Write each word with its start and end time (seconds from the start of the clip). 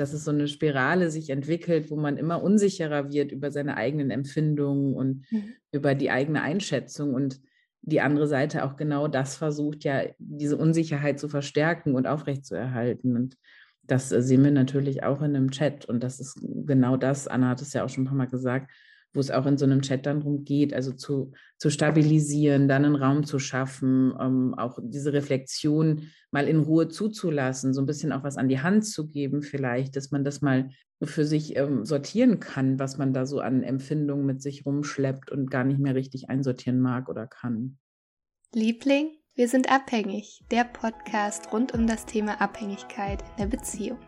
dass 0.00 0.12
es 0.12 0.24
so 0.24 0.30
eine 0.30 0.48
Spirale 0.48 1.10
sich 1.10 1.30
entwickelt, 1.30 1.90
wo 1.90 1.96
man 1.96 2.16
immer 2.16 2.42
unsicherer 2.42 3.12
wird 3.12 3.32
über 3.32 3.50
seine 3.50 3.76
eigenen 3.76 4.10
Empfindungen 4.10 4.94
und 4.94 5.30
mhm. 5.30 5.52
über 5.72 5.94
die 5.94 6.10
eigene 6.10 6.42
Einschätzung 6.42 7.14
und 7.14 7.40
die 7.82 8.00
andere 8.00 8.26
Seite 8.26 8.64
auch 8.64 8.76
genau 8.76 9.08
das 9.08 9.36
versucht, 9.36 9.84
ja, 9.84 10.04
diese 10.18 10.56
Unsicherheit 10.56 11.18
zu 11.18 11.28
verstärken 11.28 11.94
und 11.94 12.06
aufrechtzuerhalten. 12.06 13.16
Und 13.16 13.36
das 13.82 14.10
äh, 14.12 14.22
sehen 14.22 14.44
wir 14.44 14.50
natürlich 14.50 15.02
auch 15.02 15.20
in 15.20 15.36
einem 15.36 15.50
Chat. 15.50 15.84
Und 15.84 16.02
das 16.02 16.18
ist 16.18 16.38
genau 16.66 16.96
das, 16.96 17.28
Anna 17.28 17.50
hat 17.50 17.62
es 17.62 17.72
ja 17.72 17.84
auch 17.84 17.88
schon 17.88 18.04
ein 18.04 18.06
paar 18.08 18.16
Mal 18.16 18.26
gesagt, 18.26 18.70
wo 19.12 19.20
es 19.20 19.30
auch 19.30 19.46
in 19.46 19.56
so 19.56 19.64
einem 19.64 19.82
Chat 19.82 20.06
dann 20.06 20.20
darum 20.20 20.44
geht, 20.44 20.72
also 20.72 20.92
zu, 20.92 21.32
zu 21.58 21.70
stabilisieren, 21.70 22.68
dann 22.68 22.84
einen 22.84 22.96
Raum 22.96 23.24
zu 23.24 23.38
schaffen, 23.38 24.14
ähm, 24.20 24.54
auch 24.56 24.78
diese 24.82 25.12
Reflexion 25.12 26.10
mal 26.30 26.46
in 26.46 26.60
Ruhe 26.60 26.88
zuzulassen, 26.88 27.74
so 27.74 27.80
ein 27.80 27.86
bisschen 27.86 28.12
auch 28.12 28.22
was 28.22 28.36
an 28.36 28.48
die 28.48 28.60
Hand 28.60 28.86
zu 28.86 29.08
geben, 29.08 29.42
vielleicht, 29.42 29.96
dass 29.96 30.10
man 30.10 30.24
das 30.24 30.40
mal 30.40 30.70
für 31.02 31.24
sich 31.24 31.56
ähm, 31.56 31.84
sortieren 31.84 32.40
kann, 32.40 32.78
was 32.78 32.98
man 32.98 33.12
da 33.12 33.26
so 33.26 33.40
an 33.40 33.62
Empfindungen 33.62 34.26
mit 34.26 34.42
sich 34.42 34.66
rumschleppt 34.66 35.30
und 35.30 35.50
gar 35.50 35.64
nicht 35.64 35.80
mehr 35.80 35.94
richtig 35.94 36.28
einsortieren 36.28 36.80
mag 36.80 37.08
oder 37.08 37.26
kann. 37.26 37.78
Liebling, 38.54 39.10
wir 39.34 39.48
sind 39.48 39.70
abhängig, 39.70 40.44
der 40.50 40.64
Podcast 40.64 41.52
rund 41.52 41.72
um 41.72 41.86
das 41.86 42.04
Thema 42.04 42.40
Abhängigkeit 42.40 43.22
in 43.22 43.36
der 43.38 43.56
Beziehung. 43.56 43.98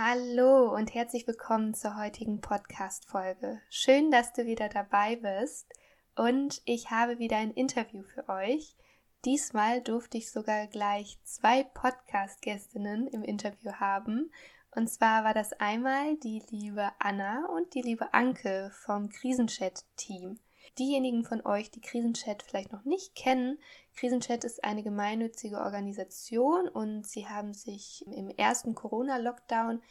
Hallo 0.00 0.72
und 0.76 0.94
herzlich 0.94 1.26
willkommen 1.26 1.74
zur 1.74 1.96
heutigen 1.96 2.40
Podcast-Folge. 2.40 3.60
Schön, 3.68 4.12
dass 4.12 4.32
du 4.32 4.46
wieder 4.46 4.68
dabei 4.68 5.16
bist 5.16 5.66
und 6.14 6.62
ich 6.66 6.92
habe 6.92 7.18
wieder 7.18 7.38
ein 7.38 7.50
Interview 7.50 8.04
für 8.04 8.28
euch. 8.28 8.76
Diesmal 9.24 9.82
durfte 9.82 10.16
ich 10.16 10.30
sogar 10.30 10.68
gleich 10.68 11.18
zwei 11.24 11.64
Podcast-Gästinnen 11.64 13.08
im 13.08 13.24
Interview 13.24 13.72
haben. 13.72 14.30
Und 14.70 14.88
zwar 14.88 15.24
war 15.24 15.34
das 15.34 15.52
einmal 15.54 16.14
die 16.18 16.44
liebe 16.48 16.92
Anna 17.00 17.46
und 17.46 17.74
die 17.74 17.82
liebe 17.82 18.14
Anke 18.14 18.70
vom 18.84 19.08
Krisenchat-Team. 19.08 20.38
Diejenigen 20.78 21.24
von 21.24 21.44
euch, 21.44 21.70
die 21.70 21.80
Krisenchat 21.80 22.42
vielleicht 22.42 22.72
noch 22.72 22.84
nicht 22.84 23.14
kennen, 23.14 23.58
Krisenchat 23.96 24.44
ist 24.44 24.62
eine 24.62 24.82
gemeinnützige 24.82 25.58
Organisation 25.58 26.68
und 26.68 27.06
sie 27.06 27.26
haben 27.26 27.52
sich 27.52 28.06
im 28.06 28.30
ersten 28.30 28.74
Corona-Lockdown 28.74 29.82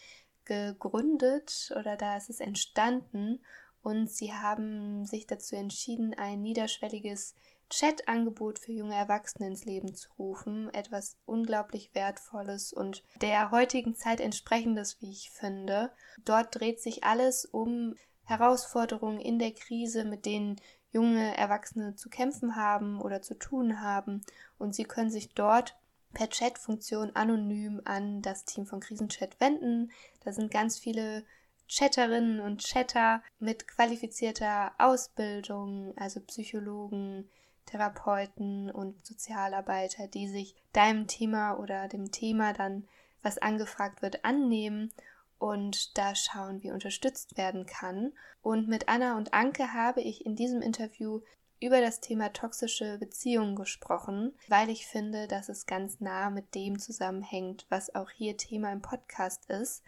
gegründet 0.46 1.74
oder 1.78 1.98
da 1.98 2.16
ist 2.16 2.30
es 2.30 2.40
entstanden 2.40 3.40
und 3.84 4.10
sie 4.10 4.34
haben 4.34 5.06
sich 5.06 5.28
dazu 5.28 5.56
entschieden, 5.56 6.14
ein 6.14 6.42
niederschwelliges 6.42 7.36
Chat-Angebot 7.70 8.60
für 8.60 8.72
junge 8.72 8.96
Erwachsene 8.96 9.48
ins 9.48 9.66
Leben 9.66 9.94
zu 9.94 10.10
rufen. 10.18 10.74
Etwas 10.74 11.18
unglaublich 11.26 11.94
Wertvolles 11.94 12.72
und 12.72 13.04
der 13.22 13.52
heutigen 13.52 13.94
Zeit 13.96 14.22
entsprechendes, 14.22 15.02
wie 15.02 15.12
ich 15.12 15.32
finde. 15.32 15.92
Dort 16.24 16.56
dreht 16.56 16.82
sich 16.82 17.04
alles 17.04 17.46
um 17.46 17.96
Herausforderungen 18.24 19.20
in 19.20 19.40
der 19.40 19.52
Krise, 19.52 20.04
mit 20.04 20.26
denen 20.26 20.58
junge 20.92 21.36
Erwachsene 21.38 21.96
zu 21.96 22.10
kämpfen 22.10 22.56
haben 22.56 23.02
oder 23.02 23.22
zu 23.22 23.38
tun 23.38 23.82
haben. 23.82 24.22
Und 24.58 24.76
sie 24.76 24.86
können 24.86 25.12
sich 25.12 25.34
dort 25.34 25.76
per 26.14 26.30
Chat-Funktion 26.30 27.16
anonym 27.16 27.82
an 27.86 28.22
das 28.22 28.46
Team 28.46 28.66
von 28.66 28.80
Krisenchat 28.80 29.40
wenden. 29.40 29.92
Da 30.24 30.32
sind 30.32 30.52
ganz 30.52 30.80
viele 30.80 31.24
Chatterinnen 31.68 32.40
und 32.40 32.64
Chatter 32.64 33.22
mit 33.40 33.68
qualifizierter 33.68 34.72
Ausbildung, 34.78 35.94
also 35.98 36.22
Psychologen, 36.22 37.30
Therapeuten 37.66 38.72
und 38.72 39.06
Sozialarbeiter, 39.06 40.08
die 40.08 40.30
sich 40.30 40.56
deinem 40.72 41.08
Thema 41.08 41.60
oder 41.60 41.90
dem 41.90 42.12
Thema 42.12 42.54
dann, 42.54 42.88
was 43.22 43.38
angefragt 43.38 44.02
wird, 44.02 44.24
annehmen 44.24 44.92
und 45.40 45.98
da 45.98 46.16
schauen, 46.16 46.64
wie 46.64 46.72
unterstützt 46.72 47.38
werden 47.38 47.66
kann. 47.66 48.14
Und 48.42 48.68
mit 48.68 48.90
Anna 48.90 49.18
und 49.18 49.34
Anke 49.34 49.74
habe 49.74 50.02
ich 50.02 50.26
in 50.26 50.36
diesem 50.36 50.62
Interview 50.62 51.22
über 51.60 51.82
das 51.82 52.00
Thema 52.00 52.30
toxische 52.34 52.98
Beziehungen 52.98 53.56
gesprochen, 53.56 54.34
weil 54.48 54.70
ich 54.70 54.86
finde, 54.86 55.28
dass 55.28 55.50
es 55.50 55.66
ganz 55.66 56.00
nah 56.00 56.30
mit 56.30 56.54
dem 56.54 56.80
zusammenhängt, 56.80 57.66
was 57.70 57.94
auch 57.96 58.12
hier 58.12 58.38
Thema 58.38 58.72
im 58.72 58.82
Podcast 58.82 59.50
ist. 59.50 59.84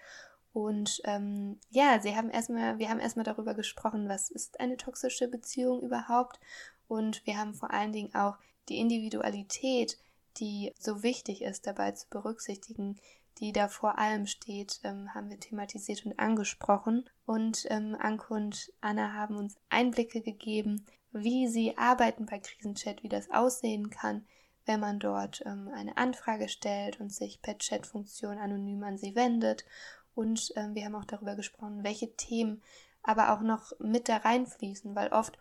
Und 0.52 1.02
ähm, 1.06 1.60
ja, 1.70 2.00
sie 2.00 2.16
haben 2.16 2.32
erstmal, 2.32 2.80
wir 2.80 2.90
haben 2.90 3.00
erstmal 3.00 3.26
darüber 3.26 3.54
gesprochen, 3.54 4.10
was 4.10 4.32
ist 4.32 4.60
eine 4.60 4.78
toxische 4.78 5.28
Beziehung 5.28 5.82
überhaupt 5.82 6.40
und 6.88 7.26
wir 7.28 7.38
haben 7.38 7.54
vor 7.54 7.72
allen 7.72 7.92
Dingen 7.92 8.16
auch 8.16 8.38
die 8.68 8.80
Individualität, 8.80 9.98
die 10.38 10.74
so 10.80 11.04
wichtig 11.04 11.44
ist, 11.44 11.68
dabei 11.68 11.92
zu 11.92 12.08
berücksichtigen, 12.10 13.00
die 13.40 13.52
da 13.52 13.68
vor 13.68 13.98
allem 13.98 14.28
steht, 14.28 14.80
ähm, 14.84 15.14
haben 15.14 15.30
wir 15.30 15.40
thematisiert 15.40 16.06
und 16.06 16.20
angesprochen. 16.20 17.10
Und 17.26 17.66
ähm, 17.70 17.96
Anke 18.00 18.34
und 18.34 18.72
Anna 18.82 19.14
haben 19.14 19.38
uns 19.38 19.58
Einblicke 19.70 20.22
gegeben, 20.22 20.86
wie 21.12 21.48
sie 21.48 21.78
arbeiten 21.78 22.26
bei 22.26 22.40
Krisenchat, 22.40 23.04
wie 23.04 23.10
das 23.10 23.32
aussehen 23.32 23.90
kann, 23.90 24.26
wenn 24.66 24.80
man 24.80 25.00
dort 25.00 25.42
ähm, 25.46 25.70
eine 25.74 25.98
Anfrage 25.98 26.50
stellt 26.50 27.00
und 27.00 27.14
sich 27.14 27.42
per 27.42 27.58
Chat-Funktion 27.58 28.38
anonym 28.38 28.84
an 28.84 28.98
sie 28.98 29.16
wendet. 29.16 29.66
Und 30.14 30.52
ähm, 30.56 30.76
wir 30.76 30.86
haben 30.86 30.96
auch 30.96 31.06
darüber 31.06 31.36
gesprochen, 31.36 31.84
welche 31.84 32.16
Themen 32.16 32.62
aber 33.02 33.34
auch 33.34 33.42
noch 33.42 33.72
mit 33.80 34.10
da 34.10 34.18
reinfließen, 34.18 34.94
weil 34.96 35.10
oft 35.14 35.38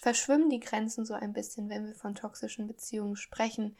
verschwimmen 0.00 0.50
die 0.50 0.60
Grenzen 0.60 1.04
so 1.04 1.14
ein 1.14 1.32
bisschen, 1.32 1.68
wenn 1.68 1.86
wir 1.86 1.94
von 1.94 2.14
toxischen 2.14 2.66
Beziehungen 2.66 3.16
sprechen. 3.16 3.76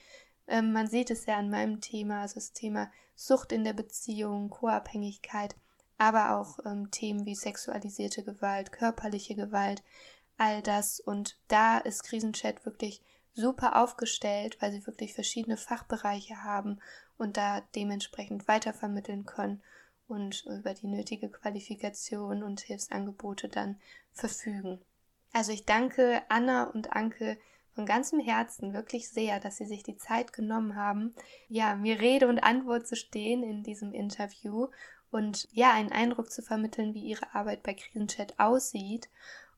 Ähm, 0.47 0.73
man 0.73 0.89
sieht 0.89 1.11
es 1.11 1.27
ja 1.27 1.39
an 1.39 1.51
meinem 1.51 1.81
Thema, 1.81 2.23
also 2.23 2.35
das 2.35 2.53
Thema 2.53 2.91
Sucht 3.15 3.53
in 3.53 3.65
der 3.65 3.73
Beziehung, 3.73 4.51
Co-Abhängigkeit, 4.51 5.55
aber 5.99 6.37
auch 6.37 6.59
ähm, 6.65 6.91
Themen 6.91 7.27
wie 7.27 7.35
sexualisierte 7.35 8.25
Gewalt, 8.25 8.73
körperliche 8.73 9.35
Gewalt, 9.35 9.83
all 10.37 10.63
das. 10.63 11.01
Und 11.01 11.39
da 11.49 11.79
ist 11.79 12.03
Krisenchat 12.05 12.65
wirklich 12.65 13.03
super 13.35 13.81
aufgestellt, 13.83 14.61
weil 14.61 14.73
sie 14.73 14.87
wirklich 14.87 15.15
verschiedene 15.15 15.57
Fachbereiche 15.57 16.43
haben 16.43 16.81
und 17.17 17.37
da 17.37 17.63
dementsprechend 17.75 18.49
weitervermitteln 18.49 19.25
können 19.25 19.63
und 20.09 20.45
über 20.47 20.75
die 20.75 20.89
nötige 20.89 21.31
Qualifikation 21.31 22.43
und 22.43 22.61
Hilfsangebote 22.61 23.49
dann 23.49 23.81
verfügen. 24.13 24.81
Also 25.33 25.53
ich 25.53 25.65
danke 25.65 26.23
Anna 26.29 26.65
und 26.65 26.93
Anke 26.93 27.39
von 27.75 27.87
ganzem 27.87 28.21
Herzen 28.21 28.75
wirklich 28.75 29.09
sehr, 29.09 29.41
dass 29.41 29.56
sie 29.56 29.66
sich 29.66 29.83
die 29.83 29.97
Zeit 29.97 30.33
genommen 30.33 30.77
haben, 30.77 31.15
ja, 31.49 31.75
mir 31.75 32.00
Rede 32.00 32.28
und 32.28 32.41
Antwort 32.41 32.87
zu 32.87 32.97
stehen 32.97 33.43
in 33.43 33.62
diesem 33.62 33.93
Interview 33.93 34.69
und 35.10 35.49
ja, 35.53 35.72
einen 35.72 35.93
Eindruck 35.93 36.31
zu 36.31 36.43
vermitteln, 36.43 36.94
wie 36.94 37.05
ihre 37.05 37.34
Arbeit 37.34 37.62
bei 37.62 37.75
Krisenchat 37.75 38.38
aussieht. 38.38 39.09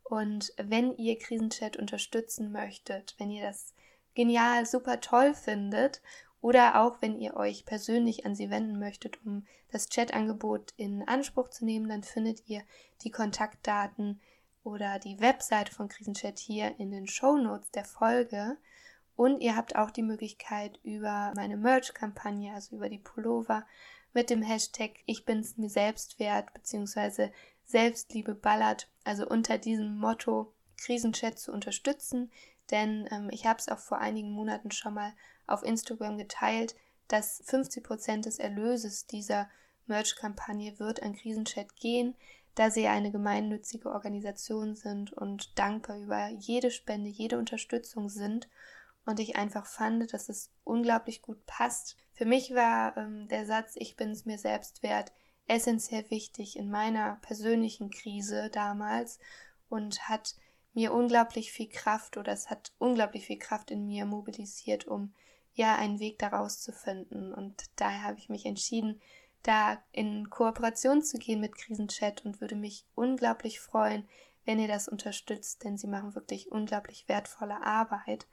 Und 0.03 0.53
wenn 0.59 0.97
ihr 0.97 1.19
Krisenchat 1.19 1.77
unterstützen 1.77 2.53
möchtet, 2.53 3.15
wenn 3.19 3.31
ihr 3.31 3.43
das 3.43 3.73
genial, 4.15 4.67
super 4.67 5.01
toll 5.01 5.35
findet 5.35 6.03
oder 6.41 6.83
auch 6.83 7.01
wenn 7.01 7.19
ihr 7.19 7.37
euch 7.37 7.65
persönlich 7.65 8.27
an 8.27 8.35
sie 8.35 8.51
wenden 8.51 8.79
möchtet, 8.79 9.25
um 9.25 9.47
das 9.71 9.89
Chat-Angebot 9.89 10.75
in 10.77 11.07
Anspruch 11.09 11.49
zu 11.49 11.65
nehmen, 11.65 11.89
dann 11.89 12.03
findet 12.03 12.49
ihr 12.49 12.63
die 13.03 13.11
Kontaktdaten 13.11 14.21
oder 14.65 14.99
die 14.99 15.21
Webseite 15.21 15.73
von 15.73 15.89
Krisenchat 15.89 16.39
hier 16.39 16.75
in 16.81 16.91
den 16.91 17.07
Show 17.07 17.37
Notes 17.37 17.71
der 17.71 17.85
Folge. 17.85 18.57
Und 19.15 19.41
ihr 19.41 19.55
habt 19.55 19.77
auch 19.77 19.91
die 19.91 20.03
Möglichkeit 20.03 20.81
über 20.83 21.33
meine 21.37 21.57
Merch-Kampagne, 21.57 22.53
also 22.53 22.75
über 22.75 22.89
die 22.89 22.99
Pullover, 22.99 23.65
mit 24.13 24.31
dem 24.31 24.43
Hashtag 24.43 24.93
Ich 25.07 25.25
bin's 25.25 25.57
mir 25.57 25.69
selbst 25.69 26.19
wert, 26.19 26.53
beziehungsweise 26.55 27.31
Selbstliebe 27.67 28.35
ballert, 28.35 28.91
also 29.05 29.27
unter 29.29 29.59
diesem 29.59 29.97
Motto 29.99 30.53
Krisenchat 30.79 31.39
zu 31.39 31.53
unterstützen. 31.53 32.33
Denn 32.71 33.09
ähm, 33.13 33.29
ich 33.31 33.47
habe 33.47 33.59
es 33.59 33.69
auch 33.69 33.79
vor 33.79 33.99
einigen 33.99 34.31
Monaten 34.31 34.71
schon 34.71 34.95
mal 34.95 35.13
auf 35.47 35.63
Instagram 35.63 36.19
geteilt, 36.19 36.75
dass 37.09 37.45
50% 37.45 38.23
des 38.23 38.39
Erlöses 38.39 39.07
dieser 39.07 39.49
Merch-Kampagne 39.87 40.79
wird 40.79 41.03
an 41.03 41.15
Krisenchat 41.15 41.77
gehen, 41.77 42.17
da 42.55 42.71
sie 42.71 42.87
eine 42.87 43.11
gemeinnützige 43.11 43.91
Organisation 43.91 44.75
sind 44.77 45.13
und 45.13 45.59
dankbar 45.59 45.99
über 45.99 46.29
jede 46.29 46.71
Spende, 46.71 47.11
jede 47.11 47.39
Unterstützung 47.39 48.09
sind. 48.09 48.49
Und 49.07 49.21
ich 49.21 49.37
einfach 49.37 49.67
fand, 49.67 50.13
dass 50.15 50.29
es 50.29 50.51
unglaublich 50.63 51.21
gut 51.21 51.45
passt. 51.47 51.97
Für 52.13 52.25
mich 52.25 52.55
war 52.55 52.97
ähm, 52.97 53.29
der 53.29 53.45
Satz, 53.45 53.73
ich 53.77 53.97
bin 53.97 54.11
es 54.11 54.25
mir 54.25 54.39
selbst 54.39 54.83
wert, 54.83 55.13
essentiell 55.47 56.09
wichtig 56.11 56.57
in 56.57 56.71
meiner 56.71 57.17
persönlichen 57.21 57.91
Krise 57.91 58.49
damals 58.51 59.19
und 59.69 60.09
hat 60.09 60.37
mir 60.73 60.93
unglaublich 60.93 61.53
viel 61.53 61.69
Kraft 61.69 62.17
oder 62.17 62.33
es 62.33 62.51
hat 62.51 62.73
unglaublich 62.79 63.27
viel 63.27 63.39
Kraft 63.39 63.71
in 63.71 63.87
mir 63.87 64.07
mobilisiert, 64.07 64.87
um 64.87 65.13
ja 65.53 65.77
einen 65.77 66.01
Weg 66.01 66.19
daraus 66.19 66.61
zu 66.61 66.73
finden. 66.73 67.33
Und 67.33 67.65
daher 67.77 68.03
habe 68.03 68.19
ich 68.19 68.29
mich 68.29 68.47
entschieden, 68.47 69.01
da 69.45 69.83
in 69.93 70.31
Kooperation 70.31 71.03
zu 71.03 71.19
gehen 71.19 71.41
mit 71.41 71.57
Krisenchat 71.57 72.25
und 72.25 72.41
würde 72.41 72.57
mich 72.57 72.85
unglaublich 72.95 73.61
freuen, 73.61 74.09
wenn 74.45 74.59
ihr 74.59 74.69
das 74.69 74.89
unterstützt, 74.89 75.65
denn 75.65 75.79
sie 75.79 75.87
machen 75.87 76.15
wirklich 76.15 76.51
unglaublich 76.51 77.09
wertvolle 77.09 77.63
Arbeit. 77.63 78.27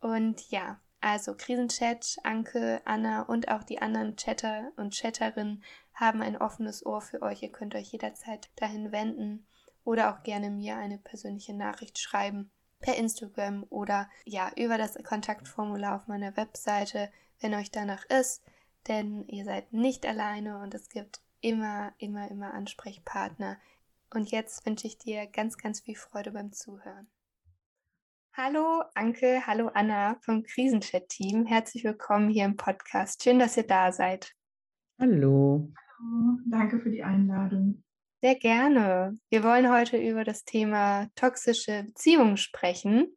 Und 0.00 0.50
ja, 0.50 0.80
also 1.00 1.34
Krisenchat, 1.36 2.16
Anke, 2.22 2.80
Anna 2.84 3.22
und 3.22 3.48
auch 3.48 3.64
die 3.64 3.82
anderen 3.82 4.16
Chatter 4.16 4.72
und 4.76 4.94
Chatterinnen 4.94 5.62
haben 5.94 6.22
ein 6.22 6.36
offenes 6.36 6.86
Ohr 6.86 7.00
für 7.00 7.22
euch. 7.22 7.42
Ihr 7.42 7.52
könnt 7.52 7.74
euch 7.74 7.92
jederzeit 7.92 8.48
dahin 8.56 8.92
wenden 8.92 9.46
oder 9.84 10.12
auch 10.12 10.22
gerne 10.22 10.50
mir 10.50 10.76
eine 10.76 10.98
persönliche 10.98 11.54
Nachricht 11.54 11.98
schreiben 11.98 12.50
per 12.80 12.96
Instagram 12.96 13.66
oder 13.70 14.08
ja 14.24 14.50
über 14.56 14.78
das 14.78 14.94
Kontaktformular 15.02 15.96
auf 15.96 16.06
meiner 16.06 16.36
Webseite, 16.36 17.10
wenn 17.40 17.54
euch 17.54 17.70
danach 17.70 18.04
ist, 18.06 18.42
denn 18.88 19.26
ihr 19.28 19.44
seid 19.44 19.72
nicht 19.72 20.06
alleine 20.06 20.58
und 20.58 20.74
es 20.74 20.88
gibt 20.88 21.20
immer, 21.40 21.92
immer, 21.98 22.30
immer 22.30 22.54
Ansprechpartner. 22.54 23.58
Und 24.10 24.30
jetzt 24.30 24.66
wünsche 24.66 24.86
ich 24.86 24.98
dir 24.98 25.26
ganz, 25.26 25.56
ganz 25.56 25.80
viel 25.80 25.96
Freude 25.96 26.32
beim 26.32 26.52
Zuhören. 26.52 27.08
Hallo 28.34 28.82
Anke, 28.94 29.46
hallo 29.46 29.68
Anna 29.74 30.16
vom 30.22 30.42
Krisenchat-Team. 30.42 31.44
Herzlich 31.44 31.84
willkommen 31.84 32.30
hier 32.30 32.46
im 32.46 32.56
Podcast. 32.56 33.22
Schön, 33.22 33.38
dass 33.38 33.56
ihr 33.56 33.66
da 33.66 33.92
seid. 33.92 34.32
Hallo. 34.98 35.70
Hallo, 35.98 36.38
danke 36.46 36.80
für 36.80 36.90
die 36.90 37.02
Einladung. 37.02 37.82
Sehr 38.22 38.36
gerne. 38.36 39.18
Wir 39.30 39.42
wollen 39.42 39.70
heute 39.70 39.96
über 39.98 40.24
das 40.24 40.44
Thema 40.44 41.08
toxische 41.14 41.84
Beziehungen 41.84 42.36
sprechen. 42.36 43.16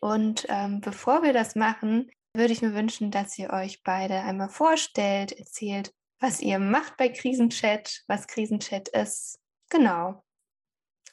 Und 0.00 0.46
ähm, 0.48 0.80
bevor 0.80 1.22
wir 1.22 1.32
das 1.32 1.54
machen, 1.54 2.10
würde 2.34 2.52
ich 2.52 2.62
mir 2.62 2.74
wünschen, 2.74 3.10
dass 3.10 3.38
ihr 3.38 3.50
euch 3.50 3.82
beide 3.82 4.20
einmal 4.20 4.48
vorstellt, 4.48 5.32
erzählt, 5.32 5.92
was 6.20 6.40
ihr 6.40 6.58
macht 6.58 6.96
bei 6.96 7.08
Krisenchat, 7.08 8.02
was 8.06 8.26
Krisenchat 8.26 8.88
ist. 8.88 9.38
Genau. 9.70 10.22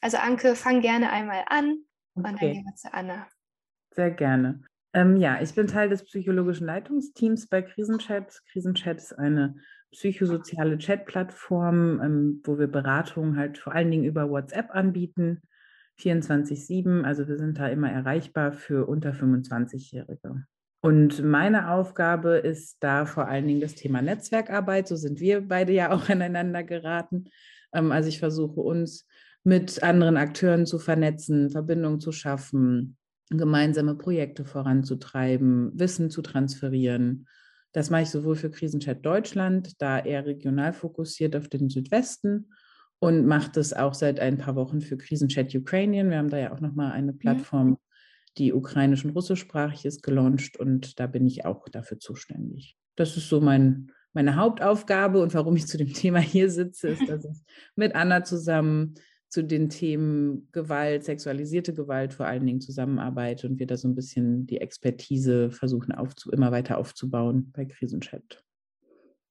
Also 0.02 0.18
Anke, 0.18 0.56
fang 0.56 0.82
gerne 0.82 1.12
einmal 1.12 1.44
an 1.48 1.84
und 2.14 2.24
dann 2.24 2.36
gehen 2.36 2.66
wir 2.66 2.76
zu 2.76 2.94
Anna. 2.94 3.28
Sehr 3.92 4.12
gerne. 4.12 4.62
Ähm, 4.94 5.18
ja, 5.18 5.42
ich 5.42 5.54
bin 5.56 5.68
Teil 5.68 5.90
des 5.90 6.04
psychologischen 6.04 6.68
Leitungsteams 6.68 7.48
bei 7.48 7.62
Krisenchat. 7.62 8.42
Krisenchat 8.52 8.98
ist 8.98 9.14
eine 9.14 9.56
psychosoziale 9.92 10.78
Chat-Plattform, 10.78 12.02
ähm, 12.02 12.42
wo 12.44 12.60
wir 12.60 12.68
Beratungen 12.68 13.38
halt 13.38 13.58
vor 13.58 13.74
allen 13.74 13.90
Dingen 13.90 14.04
über 14.04 14.30
WhatsApp 14.30 14.72
anbieten, 14.72 15.42
24-7. 16.00 17.04
Also 17.04 17.28
wir 17.28 17.38
sind 17.38 17.58
da 17.58 17.68
immer 17.68 17.92
erreichbar 17.92 18.52
für 18.52 18.88
unter 18.88 19.12
25-Jährige. 19.12 20.46
Und 20.88 21.22
meine 21.24 21.72
Aufgabe 21.72 22.38
ist 22.38 22.78
da 22.80 23.06
vor 23.06 23.28
allen 23.28 23.48
Dingen 23.48 23.62
das 23.62 23.76
Thema 23.76 24.02
Netzwerkarbeit. 24.02 24.88
So 24.88 24.96
sind 24.96 25.20
wir 25.20 25.42
beide 25.42 25.74
ja 25.74 25.92
auch 25.96 26.10
aneinander 26.10 26.64
geraten. 26.64 27.26
Ähm, 27.74 27.92
also 27.92 28.08
ich 28.10 28.20
versuche 28.20 28.62
uns 28.62 29.06
mit 29.44 29.84
anderen 29.84 30.18
Akteuren 30.18 30.66
zu 30.66 30.80
vernetzen, 30.80 31.50
Verbindungen 31.50 32.00
zu 32.00 32.12
schaffen, 32.12 32.98
gemeinsame 33.30 33.96
Projekte 33.96 34.46
voranzutreiben, 34.46 35.72
Wissen 35.74 36.10
zu 36.10 36.22
transferieren 36.22 37.28
das 37.78 37.92
mache 37.92 38.02
ich 38.02 38.10
sowohl 38.10 38.36
für 38.36 38.50
Krisenchat 38.50 39.06
Deutschland, 39.06 39.80
da 39.82 40.00
eher 40.00 40.26
regional 40.26 40.74
fokussiert 40.74 41.36
auf 41.36 41.48
den 41.48 41.70
Südwesten 41.70 42.50
und 42.98 43.28
mache 43.28 43.52
das 43.52 43.72
auch 43.72 43.94
seit 43.94 44.20
ein 44.20 44.40
paar 44.40 44.56
Wochen 44.56 44.82
für 44.82 44.98
Krisenchat 44.98 45.54
Ukrainian. 45.54 46.10
Wir 46.10 46.18
haben 46.18 46.32
da 46.32 46.38
ja 46.38 46.54
auch 46.54 46.60
nochmal 46.60 46.94
eine 46.94 47.14
mhm. 47.14 47.20
Plattform, 47.20 47.78
die 48.38 48.54
ukrainisch 48.54 49.06
und 49.06 49.12
russischsprachig 49.12 49.86
ist, 49.86 50.04
gelauncht 50.04 50.58
und 50.58 51.00
da 51.00 51.08
bin 51.08 51.26
ich 51.26 51.46
auch 51.46 51.68
dafür 51.70 52.00
zuständig. 52.00 52.78
Das 52.96 53.18
ist 53.18 53.30
so 53.30 53.42
mein, 53.42 53.92
meine 54.14 54.36
Hauptaufgabe 54.36 55.22
und 55.22 55.34
warum 55.34 55.56
ich 55.56 55.68
zu 55.68 55.78
dem 55.78 55.94
Thema 55.94 56.20
hier 56.20 56.50
sitze, 56.50 56.90
ist, 56.90 57.08
dass 57.10 57.26
ich 57.26 57.38
mit 57.76 57.96
Anna 57.96 58.24
zusammen 58.24 58.96
zu 59.30 59.44
den 59.44 59.70
Themen 59.70 60.50
Gewalt, 60.52 61.04
sexualisierte 61.04 61.74
Gewalt 61.74 62.14
vor 62.14 62.26
allen 62.26 62.46
Dingen 62.46 62.62
zusammenarbeite 62.62 63.48
und 63.48 63.60
wir 63.60 63.68
da 63.68 63.76
so 63.76 63.88
ein 63.88 63.96
bisschen 63.96 64.48
die 64.48 64.62
Expertise 64.62 65.52
versuchen 65.52 65.92
aufzu 65.92 66.32
immer 66.32 66.52
weiter 66.52 66.78
aufzubauen 66.78 67.52
bei 67.54 67.66
Krisenchat. 67.66 68.44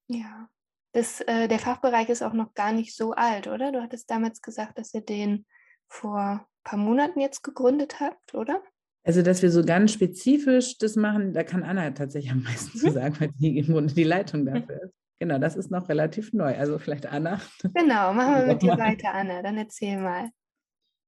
Ja, 0.08 0.48
das, 0.92 1.20
äh, 1.22 1.48
der 1.48 1.58
Fachbereich 1.58 2.08
ist 2.08 2.22
auch 2.22 2.34
noch 2.34 2.54
gar 2.54 2.72
nicht 2.72 2.94
so 2.94 3.12
alt, 3.12 3.46
oder? 3.48 3.72
Du 3.72 3.82
hattest 3.82 4.10
damals 4.10 4.40
gesagt, 4.42 4.78
dass 4.78 4.94
ihr 4.94 5.00
den 5.00 5.46
vor 5.88 6.18
ein 6.18 6.40
paar 6.64 6.78
Monaten 6.78 7.20
jetzt 7.20 7.42
gegründet 7.42 8.00
habt, 8.00 8.34
oder? 8.34 8.62
Also, 9.06 9.22
dass 9.22 9.40
wir 9.40 9.52
so 9.52 9.64
ganz 9.64 9.92
spezifisch 9.92 10.78
das 10.78 10.96
machen, 10.96 11.32
da 11.32 11.44
kann 11.44 11.62
Anna 11.62 11.90
tatsächlich 11.92 12.32
am 12.32 12.42
meisten 12.42 12.76
zu 12.76 12.88
mhm. 12.88 12.92
sagen, 12.92 13.16
weil 13.20 13.30
die 13.38 13.58
im 13.58 13.66
Grunde 13.66 13.94
die 13.94 14.04
Leitung 14.04 14.44
dafür 14.44 14.82
ist. 14.82 14.94
Genau, 15.20 15.38
das 15.38 15.56
ist 15.56 15.70
noch 15.70 15.88
relativ 15.88 16.32
neu. 16.32 16.56
Also 16.58 16.78
vielleicht 16.78 17.06
Anna. 17.06 17.40
Genau, 17.62 18.12
machen 18.12 18.34
wir 18.34 18.46
mit 18.52 18.62
dir 18.62 18.76
weiter, 18.76 19.14
Anna. 19.14 19.42
Dann 19.42 19.56
erzähl 19.56 19.98
mal. 19.98 20.28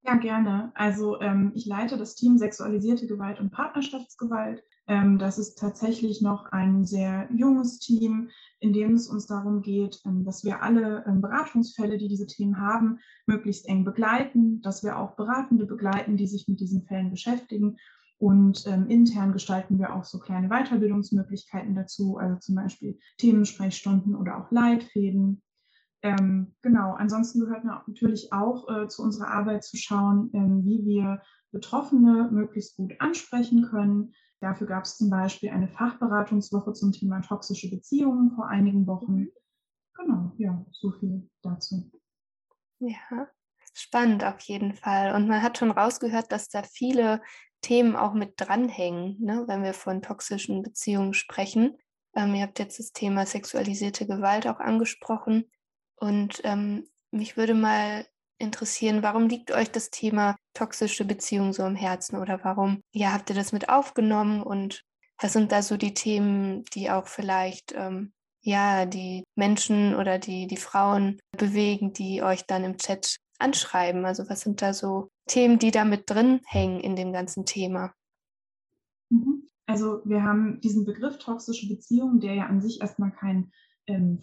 Ja, 0.02 0.14
gerne. 0.14 0.70
Also 0.74 1.20
ähm, 1.20 1.52
ich 1.54 1.66
leite 1.66 1.98
das 1.98 2.14
Team 2.14 2.38
Sexualisierte 2.38 3.06
Gewalt 3.06 3.40
und 3.40 3.50
Partnerschaftsgewalt. 3.50 4.62
Ähm, 4.88 5.18
das 5.18 5.38
ist 5.38 5.58
tatsächlich 5.58 6.22
noch 6.22 6.46
ein 6.46 6.86
sehr 6.86 7.28
junges 7.30 7.78
Team, 7.78 8.30
in 8.58 8.72
dem 8.72 8.94
es 8.94 9.06
uns 9.06 9.26
darum 9.26 9.60
geht, 9.60 10.00
ähm, 10.06 10.24
dass 10.24 10.44
wir 10.44 10.62
alle 10.62 11.04
ähm, 11.06 11.20
Beratungsfälle, 11.20 11.98
die 11.98 12.08
diese 12.08 12.26
Themen 12.26 12.58
haben, 12.58 12.98
möglichst 13.26 13.68
eng 13.68 13.84
begleiten, 13.84 14.62
dass 14.62 14.82
wir 14.82 14.98
auch 14.98 15.14
Beratende 15.14 15.66
begleiten, 15.66 16.16
die 16.16 16.26
sich 16.26 16.48
mit 16.48 16.58
diesen 16.58 16.84
Fällen 16.84 17.10
beschäftigen 17.10 17.76
und 18.20 18.66
intern 18.66 19.32
gestalten 19.32 19.78
wir 19.78 19.94
auch 19.94 20.02
so 20.02 20.18
kleine 20.18 20.48
Weiterbildungsmöglichkeiten 20.48 21.76
dazu, 21.76 22.16
also 22.16 22.34
zum 22.40 22.56
Beispiel 22.56 22.98
Themensprechstunden 23.18 24.16
oder 24.16 24.38
auch 24.38 24.50
Leitfäden. 24.50 25.40
Genau, 26.02 26.94
ansonsten 26.94 27.38
gehört 27.38 27.62
natürlich 27.62 28.32
auch 28.32 28.68
äh, 28.68 28.88
zu 28.88 29.04
unserer 29.04 29.28
Arbeit 29.28 29.62
zu 29.62 29.76
schauen, 29.76 30.32
wie 30.32 30.84
wir 30.84 31.22
Betroffene 31.52 32.28
möglichst 32.32 32.76
gut 32.76 32.94
ansprechen 32.98 33.62
können. 33.62 34.14
Dafür 34.40 34.66
gab 34.66 34.84
es 34.84 34.96
zum 34.96 35.10
Beispiel 35.10 35.50
eine 35.50 35.68
Fachberatungswoche 35.68 36.72
zum 36.72 36.92
Thema 36.92 37.20
toxische 37.20 37.70
Beziehungen 37.70 38.30
vor 38.32 38.48
einigen 38.48 38.86
Wochen. 38.86 39.12
Mhm. 39.12 39.32
Genau, 39.96 40.32
ja, 40.38 40.64
so 40.70 40.92
viel 40.92 41.28
dazu. 41.42 41.90
Ja, 42.78 43.28
spannend 43.74 44.24
auf 44.24 44.40
jeden 44.40 44.74
Fall. 44.74 45.14
Und 45.14 45.26
man 45.26 45.42
hat 45.42 45.58
schon 45.58 45.72
rausgehört, 45.72 46.30
dass 46.30 46.48
da 46.48 46.62
viele 46.62 47.20
Themen 47.62 47.96
auch 47.96 48.14
mit 48.14 48.34
dranhängen, 48.36 49.16
ne, 49.20 49.44
wenn 49.48 49.64
wir 49.64 49.74
von 49.74 50.02
toxischen 50.02 50.62
Beziehungen 50.62 51.14
sprechen. 51.14 51.76
Ähm, 52.14 52.34
ihr 52.34 52.42
habt 52.42 52.60
jetzt 52.60 52.78
das 52.78 52.92
Thema 52.92 53.26
sexualisierte 53.26 54.06
Gewalt 54.06 54.46
auch 54.46 54.60
angesprochen. 54.60 55.50
Und 55.96 56.40
ähm, 56.44 56.88
mich 57.10 57.36
würde 57.36 57.54
mal 57.54 58.06
interessieren, 58.38 59.02
warum 59.02 59.28
liegt 59.28 59.50
euch 59.50 59.70
das 59.70 59.90
Thema 59.90 60.36
toxische 60.54 61.04
Beziehungen 61.04 61.52
so 61.52 61.62
am 61.62 61.74
Herzen 61.74 62.18
oder 62.18 62.40
warum 62.44 62.80
ja, 62.92 63.12
habt 63.12 63.30
ihr 63.30 63.36
das 63.36 63.52
mit 63.52 63.68
aufgenommen 63.68 64.42
und 64.42 64.84
was 65.20 65.32
sind 65.32 65.52
da 65.52 65.62
so 65.62 65.76
die 65.76 65.94
Themen, 65.94 66.64
die 66.74 66.90
auch 66.90 67.08
vielleicht 67.08 67.74
ähm, 67.76 68.12
ja 68.42 68.86
die 68.86 69.24
Menschen 69.34 69.94
oder 69.94 70.18
die, 70.18 70.46
die 70.46 70.56
Frauen 70.56 71.18
bewegen, 71.36 71.92
die 71.92 72.22
euch 72.22 72.46
dann 72.46 72.64
im 72.64 72.76
Chat 72.76 73.18
anschreiben? 73.38 74.04
Also 74.04 74.28
was 74.28 74.40
sind 74.40 74.62
da 74.62 74.72
so 74.72 75.08
Themen, 75.26 75.58
die 75.58 75.70
da 75.70 75.84
mit 75.84 76.08
drin 76.08 76.40
hängen 76.46 76.80
in 76.80 76.96
dem 76.96 77.12
ganzen 77.12 77.44
Thema? 77.44 77.92
Mhm. 79.10 79.48
Also 79.66 80.00
wir 80.04 80.22
haben 80.22 80.60
diesen 80.60 80.86
Begriff 80.86 81.18
toxische 81.18 81.68
Beziehung, 81.68 82.20
der 82.20 82.34
ja 82.34 82.46
an 82.46 82.62
sich 82.62 82.80
erstmal 82.80 83.12
kein 83.12 83.52
ähm, 83.88 84.20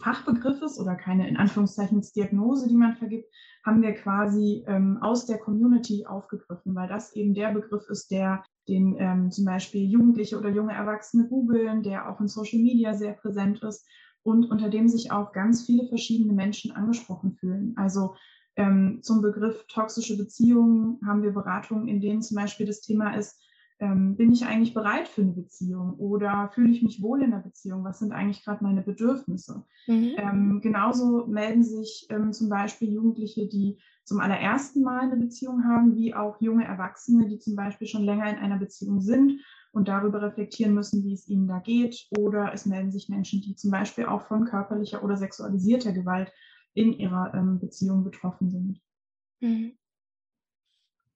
ist 0.64 0.80
oder 0.80 0.96
keine 0.96 1.28
in 1.28 1.38
Anführungszeichen 1.38 2.02
Diagnose, 2.16 2.68
die 2.68 2.76
man 2.76 2.96
vergibt, 2.96 3.28
haben 3.64 3.82
wir 3.82 3.94
quasi 3.94 4.64
ähm, 4.68 5.00
aus 5.02 5.26
der 5.26 5.40
Community 5.40 6.06
aufgegriffen, 6.06 6.76
weil 6.76 6.88
das 6.88 7.16
eben 7.16 7.34
der 7.34 7.52
Begriff 7.52 7.90
ist, 7.90 8.12
der 8.12 8.44
den 8.68 8.96
ähm, 9.00 9.32
zum 9.32 9.46
Beispiel 9.46 9.90
Jugendliche 9.90 10.38
oder 10.38 10.50
junge 10.50 10.74
Erwachsene 10.74 11.28
googeln, 11.28 11.84
der 11.84 12.10
auch 12.10 12.20
in 12.20 12.28
Social 12.28 12.60
Media 12.60 12.94
sehr 12.94 13.14
präsent 13.14 13.62
ist 13.64 13.88
und 14.24 14.50
unter 14.50 14.70
dem 14.70 14.88
sich 14.88 15.12
auch 15.12 15.34
ganz 15.34 15.66
viele 15.66 15.88
verschiedene 15.88 16.34
Menschen 16.34 16.72
angesprochen 16.72 17.34
fühlen. 17.34 17.74
Also 17.76 18.16
ähm, 18.56 19.00
zum 19.02 19.22
Begriff 19.22 19.66
toxische 19.68 20.18
Beziehungen 20.18 21.00
haben 21.06 21.24
wir 21.24 21.32
Beratungen, 21.32 21.88
in 21.88 22.02
denen 22.02 22.22
zum 22.22 22.36
Beispiel 22.36 22.66
das 22.66 22.82
Thema 22.82 23.16
ist, 23.16 23.40
ähm, 23.80 24.16
bin 24.16 24.32
ich 24.32 24.46
eigentlich 24.46 24.74
bereit 24.74 25.08
für 25.08 25.22
eine 25.22 25.34
Beziehung 25.34 25.96
oder 25.96 26.50
fühle 26.54 26.72
ich 26.72 26.82
mich 26.82 27.02
wohl 27.02 27.22
in 27.22 27.32
der 27.32 27.40
Beziehung? 27.40 27.84
Was 27.84 28.00
sind 28.00 28.14
eigentlich 28.14 28.44
gerade 28.44 28.64
meine 28.64 28.82
Bedürfnisse? 28.82 29.66
Mhm. 29.88 30.14
Ähm, 30.18 30.62
genauso 30.62 31.28
melden 31.28 31.64
sich 31.64 32.08
ähm, 32.10 32.32
zum 32.32 32.50
Beispiel 32.50 32.92
Jugendliche, 32.92 33.48
die 33.48 33.78
zum 34.06 34.20
allerersten 34.20 34.82
Mal 34.82 35.02
eine 35.02 35.18
Beziehung 35.18 35.66
haben, 35.66 35.96
wie 35.96 36.14
auch 36.14 36.40
junge 36.40 36.66
Erwachsene, 36.66 37.28
die 37.28 37.40
zum 37.40 37.56
Beispiel 37.56 37.88
schon 37.88 38.04
länger 38.04 38.30
in 38.30 38.38
einer 38.38 38.58
Beziehung 38.58 39.02
sind 39.02 39.42
und 39.74 39.88
darüber 39.88 40.22
reflektieren 40.22 40.74
müssen, 40.74 41.04
wie 41.04 41.14
es 41.14 41.28
ihnen 41.28 41.48
da 41.48 41.60
geht. 41.60 42.08
Oder 42.18 42.54
es 42.54 42.66
melden 42.66 42.92
sich 42.92 43.10
Menschen, 43.10 43.42
die 43.42 43.56
zum 43.56 43.72
Beispiel 43.72 44.06
auch 44.06 44.22
von 44.22 44.46
körperlicher 44.46 45.04
oder 45.04 45.18
sexualisierter 45.18 45.92
Gewalt 45.92 46.32
in 46.74 46.94
ihrer 46.94 47.34
ähm, 47.34 47.60
Beziehung 47.60 48.04
betroffen 48.04 48.50
sind. 48.50 48.82
Mhm. 49.42 49.78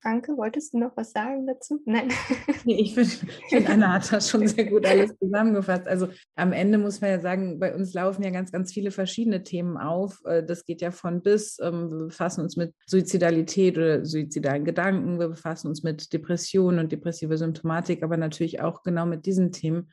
Anke, 0.01 0.37
wolltest 0.37 0.73
du 0.73 0.79
noch 0.79 0.95
was 0.95 1.11
sagen 1.11 1.45
dazu? 1.45 1.81
Nein. 1.85 2.09
Nee, 2.65 2.81
ich 2.81 2.93
finde, 2.93 3.09
find, 3.49 3.69
Anna 3.69 3.93
hat 3.93 4.11
das 4.11 4.29
schon 4.29 4.45
sehr 4.47 4.65
gut 4.65 4.85
alles 4.85 5.17
zusammengefasst. 5.17 5.87
Also 5.87 6.09
am 6.35 6.51
Ende 6.51 6.77
muss 6.77 6.99
man 6.99 7.11
ja 7.11 7.19
sagen, 7.19 7.59
bei 7.59 7.73
uns 7.73 7.93
laufen 7.93 8.23
ja 8.23 8.31
ganz, 8.31 8.51
ganz 8.51 8.73
viele 8.73 8.91
verschiedene 8.91 9.43
Themen 9.43 9.77
auf. 9.77 10.19
Äh, 10.25 10.43
das 10.43 10.65
geht 10.65 10.81
ja 10.81 10.91
von 10.91 11.21
bis. 11.21 11.57
Ähm, 11.59 11.89
wir 11.89 12.05
befassen 12.07 12.41
uns 12.41 12.57
mit 12.57 12.73
Suizidalität 12.85 13.77
oder 13.77 14.05
suizidalen 14.05 14.65
Gedanken. 14.65 15.19
Wir 15.19 15.29
befassen 15.29 15.67
uns 15.67 15.83
mit 15.83 16.11
Depressionen 16.11 16.79
und 16.79 16.91
depressiver 16.91 17.37
Symptomatik, 17.37 18.03
aber 18.03 18.17
natürlich 18.17 18.61
auch 18.61 18.83
genau 18.83 19.05
mit 19.05 19.25
diesen 19.25 19.51
Themen, 19.51 19.89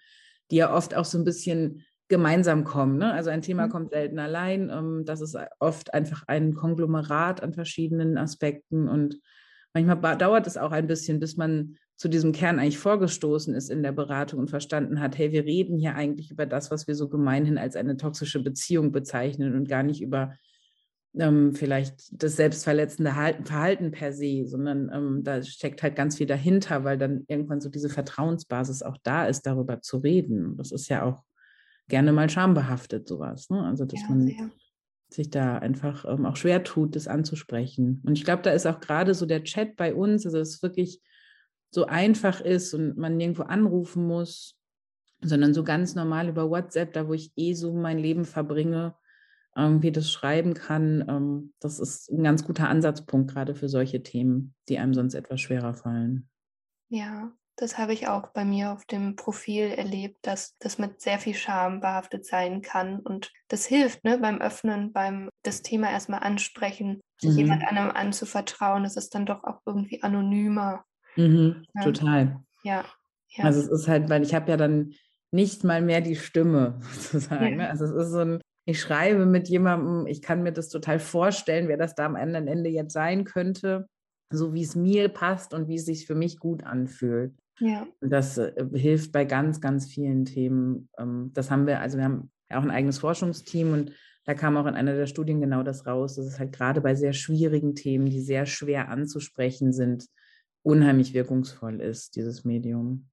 die 0.51 0.57
ja 0.57 0.75
oft 0.75 0.95
auch 0.95 1.05
so 1.05 1.19
ein 1.19 1.25
bisschen 1.25 1.85
gemeinsam 2.09 2.65
kommen. 2.65 2.99
Ne? 2.99 3.13
Also 3.13 3.31
ein 3.31 3.43
Thema 3.43 3.67
mhm. 3.67 3.71
kommt 3.71 3.91
selten 3.91 4.19
allein. 4.19 4.71
Ähm, 4.71 5.05
das 5.05 5.21
ist 5.21 5.37
oft 5.59 5.95
einfach 5.95 6.25
ein 6.27 6.55
Konglomerat 6.55 7.43
an 7.43 7.53
verschiedenen 7.53 8.19
Aspekten 8.19 8.89
und 8.89 9.21
manchmal 9.85 10.17
dauert 10.17 10.47
es 10.47 10.57
auch 10.57 10.73
ein 10.73 10.87
bisschen, 10.87 11.21
bis 11.21 11.37
man 11.37 11.77
zu 11.97 12.09
diesem 12.09 12.33
Kern 12.33 12.59
eigentlich 12.59 12.79
vorgestoßen 12.79 13.55
ist 13.55 13.71
in 13.71 13.83
der 13.83 13.93
Beratung 13.93 14.41
und 14.41 14.51
verstanden 14.51 15.01
hat, 15.01 15.17
hey, 15.19 15.33
wir 15.33 15.45
reden 15.45 15.79
hier 15.79 15.95
eigentlich 15.95 16.31
über 16.31 16.47
das, 16.47 16.71
was 16.71 16.87
wir 16.87 16.95
so 16.95 17.09
gemeinhin 17.09 17.59
als 17.59 17.77
eine 17.77 17.97
toxische 17.97 18.43
Beziehung 18.43 18.93
bezeichnen 18.93 19.55
und 19.55 19.69
gar 19.69 19.83
nicht 19.83 20.03
über 20.03 20.35
ähm, 21.19 21.55
vielleicht 21.55 22.23
das 22.23 22.37
selbstverletzende 22.37 23.11
Verhalten 23.11 23.91
per 23.91 24.13
se, 24.13 24.45
sondern 24.47 24.91
ähm, 24.93 25.25
da 25.25 25.43
steckt 25.43 25.83
halt 25.83 25.97
ganz 25.97 26.17
viel 26.17 26.27
dahinter, 26.27 26.85
weil 26.85 26.99
dann 26.99 27.25
irgendwann 27.29 27.61
so 27.61 27.71
diese 27.71 27.89
Vertrauensbasis 27.89 28.83
auch 28.83 28.99
da 29.03 29.27
ist, 29.27 29.47
darüber 29.47 29.81
zu 29.81 29.99
reden. 29.99 30.57
Das 30.59 30.73
ist 30.73 30.89
ja 30.89 31.03
auch 31.03 31.23
gerne 31.89 32.13
mal 32.13 32.29
schambehaftet, 32.29 33.09
sowas. 33.09 33.49
Ne? 33.49 33.63
Also, 33.63 33.87
dass 33.87 34.03
ja, 34.03 34.09
man 34.09 34.27
sehr. 34.27 34.51
Sich 35.09 35.31
da 35.31 35.59
einfach 35.59 36.05
ähm, 36.05 36.27
auch 36.27 36.37
schwer 36.37 36.65
tut, 36.65 36.97
das 36.97 37.09
anzusprechen. 37.09 38.03
Und 38.05 38.19
ich 38.19 38.25
glaube, 38.25 38.43
da 38.43 38.51
ist 38.51 38.67
auch 38.67 38.81
gerade 38.81 39.15
so 39.15 39.27
der 39.27 39.45
Chat 39.45 39.77
bei 39.77 39.95
uns, 39.95 40.27
also 40.27 40.39
es 40.39 40.63
wirklich 40.63 41.01
so 41.71 41.87
einfach 41.87 42.41
ist 42.41 42.75
und 42.75 42.97
man 42.97 43.17
nirgendwo 43.17 43.43
anrufen 43.43 44.07
muss, 44.07 44.57
sondern 45.23 45.55
so 45.55 45.65
ganz 45.65 45.95
normal 45.95 46.29
über 46.29 46.51
WhatsApp, 46.51 46.93
da 46.93 47.09
wo 47.09 47.15
ich 47.15 47.33
eh 47.37 47.55
so 47.55 47.73
mein 47.73 47.99
Leben 47.99 48.25
verbringe, 48.25 48.95
irgendwie 49.57 49.93
das 49.93 50.11
schreiben 50.11 50.55
kann. 50.55 51.05
Ähm, 51.09 51.55
das 51.61 51.81
ist 51.81 52.11
ein 52.11 52.23
ganz 52.23 52.45
guter 52.45 52.69
Ansatzpunkt 52.69 53.33
gerade 53.33 53.55
für 53.55 53.69
solche 53.69 54.03
Themen, 54.03 54.55
die 54.69 54.79
einem 54.79 54.95
sonst 54.95 55.15
etwas 55.15 55.41
schwerer 55.41 55.75
fallen. 55.75 56.29
Ja, 56.89 57.33
das 57.57 57.79
habe 57.79 57.93
ich 57.93 58.07
auch 58.09 58.29
bei 58.29 58.45
mir 58.45 58.73
auf 58.73 58.85
dem 58.85 59.17
Profil 59.17 59.65
erlebt, 59.65 60.19
dass 60.23 60.57
das 60.59 60.79
mit 60.79 61.01
sehr 61.01 61.19
viel 61.19 61.35
Scham 61.35 61.81
behaftet 61.81 62.27
sein 62.27 62.61
kann. 62.63 63.01
Und 63.01 63.33
das 63.49 63.67
hilft 63.67 64.05
ne, 64.05 64.19
beim 64.19 64.41
Öffnen, 64.41 64.93
beim 64.93 65.31
das 65.43 65.63
Thema 65.63 65.91
erstmal 65.91 66.21
ansprechen, 66.21 67.01
sich 67.21 67.33
mhm. 67.33 67.39
jemand 67.39 67.67
anderem 67.67 67.91
anzuvertrauen. 67.91 68.85
Es 68.85 68.97
ist 68.97 69.15
dann 69.15 69.27
doch 69.27 69.43
auch 69.45 69.61
irgendwie 69.65 70.03
anonymer. 70.03 70.85
Mhm, 71.17 71.65
ja. 71.75 71.83
Total. 71.83 72.41
Ja, 72.63 72.85
ja. 73.31 73.45
Also 73.45 73.61
es 73.61 73.69
ist 73.69 73.89
halt, 73.89 74.11
weil 74.11 74.23
ich 74.23 74.35
habe 74.35 74.51
ja 74.51 74.59
dann 74.59 74.93
nicht 75.31 75.65
mal 75.65 75.81
mehr 75.81 76.03
die 76.03 76.17
Stimme 76.17 76.79
sozusagen. 76.93 77.53
Ja. 77.53 77.57
Ne? 77.57 77.71
Also 77.71 77.87
es 77.87 77.93
ist 77.93 78.13
so 78.13 78.21
ein, 78.21 78.41
ich 78.67 78.81
schreibe 78.81 79.25
mit 79.25 79.49
jemandem, 79.49 80.07
ich 80.07 80.21
kann 80.21 80.43
mir 80.43 80.53
das 80.53 80.69
total 80.69 80.99
vorstellen, 80.99 81.69
wer 81.69 81.77
das 81.79 81.95
da 81.95 82.05
am 82.05 82.17
anderen 82.17 82.49
Ende 82.49 82.69
jetzt 82.69 82.93
sein 82.93 83.25
könnte 83.25 83.87
so 84.31 84.55
wie 84.55 84.63
es 84.63 84.75
mir 84.75 85.09
passt 85.09 85.55
und 85.55 85.69
wie 85.69 85.77
es 85.77 85.87
sich 85.87 86.07
für 86.07 86.15
mich 86.15 86.39
gut 86.39 86.65
anfühlt. 86.65 87.35
Ja. 87.59 87.87
Das 88.01 88.39
äh, 88.39 88.53
hilft 88.75 89.13
bei 89.13 89.25
ganz, 89.25 89.61
ganz 89.61 89.87
vielen 89.87 90.25
Themen. 90.25 90.89
Ähm, 90.99 91.31
das 91.35 91.51
haben 91.51 91.67
wir, 91.67 91.81
also 91.81 91.99
wir 91.99 92.05
haben 92.05 92.31
auch 92.51 92.63
ein 92.63 92.71
eigenes 92.71 92.99
Forschungsteam 92.99 93.73
und 93.73 93.93
da 94.25 94.35
kam 94.35 94.57
auch 94.57 94.67
in 94.67 94.75
einer 94.75 94.95
der 94.95 95.07
Studien 95.07 95.41
genau 95.41 95.63
das 95.63 95.87
raus, 95.87 96.17
dass 96.17 96.27
es 96.27 96.39
halt 96.39 96.53
gerade 96.53 96.81
bei 96.81 96.95
sehr 96.95 97.13
schwierigen 97.13 97.75
Themen, 97.75 98.07
die 98.07 98.21
sehr 98.21 98.45
schwer 98.45 98.89
anzusprechen 98.89 99.73
sind, 99.73 100.09
unheimlich 100.63 101.15
wirkungsvoll 101.15 101.81
ist, 101.81 102.17
dieses 102.17 102.45
Medium. 102.45 103.09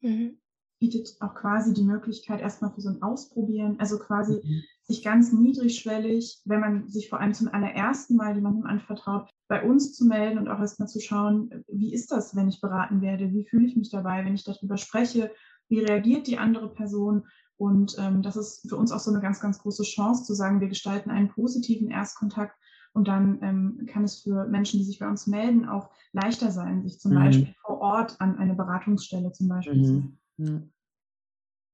Mhm. 0.00 0.38
Bietet 0.78 1.16
auch 1.20 1.34
quasi 1.34 1.74
die 1.74 1.82
Möglichkeit 1.82 2.40
erstmal 2.40 2.72
für 2.72 2.80
so 2.80 2.90
ein 2.90 3.02
Ausprobieren, 3.02 3.76
also 3.80 3.98
quasi 3.98 4.34
mhm. 4.34 4.62
Sich 4.86 5.02
ganz 5.02 5.32
niedrigschwellig, 5.32 6.40
wenn 6.44 6.60
man 6.60 6.88
sich 6.88 7.08
vor 7.08 7.20
allem 7.20 7.32
zum 7.32 7.48
allerersten 7.48 8.16
Mal 8.16 8.34
jemandem 8.34 8.66
anvertraut, 8.66 9.30
bei 9.48 9.62
uns 9.62 9.94
zu 9.94 10.04
melden 10.04 10.38
und 10.38 10.48
auch 10.48 10.60
erstmal 10.60 10.88
zu 10.88 11.00
schauen, 11.00 11.64
wie 11.68 11.92
ist 11.92 12.12
das, 12.12 12.36
wenn 12.36 12.48
ich 12.48 12.60
beraten 12.60 13.00
werde? 13.00 13.32
Wie 13.32 13.44
fühle 13.44 13.66
ich 13.66 13.76
mich 13.76 13.90
dabei, 13.90 14.24
wenn 14.24 14.34
ich 14.34 14.44
darüber 14.44 14.76
spreche? 14.76 15.30
Wie 15.68 15.80
reagiert 15.80 16.26
die 16.26 16.38
andere 16.38 16.72
Person? 16.72 17.26
Und 17.56 17.96
ähm, 17.98 18.22
das 18.22 18.36
ist 18.36 18.68
für 18.68 18.76
uns 18.76 18.92
auch 18.92 18.98
so 18.98 19.10
eine 19.10 19.20
ganz, 19.20 19.40
ganz 19.40 19.58
große 19.58 19.84
Chance 19.84 20.24
zu 20.24 20.34
sagen, 20.34 20.60
wir 20.60 20.68
gestalten 20.68 21.10
einen 21.10 21.28
positiven 21.28 21.90
Erstkontakt 21.90 22.56
und 22.92 23.08
dann 23.08 23.38
ähm, 23.42 23.86
kann 23.86 24.04
es 24.04 24.20
für 24.20 24.46
Menschen, 24.46 24.78
die 24.78 24.84
sich 24.84 24.98
bei 24.98 25.08
uns 25.08 25.26
melden, 25.26 25.66
auch 25.66 25.90
leichter 26.12 26.50
sein, 26.50 26.82
sich 26.82 27.00
zum 27.00 27.12
mhm. 27.12 27.16
Beispiel 27.16 27.54
vor 27.64 27.80
Ort 27.80 28.20
an 28.20 28.38
eine 28.38 28.54
Beratungsstelle 28.54 29.32
zum 29.32 29.48
Beispiel 29.48 30.18
mhm. 30.36 30.70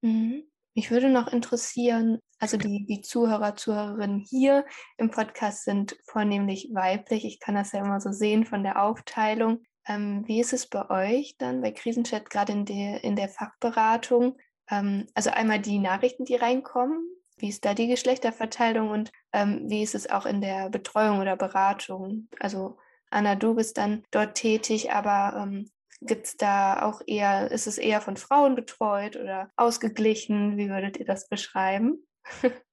Mhm. 0.03 0.43
Mich 0.81 0.91
würde 0.91 1.11
noch 1.11 1.31
interessieren, 1.31 2.21
also 2.39 2.57
die, 2.57 2.87
die 2.87 3.03
Zuhörer, 3.03 3.55
Zuhörerinnen 3.55 4.25
hier 4.27 4.65
im 4.97 5.11
Podcast 5.11 5.65
sind 5.65 5.95
vornehmlich 6.07 6.71
weiblich. 6.73 7.27
Ich 7.27 7.39
kann 7.39 7.55
das 7.55 7.73
ja 7.73 7.81
immer 7.81 8.01
so 8.01 8.13
sehen 8.13 8.47
von 8.47 8.63
der 8.63 8.83
Aufteilung. 8.83 9.63
Ähm, 9.87 10.27
wie 10.27 10.41
ist 10.41 10.55
es 10.55 10.67
bei 10.67 10.89
euch 10.89 11.35
dann 11.37 11.61
bei 11.61 11.71
Krisenchat, 11.71 12.31
gerade 12.31 12.53
in 12.53 12.65
der, 12.65 13.05
in 13.05 13.15
der 13.15 13.29
Fachberatung? 13.29 14.39
Ähm, 14.71 15.07
also 15.13 15.29
einmal 15.29 15.59
die 15.59 15.79
Nachrichten, 15.79 16.25
die 16.25 16.37
reinkommen. 16.37 17.07
Wie 17.37 17.51
ist 17.51 17.67
da 17.67 17.75
die 17.75 17.89
Geschlechterverteilung 17.89 18.89
und 18.89 19.13
ähm, 19.35 19.65
wie 19.69 19.83
ist 19.83 19.95
es 19.95 20.09
auch 20.09 20.25
in 20.25 20.41
der 20.41 20.71
Betreuung 20.71 21.21
oder 21.21 21.37
Beratung? 21.37 22.31
Also 22.39 22.79
Anna, 23.11 23.35
du 23.35 23.55
bist 23.55 23.77
dann 23.77 24.03
dort 24.13 24.35
tätig, 24.35 24.91
aber 24.93 25.43
ähm, 25.43 25.71
Gibt 26.03 26.27
es 26.27 26.37
da 26.37 26.83
auch 26.83 27.03
eher, 27.07 27.51
ist 27.51 27.67
es 27.67 27.77
eher 27.77 28.01
von 28.01 28.17
Frauen 28.17 28.55
betreut 28.55 29.17
oder 29.17 29.51
ausgeglichen? 29.57 30.57
Wie 30.57 30.71
würdet 30.71 30.99
ihr 30.99 31.07
das 31.07 31.29
beschreiben? 31.29 32.07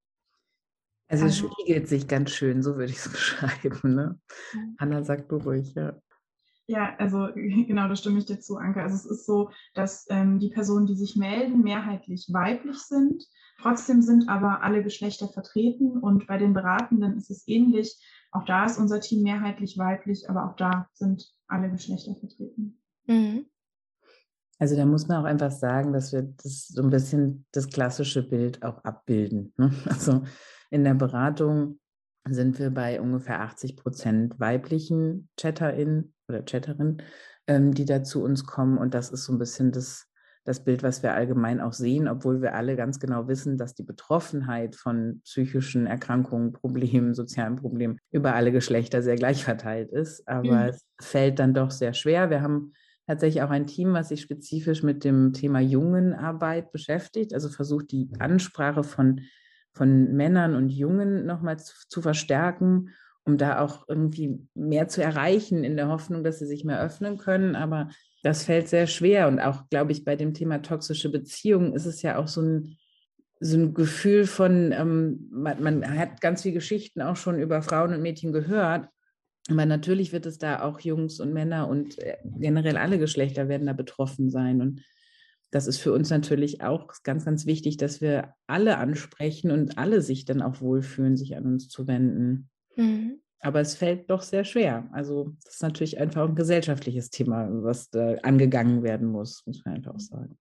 Also 1.10 1.28
es 1.28 1.38
spiegelt 1.38 1.88
sich 1.88 2.08
ganz 2.10 2.32
schön, 2.32 2.62
so 2.62 2.76
würde 2.76 2.92
ich 2.92 2.98
es 2.98 3.10
beschreiben. 3.12 3.96
Ne? 3.96 4.20
Anna, 4.78 5.06
sag 5.06 5.30
du 5.30 5.38
ruhig, 5.38 5.74
ja. 5.74 5.96
Ja, 6.68 6.96
also 6.98 7.30
genau, 7.36 7.88
da 7.88 7.96
stimme 7.96 8.20
ich 8.20 8.26
dir 8.26 8.40
zu, 8.40 8.58
Anke. 8.58 8.82
Also 8.82 8.96
es 8.96 9.06
ist 9.06 9.26
so, 9.26 9.52
dass 9.74 10.06
ähm, 10.10 10.38
die 10.40 10.50
Personen, 10.50 10.86
die 10.86 10.96
sich 10.96 11.16
melden, 11.16 11.64
mehrheitlich 11.64 12.28
weiblich 12.32 12.78
sind. 12.80 13.24
Trotzdem 13.62 14.02
sind 14.02 14.28
aber 14.28 14.62
alle 14.62 14.84
Geschlechter 14.84 15.30
vertreten 15.30 15.98
und 15.98 16.28
bei 16.28 16.38
den 16.38 16.54
Beratenden 16.54 17.18
ist 17.18 17.32
es 17.32 17.48
ähnlich. 17.48 17.98
Auch 18.32 18.44
da 18.44 18.66
ist 18.66 18.78
unser 18.78 19.00
Team 19.00 19.24
mehrheitlich 19.24 19.78
weiblich, 19.78 20.30
aber 20.30 20.46
auch 20.46 20.56
da 20.58 20.90
sind 20.94 21.34
alle 21.48 21.72
Geschlechter 21.72 22.16
vertreten. 22.16 22.80
Mhm. 23.08 23.46
Also 24.60 24.76
da 24.76 24.86
muss 24.86 25.08
man 25.08 25.22
auch 25.22 25.26
einfach 25.26 25.52
sagen, 25.52 25.94
dass 25.94 26.12
wir 26.12 26.24
das 26.44 26.68
so 26.68 26.82
ein 26.82 26.90
bisschen 26.90 27.46
das 27.52 27.70
klassische 27.70 28.28
Bild 28.28 28.64
auch 28.64 28.84
abbilden. 28.84 29.54
Ne? 29.58 29.72
Also 29.86 30.24
in 30.70 30.84
der 30.84 30.96
Beratung 30.96 31.80
sind 32.28 32.60
wir 32.60 32.72
bei 32.72 33.00
ungefähr 33.00 33.42
80 33.42 33.78
Prozent 33.78 34.40
weiblichen 34.40 35.30
ChatterInnen 35.38 36.14
oder 36.28 36.42
Chatterinnen, 36.44 37.02
ähm, 37.48 37.74
die 37.74 37.86
da 37.86 38.04
zu 38.04 38.24
uns 38.24 38.46
kommen. 38.46 38.78
Und 38.78 38.94
das 38.94 39.12
ist 39.12 39.26
so 39.26 39.34
ein 39.34 39.40
bisschen 39.40 39.72
das, 39.72 40.08
das 40.44 40.64
Bild, 40.64 40.84
was 40.84 41.04
wir 41.04 41.14
allgemein 41.14 41.62
auch 41.62 41.74
sehen, 41.74 42.08
obwohl 42.08 42.42
wir 42.42 42.56
alle 42.56 42.76
ganz 42.76 43.00
genau 43.00 43.28
wissen, 43.28 43.58
dass 43.58 43.76
die 43.76 43.84
Betroffenheit 43.84 44.76
von 44.76 45.22
psychischen 45.24 45.86
Erkrankungen, 45.86 46.52
Problemen, 46.52 47.14
sozialen 47.14 47.56
Problemen 47.56 47.98
über 48.12 48.34
alle 48.34 48.52
Geschlechter 48.52 49.04
sehr 49.04 49.16
gleich 49.16 49.46
verteilt 49.46 49.92
ist. 49.92 50.28
Aber 50.28 50.64
mhm. 50.64 50.70
es 50.70 50.86
fällt 51.00 51.40
dann 51.40 51.54
doch 51.54 51.72
sehr 51.72 51.94
schwer. 51.94 52.30
Wir 52.30 52.42
haben 52.42 52.74
tatsächlich 53.08 53.42
auch 53.42 53.50
ein 53.50 53.68
Team, 53.68 53.94
was 53.94 54.10
sich 54.10 54.22
spezifisch 54.22 54.84
mit 54.84 55.04
dem 55.04 55.34
Thema 55.34 55.60
Jungenarbeit 55.60 56.72
beschäftigt, 56.72 57.34
also 57.34 57.50
versucht 57.50 57.92
die 57.92 58.10
Ansprache 58.20 58.84
von, 58.84 59.22
von 59.74 60.14
Männern 60.14 60.56
und 60.56 60.70
Jungen 60.70 61.26
nochmal 61.26 61.58
zu, 61.58 61.74
zu 61.88 62.02
verstärken, 62.02 62.90
um 63.24 63.38
da 63.38 63.60
auch 63.60 63.86
irgendwie 63.88 64.40
mehr 64.54 64.88
zu 64.88 65.02
erreichen, 65.02 65.64
in 65.64 65.78
der 65.78 65.88
Hoffnung, 65.88 66.24
dass 66.24 66.40
sie 66.40 66.46
sich 66.46 66.64
mehr 66.64 66.82
öffnen 66.82 67.18
können. 67.18 67.56
Aber 67.56 67.90
das 68.24 68.44
fällt 68.44 68.68
sehr 68.68 68.88
schwer. 68.88 69.28
Und 69.28 69.40
auch, 69.40 69.70
glaube 69.70 69.92
ich, 69.94 70.06
bei 70.06 70.16
dem 70.16 70.34
Thema 70.34 70.62
toxische 70.62 71.10
Beziehungen 71.10 71.74
ist 71.74 71.86
es 71.86 72.02
ja 72.02 72.18
auch 72.18 72.28
so 72.28 72.42
ein, 72.42 72.78
so 73.40 73.58
ein 73.58 73.74
Gefühl 73.74 74.26
von, 74.26 74.72
ähm, 74.72 75.28
man, 75.32 75.62
man, 75.62 76.00
hat 76.00 76.22
ganz 76.22 76.42
viele 76.42 76.56
Geschichten 76.56 77.02
auch 77.02 77.16
schon 77.16 77.40
über 77.40 77.62
Frauen 77.62 77.94
und 77.94 78.02
Mädchen 78.02 78.32
gehört, 78.32 78.90
aber 79.50 79.66
natürlich 79.66 80.12
wird 80.12 80.26
es 80.26 80.38
da 80.38 80.64
auch 80.64 80.80
Jungs 80.80 81.20
und 81.20 81.34
Männer 81.34 81.68
und 81.68 81.98
äh, 82.00 82.18
generell 82.26 82.78
alle 82.78 83.00
Geschlechter 83.00 83.48
werden 83.48 83.68
da 83.68 83.74
betroffen 83.74 84.30
sein. 84.30 84.62
Und 84.62 84.84
das 85.52 85.68
ist 85.68 85.78
für 85.78 85.94
uns 85.94 86.10
natürlich 86.10 86.62
auch 86.62 86.92
ganz, 87.04 87.26
ganz 87.26 87.46
wichtig, 87.46 87.78
dass 87.78 88.02
wir 88.02 88.34
alle 88.48 88.78
ansprechen 88.78 89.52
und 89.52 89.78
alle 89.78 90.02
sich 90.02 90.26
dann 90.26 90.42
auch 90.42 90.60
wohlfühlen, 90.62 91.16
sich 91.16 91.36
an 91.38 91.46
uns 91.46 91.70
zu 91.70 91.88
wenden. 91.88 92.50
Mhm. 92.76 93.22
Aber 93.40 93.62
es 93.62 93.76
fällt 93.76 94.10
doch 94.10 94.24
sehr 94.24 94.44
schwer. 94.44 94.90
Also 94.92 95.36
das 95.44 95.56
ist 95.56 95.62
natürlich 95.62 96.00
einfach 96.00 96.28
ein 96.28 96.36
gesellschaftliches 96.36 97.10
Thema, 97.10 97.48
was 97.64 97.90
da 97.90 98.16
angegangen 98.24 98.84
werden 98.84 99.08
muss, 99.08 99.46
muss 99.46 99.64
man 99.64 99.76
einfach 99.76 99.94
auch 99.94 100.00
sagen. 100.00 100.38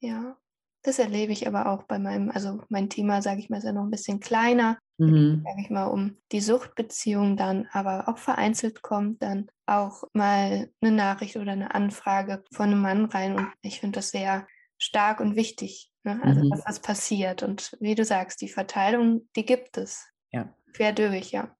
Ja, 0.00 0.36
das 0.82 0.98
erlebe 0.98 1.32
ich 1.32 1.46
aber 1.46 1.66
auch 1.66 1.84
bei 1.84 1.98
meinem, 1.98 2.30
also 2.30 2.60
mein 2.68 2.88
Thema, 2.90 3.22
sage 3.22 3.40
ich 3.40 3.48
mal, 3.48 3.58
ist 3.58 3.64
ja 3.64 3.72
noch 3.72 3.84
ein 3.84 3.90
bisschen 3.90 4.20
kleiner. 4.20 4.78
Mhm. 5.00 5.42
sage 5.44 5.60
ich 5.62 5.70
mal, 5.70 5.86
um 5.86 6.16
die 6.32 6.40
Suchtbeziehung 6.40 7.36
dann 7.36 7.68
aber 7.72 8.08
auch 8.08 8.18
vereinzelt 8.18 8.82
kommt, 8.82 9.22
dann 9.22 9.50
auch 9.66 10.04
mal 10.12 10.70
eine 10.80 10.92
Nachricht 10.92 11.36
oder 11.36 11.52
eine 11.52 11.74
Anfrage 11.74 12.42
von 12.52 12.70
einem 12.70 12.80
Mann 12.80 13.04
rein. 13.06 13.36
Und 13.36 13.48
ich 13.62 13.80
finde 13.80 13.98
das 13.98 14.10
sehr 14.10 14.46
stark 14.78 15.20
und 15.20 15.36
wichtig, 15.36 15.90
ne? 16.04 16.20
also 16.22 16.44
mhm. 16.44 16.50
dass 16.50 16.64
das 16.64 16.80
passiert. 16.80 17.42
Und 17.42 17.76
wie 17.80 17.94
du 17.94 18.04
sagst, 18.04 18.40
die 18.40 18.48
Verteilung, 18.48 19.28
die 19.36 19.44
gibt 19.44 19.78
es. 19.78 20.06
Ja. 20.30 20.54
Quer 20.72 20.92
durch, 20.92 21.30
ja. 21.32 21.54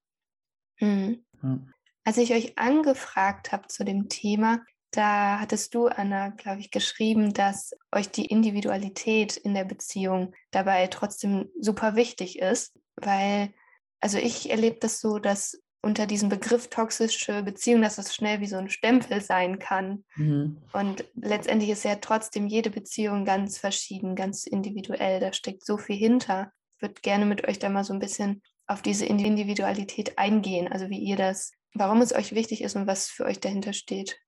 Mhm. 0.81 1.25
ja. 1.43 1.59
Als 2.05 2.17
ich 2.17 2.33
euch 2.33 2.59
angefragt 2.59 3.53
habe 3.53 3.69
zu 3.69 3.85
dem 3.85 4.09
Thema, 4.09 4.61
da 4.91 5.39
hattest 5.39 5.75
du, 5.75 5.87
Anna, 5.87 6.31
glaube 6.31 6.61
ich, 6.61 6.71
geschrieben, 6.71 7.33
dass 7.33 7.73
euch 7.93 8.11
die 8.11 8.27
Individualität 8.27 9.37
in 9.37 9.55
der 9.55 9.65
Beziehung 9.65 10.35
dabei 10.51 10.89
trotzdem 10.89 11.49
super 11.61 11.95
wichtig 11.95 12.41
ist, 12.41 12.77
weil, 13.03 13.53
also 14.01 14.19
ich 14.19 14.51
erlebe 14.51 14.79
das 14.81 15.01
so, 15.01 15.19
dass 15.19 15.61
unter 15.83 16.07
diesem 16.07 16.29
Begriff 16.29 16.69
toxische 16.69 17.43
Beziehung, 17.43 17.83
dass 17.83 17.97
das 17.97 18.15
schnell 18.15 18.41
wie 18.41 18.47
so 18.47 18.57
ein 18.57 18.69
Stempel 18.69 19.21
sein 19.21 19.59
kann. 19.59 20.05
Mhm. 20.17 20.59
Und 20.73 21.05
letztendlich 21.15 21.71
ist 21.71 21.85
ja 21.85 21.97
trotzdem 21.97 22.47
jede 22.47 22.71
Beziehung 22.71 23.25
ganz 23.25 23.59
verschieden, 23.59 24.15
ganz 24.15 24.47
individuell. 24.47 25.21
Da 25.21 25.33
steckt 25.33 25.65
so 25.65 25.79
viel 25.79 25.97
hinter. 25.97 26.53
Ich 26.77 26.83
würde 26.83 27.01
gerne 27.01 27.25
mit 27.25 27.49
euch 27.49 27.59
da 27.59 27.71
mal 27.71 27.85
so 27.85 27.95
ein 27.95 27.99
bisschen 27.99 28.43
auf 28.67 28.83
diese 28.83 29.07
Individualität 29.07 30.19
eingehen, 30.19 30.69
also 30.71 30.91
wie 30.91 30.99
ihr 30.99 31.17
das, 31.17 31.53
warum 31.75 32.03
es 32.03 32.15
euch 32.15 32.35
wichtig 32.35 32.63
ist 32.63 32.77
und 32.77 32.87
was 32.87 33.09
für 33.09 33.25
euch 33.25 33.41
dahinter 33.41 33.73
steht. 33.73 34.19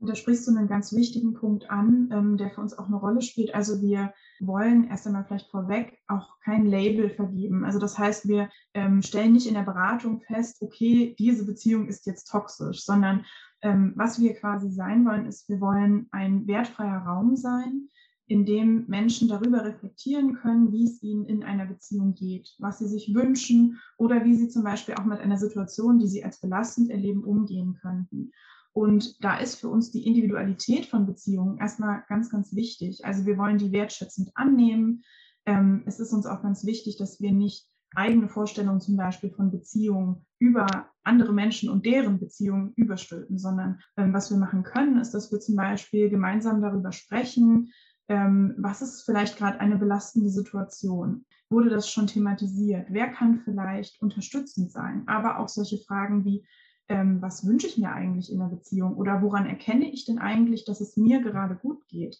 Da 0.00 0.14
sprichst 0.14 0.46
du 0.46 0.56
einen 0.56 0.68
ganz 0.68 0.92
wichtigen 0.92 1.34
Punkt 1.34 1.70
an, 1.70 2.08
ähm, 2.12 2.36
der 2.36 2.50
für 2.50 2.60
uns 2.60 2.76
auch 2.78 2.86
eine 2.86 2.96
Rolle 2.96 3.20
spielt. 3.20 3.54
Also 3.54 3.80
wir 3.80 4.12
wollen 4.38 4.88
erst 4.88 5.06
einmal 5.06 5.24
vielleicht 5.24 5.50
vorweg 5.50 5.98
auch 6.06 6.38
kein 6.44 6.66
Label 6.66 7.10
vergeben. 7.10 7.64
Also 7.64 7.80
das 7.80 7.98
heißt, 7.98 8.28
wir 8.28 8.48
ähm, 8.74 9.02
stellen 9.02 9.32
nicht 9.32 9.48
in 9.48 9.54
der 9.54 9.62
Beratung 9.62 10.20
fest, 10.20 10.62
okay, 10.62 11.16
diese 11.18 11.44
Beziehung 11.44 11.88
ist 11.88 12.06
jetzt 12.06 12.30
toxisch, 12.30 12.84
sondern 12.84 13.24
ähm, 13.62 13.92
was 13.96 14.20
wir 14.20 14.34
quasi 14.34 14.70
sein 14.70 15.04
wollen, 15.04 15.26
ist, 15.26 15.48
wir 15.48 15.60
wollen 15.60 16.06
ein 16.12 16.46
wertfreier 16.46 16.98
Raum 16.98 17.34
sein, 17.34 17.88
in 18.28 18.44
dem 18.44 18.84
Menschen 18.86 19.26
darüber 19.26 19.64
reflektieren 19.64 20.34
können, 20.34 20.70
wie 20.70 20.84
es 20.84 21.02
ihnen 21.02 21.24
in 21.24 21.42
einer 21.42 21.64
Beziehung 21.64 22.14
geht, 22.14 22.54
was 22.58 22.78
sie 22.78 22.86
sich 22.86 23.14
wünschen 23.14 23.80
oder 23.96 24.24
wie 24.24 24.36
sie 24.36 24.48
zum 24.48 24.62
Beispiel 24.62 24.94
auch 24.94 25.06
mit 25.06 25.18
einer 25.18 25.38
Situation, 25.38 25.98
die 25.98 26.08
sie 26.08 26.22
als 26.22 26.38
belastend 26.38 26.90
erleben, 26.90 27.24
umgehen 27.24 27.78
könnten. 27.80 28.30
Und 28.78 29.24
da 29.24 29.38
ist 29.38 29.56
für 29.56 29.68
uns 29.68 29.90
die 29.90 30.06
Individualität 30.06 30.86
von 30.86 31.04
Beziehungen 31.04 31.58
erstmal 31.58 32.04
ganz, 32.08 32.30
ganz 32.30 32.54
wichtig. 32.54 33.04
Also 33.04 33.26
wir 33.26 33.36
wollen 33.36 33.58
die 33.58 33.72
wertschätzend 33.72 34.30
annehmen. 34.36 35.02
Ähm, 35.46 35.82
es 35.86 35.98
ist 35.98 36.12
uns 36.12 36.26
auch 36.26 36.42
ganz 36.42 36.64
wichtig, 36.64 36.96
dass 36.96 37.20
wir 37.20 37.32
nicht 37.32 37.66
eigene 37.96 38.28
Vorstellungen 38.28 38.80
zum 38.80 38.96
Beispiel 38.96 39.30
von 39.30 39.50
Beziehungen 39.50 40.24
über 40.38 40.90
andere 41.02 41.32
Menschen 41.32 41.70
und 41.70 41.86
deren 41.86 42.20
Beziehungen 42.20 42.72
überstülpen, 42.76 43.36
sondern 43.36 43.80
ähm, 43.96 44.14
was 44.14 44.30
wir 44.30 44.38
machen 44.38 44.62
können, 44.62 45.00
ist, 45.00 45.12
dass 45.12 45.32
wir 45.32 45.40
zum 45.40 45.56
Beispiel 45.56 46.08
gemeinsam 46.08 46.62
darüber 46.62 46.92
sprechen, 46.92 47.72
ähm, 48.08 48.54
was 48.58 48.80
ist 48.80 49.02
vielleicht 49.02 49.38
gerade 49.38 49.58
eine 49.58 49.76
belastende 49.76 50.30
Situation? 50.30 51.26
Wurde 51.50 51.68
das 51.68 51.90
schon 51.90 52.06
thematisiert? 52.06 52.86
Wer 52.90 53.08
kann 53.08 53.40
vielleicht 53.40 54.00
unterstützend 54.00 54.70
sein? 54.70 55.02
Aber 55.08 55.40
auch 55.40 55.48
solche 55.48 55.78
Fragen 55.78 56.24
wie, 56.24 56.46
ähm, 56.88 57.20
was 57.20 57.46
wünsche 57.46 57.66
ich 57.66 57.78
mir 57.78 57.92
eigentlich 57.92 58.32
in 58.32 58.38
der 58.38 58.46
Beziehung 58.46 58.96
oder 58.96 59.22
woran 59.22 59.46
erkenne 59.46 59.90
ich 59.90 60.04
denn 60.04 60.18
eigentlich, 60.18 60.64
dass 60.64 60.80
es 60.80 60.96
mir 60.96 61.20
gerade 61.20 61.56
gut 61.56 61.86
geht? 61.88 62.18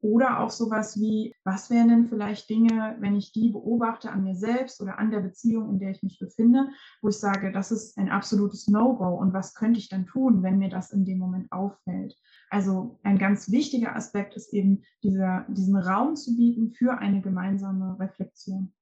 Oder 0.00 0.40
auch 0.40 0.50
sowas 0.50 1.00
wie, 1.00 1.34
was 1.44 1.70
wären 1.70 1.88
denn 1.88 2.08
vielleicht 2.08 2.50
Dinge, 2.50 2.94
wenn 3.00 3.16
ich 3.16 3.32
die 3.32 3.48
beobachte 3.48 4.10
an 4.10 4.22
mir 4.22 4.36
selbst 4.36 4.82
oder 4.82 4.98
an 4.98 5.10
der 5.10 5.20
Beziehung, 5.20 5.70
in 5.70 5.78
der 5.78 5.92
ich 5.92 6.02
mich 6.02 6.18
befinde, 6.18 6.68
wo 7.00 7.08
ich 7.08 7.16
sage, 7.16 7.50
das 7.50 7.72
ist 7.72 7.96
ein 7.96 8.10
absolutes 8.10 8.68
No-Go 8.68 9.14
und 9.14 9.32
was 9.32 9.54
könnte 9.54 9.80
ich 9.80 9.88
dann 9.88 10.04
tun, 10.04 10.42
wenn 10.42 10.58
mir 10.58 10.68
das 10.68 10.92
in 10.92 11.06
dem 11.06 11.18
Moment 11.18 11.50
auffällt? 11.52 12.14
Also 12.50 12.98
ein 13.02 13.16
ganz 13.16 13.50
wichtiger 13.50 13.96
Aspekt 13.96 14.36
ist 14.36 14.52
eben 14.52 14.82
dieser, 15.02 15.46
diesen 15.48 15.76
Raum 15.76 16.16
zu 16.16 16.36
bieten 16.36 16.72
für 16.72 16.98
eine 16.98 17.22
gemeinsame 17.22 17.98
Reflexion. 17.98 18.74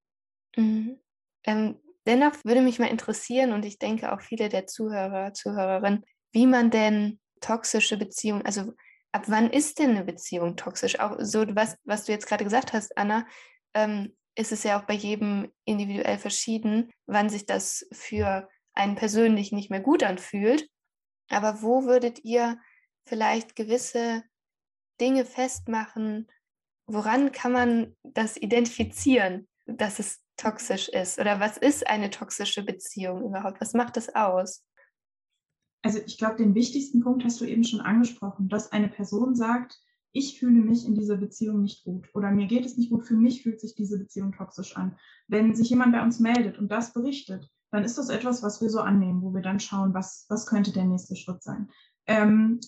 Mhm. 0.56 0.96
Ähm, 1.44 1.76
Dennoch 2.06 2.32
würde 2.44 2.62
mich 2.62 2.78
mal 2.78 2.90
interessieren 2.90 3.52
und 3.52 3.64
ich 3.64 3.78
denke 3.78 4.12
auch 4.12 4.20
viele 4.20 4.48
der 4.48 4.66
Zuhörer, 4.66 5.32
Zuhörerinnen, 5.34 6.04
wie 6.32 6.46
man 6.46 6.70
denn 6.70 7.20
toxische 7.40 7.96
Beziehungen, 7.96 8.44
also 8.44 8.72
ab 9.12 9.24
wann 9.26 9.50
ist 9.50 9.78
denn 9.78 9.90
eine 9.90 10.04
Beziehung 10.04 10.56
toxisch? 10.56 10.98
Auch 10.98 11.16
so, 11.20 11.44
was, 11.54 11.76
was 11.84 12.04
du 12.04 12.12
jetzt 12.12 12.26
gerade 12.26 12.44
gesagt 12.44 12.72
hast, 12.72 12.96
Anna, 12.96 13.26
ähm, 13.74 14.16
ist 14.34 14.52
es 14.52 14.62
ja 14.62 14.80
auch 14.80 14.84
bei 14.84 14.94
jedem 14.94 15.52
individuell 15.64 16.18
verschieden, 16.18 16.90
wann 17.06 17.28
sich 17.28 17.46
das 17.46 17.86
für 17.92 18.48
einen 18.74 18.96
persönlich 18.96 19.52
nicht 19.52 19.70
mehr 19.70 19.80
gut 19.80 20.02
anfühlt. 20.02 20.68
Aber 21.28 21.62
wo 21.62 21.84
würdet 21.84 22.24
ihr 22.24 22.58
vielleicht 23.06 23.54
gewisse 23.54 24.22
Dinge 25.00 25.26
festmachen? 25.26 26.30
Woran 26.86 27.32
kann 27.32 27.52
man 27.52 27.96
das 28.02 28.36
identifizieren, 28.36 29.48
dass 29.66 29.98
es 29.98 30.22
toxisch 30.42 30.88
ist? 30.88 31.18
Oder 31.18 31.40
was 31.40 31.56
ist 31.56 31.86
eine 31.86 32.10
toxische 32.10 32.62
Beziehung 32.62 33.24
überhaupt? 33.24 33.60
Was 33.60 33.74
macht 33.74 33.96
das 33.96 34.14
aus? 34.14 34.64
Also 35.82 35.98
ich 36.04 36.18
glaube, 36.18 36.36
den 36.36 36.54
wichtigsten 36.54 37.00
Punkt 37.00 37.24
hast 37.24 37.40
du 37.40 37.44
eben 37.44 37.64
schon 37.64 37.80
angesprochen, 37.80 38.48
dass 38.48 38.72
eine 38.72 38.88
Person 38.88 39.34
sagt, 39.34 39.80
ich 40.12 40.38
fühle 40.38 40.60
mich 40.60 40.86
in 40.86 40.94
dieser 40.94 41.16
Beziehung 41.16 41.62
nicht 41.62 41.84
gut 41.84 42.08
oder 42.14 42.30
mir 42.30 42.46
geht 42.46 42.66
es 42.66 42.76
nicht 42.76 42.90
gut, 42.90 43.06
für 43.06 43.16
mich 43.16 43.42
fühlt 43.42 43.60
sich 43.60 43.74
diese 43.74 43.98
Beziehung 43.98 44.32
toxisch 44.32 44.76
an. 44.76 44.96
Wenn 45.26 45.54
sich 45.54 45.70
jemand 45.70 45.92
bei 45.92 46.02
uns 46.02 46.20
meldet 46.20 46.58
und 46.58 46.70
das 46.70 46.92
berichtet, 46.92 47.48
dann 47.70 47.82
ist 47.82 47.96
das 47.96 48.10
etwas, 48.10 48.42
was 48.42 48.60
wir 48.60 48.68
so 48.68 48.80
annehmen, 48.80 49.22
wo 49.22 49.32
wir 49.32 49.40
dann 49.40 49.58
schauen, 49.58 49.94
was, 49.94 50.26
was 50.28 50.46
könnte 50.46 50.72
der 50.72 50.84
nächste 50.84 51.16
Schritt 51.16 51.42
sein. 51.42 51.70
Ähm, 52.06 52.60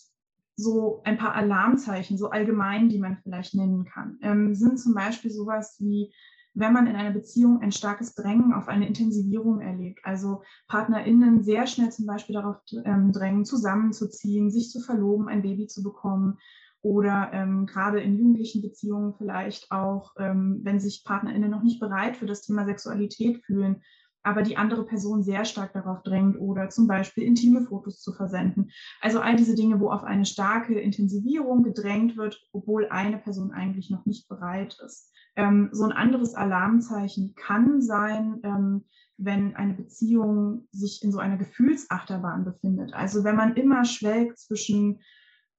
so 0.56 1.02
ein 1.04 1.18
paar 1.18 1.34
Alarmzeichen, 1.34 2.16
so 2.16 2.30
allgemein, 2.30 2.88
die 2.88 2.98
man 2.98 3.18
vielleicht 3.18 3.54
nennen 3.54 3.84
kann, 3.84 4.18
ähm, 4.22 4.54
sind 4.54 4.78
zum 4.78 4.94
Beispiel 4.94 5.30
sowas 5.30 5.76
wie, 5.80 6.14
wenn 6.54 6.72
man 6.72 6.86
in 6.86 6.96
einer 6.96 7.10
Beziehung 7.10 7.60
ein 7.60 7.72
starkes 7.72 8.14
Drängen 8.14 8.52
auf 8.52 8.68
eine 8.68 8.86
Intensivierung 8.86 9.60
erlebt. 9.60 10.00
Also 10.04 10.42
PartnerInnen 10.68 11.42
sehr 11.42 11.66
schnell 11.66 11.90
zum 11.90 12.06
Beispiel 12.06 12.34
darauf 12.34 12.56
ähm, 12.84 13.12
drängen, 13.12 13.44
zusammenzuziehen, 13.44 14.50
sich 14.50 14.70
zu 14.70 14.80
verloben, 14.80 15.28
ein 15.28 15.42
Baby 15.42 15.66
zu 15.66 15.82
bekommen. 15.82 16.38
Oder 16.80 17.30
ähm, 17.32 17.66
gerade 17.66 18.00
in 18.00 18.18
jugendlichen 18.18 18.62
Beziehungen 18.62 19.14
vielleicht 19.16 19.72
auch, 19.72 20.12
ähm, 20.18 20.60
wenn 20.62 20.78
sich 20.78 21.02
PartnerInnen 21.04 21.50
noch 21.50 21.62
nicht 21.62 21.80
bereit 21.80 22.16
für 22.16 22.26
das 22.26 22.42
Thema 22.42 22.66
Sexualität 22.66 23.42
fühlen, 23.44 23.82
aber 24.24 24.42
die 24.42 24.56
andere 24.56 24.84
Person 24.84 25.22
sehr 25.22 25.44
stark 25.44 25.74
darauf 25.74 26.02
drängt 26.02 26.40
oder 26.40 26.70
zum 26.70 26.88
Beispiel 26.88 27.24
intime 27.24 27.62
Fotos 27.62 28.00
zu 28.00 28.12
versenden. 28.12 28.70
Also 29.00 29.20
all 29.20 29.36
diese 29.36 29.54
Dinge, 29.54 29.78
wo 29.80 29.90
auf 29.90 30.02
eine 30.02 30.24
starke 30.24 30.80
Intensivierung 30.80 31.62
gedrängt 31.62 32.16
wird, 32.16 32.42
obwohl 32.52 32.88
eine 32.88 33.18
Person 33.18 33.52
eigentlich 33.52 33.90
noch 33.90 34.04
nicht 34.06 34.28
bereit 34.28 34.76
ist. 34.84 35.12
Ähm, 35.36 35.68
so 35.72 35.84
ein 35.84 35.92
anderes 35.92 36.34
Alarmzeichen 36.34 37.34
kann 37.34 37.82
sein, 37.82 38.40
ähm, 38.42 38.84
wenn 39.16 39.54
eine 39.54 39.74
Beziehung 39.74 40.66
sich 40.72 41.02
in 41.04 41.12
so 41.12 41.18
einer 41.18 41.36
Gefühlsachterbahn 41.36 42.44
befindet. 42.44 42.94
Also 42.94 43.24
wenn 43.24 43.36
man 43.36 43.54
immer 43.54 43.84
schwelgt 43.84 44.38
zwischen 44.38 45.00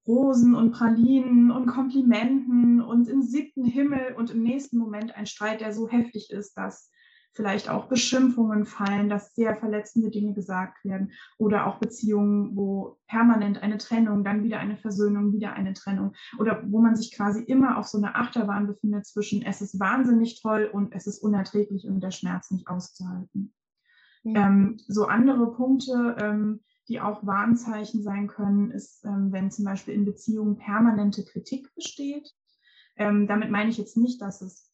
Rosen 0.06 0.54
und 0.54 0.72
Pralinen 0.72 1.50
und 1.50 1.66
Komplimenten 1.66 2.80
und 2.80 3.08
im 3.08 3.22
siebten 3.22 3.64
Himmel 3.64 4.14
und 4.16 4.30
im 4.30 4.42
nächsten 4.42 4.78
Moment 4.78 5.16
ein 5.16 5.26
Streit, 5.26 5.60
der 5.60 5.72
so 5.72 5.88
heftig 5.88 6.30
ist, 6.30 6.54
dass 6.54 6.90
vielleicht 7.36 7.68
auch 7.68 7.86
Beschimpfungen 7.86 8.64
fallen, 8.64 9.08
dass 9.08 9.34
sehr 9.34 9.54
verletzende 9.56 10.10
Dinge 10.10 10.32
gesagt 10.32 10.84
werden 10.84 11.12
oder 11.38 11.66
auch 11.66 11.78
Beziehungen, 11.78 12.56
wo 12.56 12.98
permanent 13.06 13.62
eine 13.62 13.78
Trennung, 13.78 14.24
dann 14.24 14.42
wieder 14.42 14.58
eine 14.58 14.76
Versöhnung, 14.76 15.32
wieder 15.32 15.52
eine 15.52 15.74
Trennung 15.74 16.14
oder 16.38 16.62
wo 16.66 16.80
man 16.80 16.96
sich 16.96 17.14
quasi 17.14 17.42
immer 17.42 17.78
auf 17.78 17.86
so 17.86 17.98
einer 17.98 18.16
Achterbahn 18.16 18.66
befindet 18.66 19.06
zwischen 19.06 19.42
es 19.42 19.60
ist 19.60 19.78
wahnsinnig 19.78 20.40
toll 20.40 20.68
und 20.72 20.94
es 20.94 21.06
ist 21.06 21.18
unerträglich 21.18 21.86
und 21.86 22.00
der 22.00 22.10
Schmerz 22.10 22.50
nicht 22.50 22.68
auszuhalten. 22.68 23.52
Ja. 24.24 24.46
Ähm, 24.46 24.78
so 24.88 25.04
andere 25.04 25.52
Punkte, 25.52 26.16
ähm, 26.18 26.60
die 26.88 27.00
auch 27.00 27.26
Warnzeichen 27.26 28.02
sein 28.02 28.28
können, 28.28 28.70
ist, 28.70 29.04
ähm, 29.04 29.30
wenn 29.30 29.50
zum 29.50 29.64
Beispiel 29.64 29.94
in 29.94 30.04
Beziehungen 30.04 30.56
permanente 30.56 31.24
Kritik 31.24 31.72
besteht. 31.74 32.32
Ähm, 32.96 33.26
damit 33.26 33.50
meine 33.50 33.70
ich 33.70 33.78
jetzt 33.78 33.96
nicht, 33.96 34.20
dass 34.22 34.40
es 34.40 34.72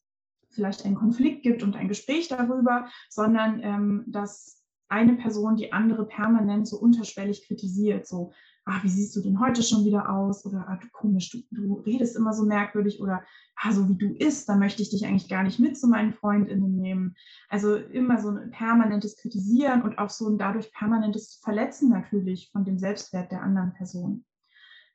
vielleicht 0.53 0.85
einen 0.85 0.95
Konflikt 0.95 1.43
gibt 1.43 1.63
und 1.63 1.75
ein 1.75 1.87
Gespräch 1.87 2.27
darüber, 2.27 2.87
sondern 3.09 3.59
ähm, 3.61 4.03
dass 4.07 4.63
eine 4.93 5.15
Person 5.15 5.55
die 5.55 5.73
andere 5.73 6.05
permanent 6.05 6.67
so 6.67 6.77
unterschwellig 6.77 7.47
kritisiert, 7.47 8.07
so, 8.07 8.31
ah, 8.65 8.79
wie 8.83 8.89
siehst 8.89 9.15
du 9.15 9.21
denn 9.21 9.39
heute 9.39 9.63
schon 9.63 9.85
wieder 9.85 10.09
aus? 10.09 10.45
Oder 10.45 10.65
ah, 10.67 10.77
du 10.77 10.87
komisch, 10.91 11.31
du, 11.31 11.39
du 11.51 11.73
redest 11.81 12.15
immer 12.15 12.33
so 12.33 12.45
merkwürdig 12.45 13.01
oder 13.01 13.23
ah, 13.55 13.71
so 13.71 13.89
wie 13.89 13.97
du 13.97 14.13
isst, 14.13 14.47
da 14.47 14.55
möchte 14.55 14.81
ich 14.81 14.89
dich 14.89 15.05
eigentlich 15.05 15.29
gar 15.29 15.43
nicht 15.43 15.59
mit 15.59 15.77
zu 15.77 15.87
meinen 15.87 16.13
FreundInnen 16.13 16.75
nehmen. 16.75 17.15
Also 17.49 17.75
immer 17.75 18.19
so 18.19 18.29
ein 18.29 18.51
permanentes 18.51 19.17
Kritisieren 19.17 19.81
und 19.81 19.97
auch 19.97 20.09
so 20.09 20.29
ein 20.29 20.37
dadurch 20.37 20.71
permanentes 20.71 21.39
Verletzen 21.43 21.89
natürlich 21.89 22.51
von 22.51 22.63
dem 22.63 22.77
Selbstwert 22.77 23.31
der 23.31 23.41
anderen 23.41 23.73
Person. 23.73 24.25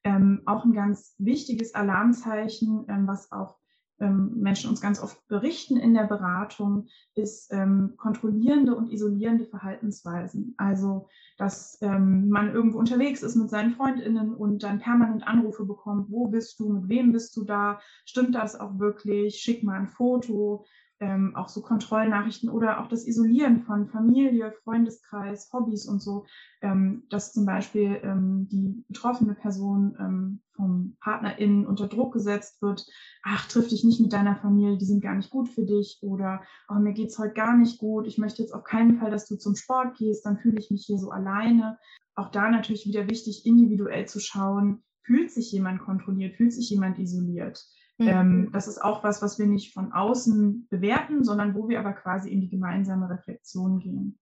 Ähm, 0.05 0.43
auch 0.47 0.65
ein 0.65 0.73
ganz 0.73 1.15
wichtiges 1.19 1.75
Alarmzeichen, 1.75 2.87
ähm, 2.89 3.07
was 3.09 3.33
auch 3.33 3.59
Menschen 4.01 4.71
uns 4.71 4.81
ganz 4.81 5.03
oft 5.03 5.27
berichten 5.29 5.77
in 5.77 5.95
der 5.95 6.05
Beratung, 6.05 6.87
ist 7.15 7.53
ähm, 7.53 7.95
kontrollierende 7.97 8.75
und 8.75 8.93
isolierende 8.93 9.45
Verhaltensweisen. 9.45 10.55
Also, 10.57 11.09
dass 11.37 11.79
ähm, 11.81 12.29
man 12.29 12.53
irgendwo 12.53 12.79
unterwegs 12.79 13.23
ist 13.23 13.37
mit 13.37 13.51
seinen 13.51 13.73
Freundinnen 13.73 14.35
und 14.35 14.63
dann 14.63 14.79
permanent 14.79 15.27
Anrufe 15.27 15.65
bekommt, 15.65 16.11
wo 16.11 16.29
bist 16.29 16.61
du, 16.61 16.69
mit 16.69 16.89
wem 16.89 17.13
bist 17.13 17.37
du 17.37 17.45
da, 17.45 17.81
stimmt 18.05 18.35
das 18.35 18.59
auch 18.59 18.79
wirklich, 18.79 19.37
schick 19.37 19.63
mal 19.63 19.81
ein 19.81 19.89
Foto, 19.89 20.65
ähm, 21.01 21.35
auch 21.37 21.49
so 21.49 21.63
Kontrollnachrichten 21.63 22.49
oder 22.49 22.81
auch 22.81 22.89
das 22.89 23.07
Isolieren 23.07 23.63
von 23.63 23.89
Familie, 23.89 24.53
Freundeskreis, 24.65 25.51
Hobbys 25.53 25.87
und 25.87 26.03
so, 26.03 26.27
ähm, 26.61 27.05
dass 27.11 27.33
zum 27.33 27.47
Beispiel 27.47 28.01
ähm, 28.03 28.49
die 28.51 28.85
betroffene 28.89 29.35
Person 29.35 29.97
ähm, 30.01 30.43
vom 30.55 30.97
PartnerInnen 31.01 31.67
unter 31.67 31.87
Druck 31.87 32.13
gesetzt 32.13 32.61
wird, 32.63 32.85
ach, 33.23 33.47
triff 33.49 33.69
dich 33.69 33.85
nicht 33.85 34.01
mit 34.01 34.13
deiner 34.13 34.37
Familie, 34.37 34.77
die 34.77 34.87
sind 34.87 35.03
gar 35.03 35.15
nicht 35.15 35.31
gut 35.31 35.49
für 35.49 35.65
dich 35.65 35.99
oder 36.03 36.43
oh, 36.69 36.81
mir 36.81 36.93
geht's 36.93 37.19
heute 37.19 37.35
gar 37.35 37.57
nicht 37.57 37.79
gut, 37.79 38.07
ich 38.07 38.19
möchte 38.19 38.43
jetzt 38.43 38.53
auf 38.53 38.65
keinen 38.65 38.99
Fall, 38.99 39.11
dass 39.11 39.29
du 39.29 39.37
zum 39.37 39.55
Sport 39.55 39.97
gehst, 39.97 40.27
dann 40.27 40.39
fühle 40.39 40.59
ich 40.59 40.71
mich 40.71 40.85
hier 40.87 40.99
so 40.99 41.11
alleine. 41.11 41.79
Auch 42.17 42.31
da 42.31 42.51
natürlich 42.51 42.87
wieder 42.87 43.09
wichtig, 43.09 43.47
individuell 43.47 44.07
zu 44.07 44.19
schauen, 44.19 44.83
fühlt 45.05 45.31
sich 45.31 45.53
jemand 45.53 45.81
kontrolliert, 45.81 46.37
fühlt 46.37 46.53
sich 46.53 46.69
jemand 46.69 46.99
isoliert. 46.99 47.65
Mhm. 47.99 48.09
Ähm, 48.09 48.51
das 48.53 48.69
ist 48.69 48.83
auch 48.83 49.03
was, 49.03 49.23
was 49.23 49.39
wir 49.39 49.47
nicht 49.47 49.75
von 49.75 49.93
außen 49.93 50.69
bewerten, 50.71 51.25
sondern 51.25 51.55
wo 51.55 51.69
wir 51.69 51.81
aber 51.81 51.93
quasi 51.93 52.31
in 52.31 52.41
die 52.41 52.49
gemeinsame 52.49 53.11
Reflexion 53.11 53.81
gehen. 53.81 54.19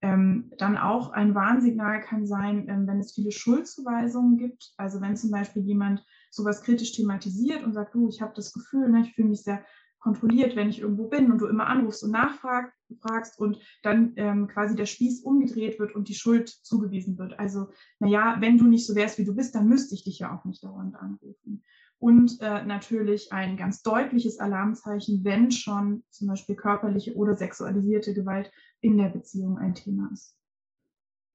Ähm, 0.00 0.52
dann 0.58 0.78
auch 0.78 1.10
ein 1.10 1.34
Warnsignal 1.34 2.00
kann 2.00 2.26
sein, 2.26 2.68
ähm, 2.68 2.86
wenn 2.86 3.00
es 3.00 3.12
viele 3.12 3.32
Schuldzuweisungen 3.32 4.38
gibt. 4.38 4.72
Also 4.76 5.00
wenn 5.00 5.16
zum 5.16 5.30
Beispiel 5.30 5.62
jemand 5.62 6.04
sowas 6.30 6.62
kritisch 6.62 6.92
thematisiert 6.92 7.64
und 7.64 7.74
sagt, 7.74 7.94
du, 7.94 8.08
ich 8.08 8.22
habe 8.22 8.32
das 8.34 8.52
Gefühl, 8.52 8.88
ne, 8.88 9.02
ich 9.02 9.14
fühle 9.14 9.28
mich 9.28 9.42
sehr 9.42 9.64
kontrolliert, 9.98 10.54
wenn 10.54 10.68
ich 10.68 10.80
irgendwo 10.80 11.08
bin 11.08 11.32
und 11.32 11.38
du 11.38 11.46
immer 11.46 11.66
anrufst 11.66 12.04
und 12.04 12.12
nachfragst 12.12 13.40
und 13.40 13.58
dann 13.82 14.12
ähm, 14.16 14.46
quasi 14.46 14.76
der 14.76 14.86
Spieß 14.86 15.22
umgedreht 15.24 15.80
wird 15.80 15.94
und 15.96 16.08
die 16.08 16.14
Schuld 16.14 16.48
zugewiesen 16.48 17.18
wird. 17.18 17.38
Also, 17.40 17.70
naja, 17.98 18.36
wenn 18.38 18.56
du 18.56 18.68
nicht 18.68 18.86
so 18.86 18.94
wärst, 18.94 19.18
wie 19.18 19.24
du 19.24 19.34
bist, 19.34 19.56
dann 19.56 19.68
müsste 19.68 19.96
ich 19.96 20.04
dich 20.04 20.20
ja 20.20 20.34
auch 20.34 20.44
nicht 20.44 20.62
dauernd 20.62 20.94
anrufen 20.94 21.64
und 21.98 22.40
äh, 22.40 22.64
natürlich 22.64 23.32
ein 23.32 23.56
ganz 23.56 23.82
deutliches 23.82 24.38
Alarmzeichen, 24.38 25.24
wenn 25.24 25.50
schon 25.50 26.04
zum 26.10 26.28
Beispiel 26.28 26.56
körperliche 26.56 27.14
oder 27.14 27.34
sexualisierte 27.34 28.14
Gewalt 28.14 28.52
in 28.80 28.98
der 28.98 29.08
Beziehung 29.08 29.58
ein 29.58 29.74
Thema 29.74 30.10
ist. 30.12 30.36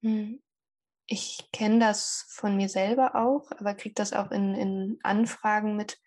Hm. 0.02 0.40
Ich 1.06 1.50
kenne 1.52 1.80
das 1.80 2.24
von 2.30 2.56
mir 2.56 2.70
selber 2.70 3.14
auch, 3.14 3.50
aber 3.50 3.74
kriege 3.74 3.94
das 3.94 4.14
auch 4.14 4.30
in, 4.30 4.54
in 4.54 4.98
Anfragen 5.02 5.76
mit, 5.76 5.98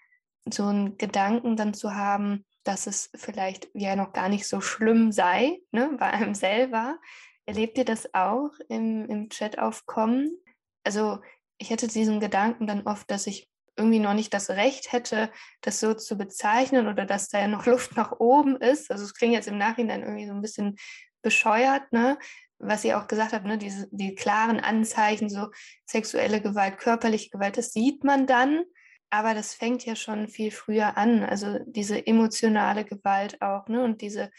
so 0.53 0.65
einen 0.65 0.97
Gedanken 0.97 1.55
dann 1.55 1.73
zu 1.73 1.93
haben, 1.93 2.45
dass 2.63 2.87
es 2.87 3.09
vielleicht 3.15 3.69
ja 3.73 3.95
noch 3.95 4.13
gar 4.13 4.29
nicht 4.29 4.47
so 4.47 4.61
schlimm 4.61 5.11
sei, 5.11 5.59
ne, 5.71 5.95
bei 5.99 6.07
einem 6.07 6.35
selber. 6.35 6.97
Erlebt 7.45 7.77
ihr 7.77 7.85
das 7.85 8.13
auch 8.13 8.51
im, 8.69 9.05
im 9.09 9.29
Chat-Aufkommen? 9.29 10.37
Also 10.83 11.19
ich 11.57 11.69
hätte 11.69 11.87
diesen 11.87 12.19
Gedanken 12.19 12.67
dann 12.67 12.85
oft, 12.85 13.09
dass 13.09 13.27
ich 13.27 13.49
irgendwie 13.77 13.99
noch 13.99 14.13
nicht 14.13 14.33
das 14.33 14.49
Recht 14.49 14.91
hätte, 14.91 15.31
das 15.61 15.79
so 15.79 15.93
zu 15.93 16.17
bezeichnen 16.17 16.87
oder 16.87 17.05
dass 17.05 17.29
da 17.29 17.39
ja 17.39 17.47
noch 17.47 17.65
Luft 17.67 17.95
nach 17.95 18.19
oben 18.19 18.57
ist. 18.57 18.91
Also 18.91 19.03
es 19.03 19.13
klingt 19.13 19.33
jetzt 19.33 19.47
im 19.47 19.57
Nachhinein 19.57 20.01
irgendwie 20.01 20.27
so 20.27 20.33
ein 20.33 20.41
bisschen 20.41 20.77
bescheuert, 21.21 21.91
ne? 21.91 22.17
Was 22.59 22.83
ihr 22.83 22.97
auch 22.97 23.07
gesagt 23.07 23.33
habt, 23.33 23.45
ne? 23.45 23.57
Diese, 23.57 23.87
die 23.91 24.15
klaren 24.15 24.59
Anzeichen, 24.59 25.29
so 25.29 25.47
sexuelle 25.85 26.41
Gewalt, 26.41 26.79
körperliche 26.79 27.29
Gewalt, 27.29 27.57
das 27.57 27.71
sieht 27.71 28.03
man 28.03 28.25
dann, 28.25 28.63
aber 29.09 29.33
das 29.33 29.53
fängt 29.53 29.85
ja 29.85 29.95
schon 29.95 30.27
viel 30.27 30.51
früher 30.51 30.97
an. 30.97 31.23
Also 31.23 31.59
diese 31.65 32.05
emotionale 32.05 32.83
Gewalt 32.83 33.41
auch, 33.41 33.67
ne? 33.67 33.83
Und 33.83 34.01
diese, 34.01 34.31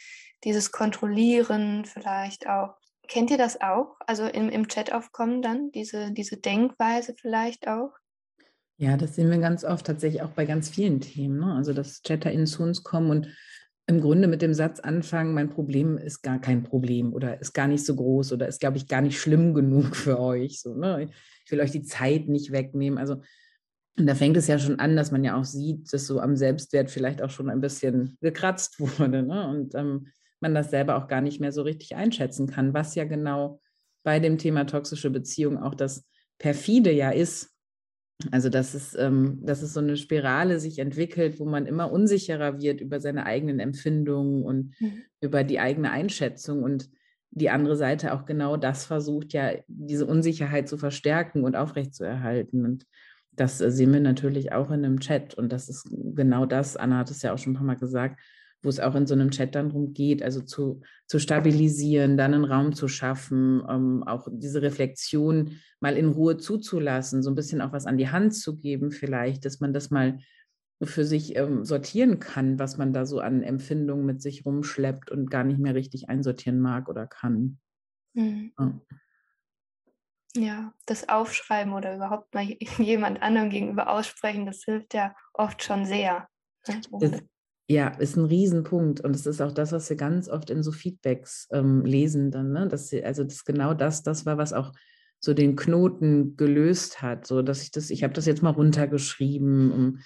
dieses 0.45 0.73
Kontrollieren 0.73 1.85
vielleicht 1.85 2.49
auch. 2.49 2.75
Kennt 3.07 3.31
ihr 3.31 3.39
das 3.39 3.61
auch? 3.61 3.97
Also 4.01 4.27
im, 4.27 4.51
im 4.51 4.69
Chat 4.69 4.93
aufkommen 4.93 5.41
dann, 5.41 5.71
diese, 5.73 6.13
diese 6.13 6.37
Denkweise 6.37 7.15
vielleicht 7.19 7.67
auch? 7.69 7.93
Ja, 8.81 8.97
das 8.97 9.17
sehen 9.17 9.31
wir 9.31 9.39
ganz 9.39 9.65
oft 9.65 9.87
tatsächlich 9.87 10.23
auch 10.23 10.31
bei 10.31 10.47
ganz 10.47 10.69
vielen 10.69 11.01
Themen. 11.01 11.41
Ne? 11.41 11.53
Also, 11.55 11.73
dass 11.73 12.03
ChatterInnen 12.03 12.47
zu 12.47 12.63
uns 12.63 12.85
kommen 12.85 13.11
und 13.11 13.29
im 13.89 14.01
Grunde 14.01 14.29
mit 14.29 14.41
dem 14.41 14.55
Satz 14.55 14.79
anfangen, 14.81 15.35
mein 15.35 15.51
Problem 15.51 15.99
ist 15.99 16.23
gar 16.23 16.39
kein 16.41 16.63
Problem 16.63 17.13
oder 17.13 17.41
ist 17.41 17.55
gar 17.55 17.67
nicht 17.67 17.85
so 17.85 17.97
groß 17.97 18.33
oder 18.33 18.47
ist, 18.47 18.61
glaube 18.61 18.77
ich, 18.77 18.87
gar 18.87 19.01
nicht 19.01 19.19
schlimm 19.19 19.53
genug 19.55 19.97
für 19.97 20.21
euch. 20.21 20.61
So, 20.61 20.75
ne? 20.75 21.09
Ich 21.45 21.51
will 21.51 21.61
euch 21.61 21.73
die 21.73 21.83
Zeit 21.83 22.29
nicht 22.29 22.53
wegnehmen. 22.53 22.99
Also, 22.99 23.23
und 23.99 24.07
da 24.07 24.15
fängt 24.15 24.37
es 24.37 24.47
ja 24.47 24.61
schon 24.61 24.79
an, 24.79 24.95
dass 24.95 25.11
man 25.11 25.25
ja 25.25 25.37
auch 25.37 25.45
sieht, 25.45 25.93
dass 25.93 26.07
so 26.07 26.21
am 26.21 26.37
Selbstwert 26.37 26.89
vielleicht 26.89 27.21
auch 27.21 27.31
schon 27.31 27.51
ein 27.51 27.61
bisschen 27.61 28.17
gekratzt 28.21 28.79
wurde. 28.99 29.25
Ne? 29.25 29.49
Und 29.49 29.75
ähm, 29.75 30.09
man 30.39 30.55
das 30.55 30.71
selber 30.71 30.97
auch 30.97 31.09
gar 31.09 31.21
nicht 31.21 31.41
mehr 31.41 31.51
so 31.51 31.63
richtig 31.63 31.97
einschätzen 31.97 32.47
kann, 32.47 32.75
was 32.75 32.95
ja 32.95 33.05
genau 33.05 33.61
bei 34.05 34.21
dem 34.21 34.39
Thema 34.39 34.67
toxische 34.67 35.11
Beziehung 35.11 35.59
auch 35.59 35.75
das 35.75 36.05
perfide 36.39 36.93
ja 36.93 37.11
ist, 37.11 37.58
also 38.33 38.49
dass 38.49 38.75
es, 38.75 38.97
ähm, 38.97 39.39
dass 39.45 39.63
es 39.63 39.73
so 39.73 39.81
eine 39.81 39.97
Spirale 39.97 40.59
sich 40.59 40.81
entwickelt, 40.81 41.39
wo 41.39 41.45
man 41.45 41.67
immer 41.67 41.93
unsicherer 41.93 42.61
wird 42.61 42.81
über 42.81 43.01
seine 43.01 43.27
eigenen 43.27 43.61
Empfindungen 43.61 44.43
und 44.43 44.75
mhm. 44.81 45.03
über 45.21 45.45
die 45.45 45.61
eigene 45.61 45.91
Einschätzung 45.91 46.63
und 46.63 46.91
die 47.31 47.51
andere 47.51 47.77
Seite 47.77 48.13
auch 48.13 48.25
genau 48.25 48.57
das 48.57 48.87
versucht, 48.87 49.33
ja, 49.33 49.53
diese 49.69 50.07
Unsicherheit 50.07 50.69
zu 50.69 50.79
verstärken 50.79 51.45
und 51.45 51.57
aufrechtzuerhalten. 51.57 52.65
Und 52.65 52.87
das 53.33 53.61
äh, 53.61 53.71
sehen 53.71 53.93
wir 53.93 54.01
natürlich 54.01 54.53
auch 54.53 54.71
in 54.71 54.85
einem 54.85 54.99
Chat. 54.99 55.35
Und 55.35 55.53
das 55.53 55.69
ist 55.69 55.89
genau 56.15 56.47
das, 56.47 56.77
Anna 56.77 56.99
hat 56.99 57.11
es 57.11 57.23
ja 57.23 57.33
auch 57.33 57.39
schon 57.39 57.53
ein 57.53 57.57
paar 57.57 57.67
Mal 57.67 57.77
gesagt, 57.77 58.19
wo 58.63 58.69
es 58.69 58.81
auch 58.81 58.95
in 58.95 59.07
so 59.07 59.15
einem 59.15 59.31
Chat 59.31 59.55
dann 59.55 59.69
darum 59.69 59.93
geht, 59.95 60.23
also 60.23 60.41
zu, 60.41 60.81
zu 61.07 61.19
stabilisieren, 61.19 62.17
dann 62.17 62.35
einen 62.35 62.45
Raum 62.45 62.73
zu 62.73 62.89
schaffen, 62.89 63.63
ähm, 63.69 64.03
auch 64.05 64.29
diese 64.31 64.63
Reflexion 64.63 65.57
mal 65.81 65.97
in 65.97 66.09
Ruhe 66.09 66.39
zuzulassen, 66.39 67.23
so 67.23 67.31
ein 67.31 67.37
bisschen 67.37 67.61
auch 67.61 67.73
was 67.73 67.87
an 67.87 67.99
die 67.99 68.11
Hand 68.11 68.35
zu 68.35 68.57
geben, 68.57 68.91
vielleicht, 68.91 69.45
dass 69.45 69.61
man 69.61 69.73
das 69.73 69.91
mal 69.91 70.19
für 70.83 71.05
sich 71.05 71.37
ähm, 71.37 71.65
sortieren 71.65 72.21
kann, 72.21 72.59
was 72.59 72.79
man 72.79 72.93
da 72.93 73.05
so 73.05 73.21
an 73.21 73.43
Empfindungen 73.43 74.07
mit 74.07 74.23
sich 74.23 74.45
rumschleppt 74.45 75.11
und 75.11 75.31
gar 75.31 75.45
nicht 75.45 75.59
mehr 75.59 75.75
richtig 75.75 76.09
einsortieren 76.09 76.61
mag 76.61 76.89
oder 76.89 77.07
kann. 77.07 77.59
Mhm. 78.15 78.53
Ja. 78.59 78.81
Ja, 80.37 80.75
das 80.87 81.09
Aufschreiben 81.09 81.73
oder 81.73 81.97
überhaupt 81.97 82.33
mal 82.35 82.45
jemand 82.79 83.23
anderem 83.23 83.51
gegenüber 83.51 83.89
aussprechen, 83.89 84.47
das 84.47 84.63
hilft 84.63 84.95
ja 84.95 85.15
oft 85.33 85.63
schon 85.63 85.87
sehr. 85.87 86.29
Ne? 86.69 86.81
Das, 87.01 87.23
ja, 87.71 87.89
ist 87.89 88.17
ein 88.17 88.25
Riesenpunkt. 88.25 89.01
Und 89.01 89.15
es 89.15 89.27
ist 89.27 89.43
auch 89.43 89.53
das, 89.53 89.73
was 89.73 89.89
wir 89.91 89.97
ganz 89.97 90.29
oft 90.29 90.49
in 90.49 90.63
so 90.63 90.73
Feedbacks 90.73 91.49
ähm, 91.53 91.85
lesen 91.85 92.31
dann, 92.31 92.51
ne? 92.51 92.67
Dass 92.67 92.89
sie, 92.89 93.05
also 93.05 93.25
das 93.25 93.45
genau 93.45 93.75
das, 93.75 94.03
das 94.03 94.25
war, 94.25 94.39
was 94.39 94.55
auch 94.55 94.73
so 95.21 95.35
den 95.35 95.55
Knoten 95.55 96.37
gelöst 96.37 97.03
hat. 97.03 97.27
So 97.27 97.43
dass 97.43 97.63
ich 97.63 97.71
das, 97.71 97.91
ich 97.91 98.03
habe 98.03 98.15
das 98.15 98.25
jetzt 98.25 98.43
mal 98.43 98.51
runtergeschrieben. 98.51 99.71
Um, 99.71 99.99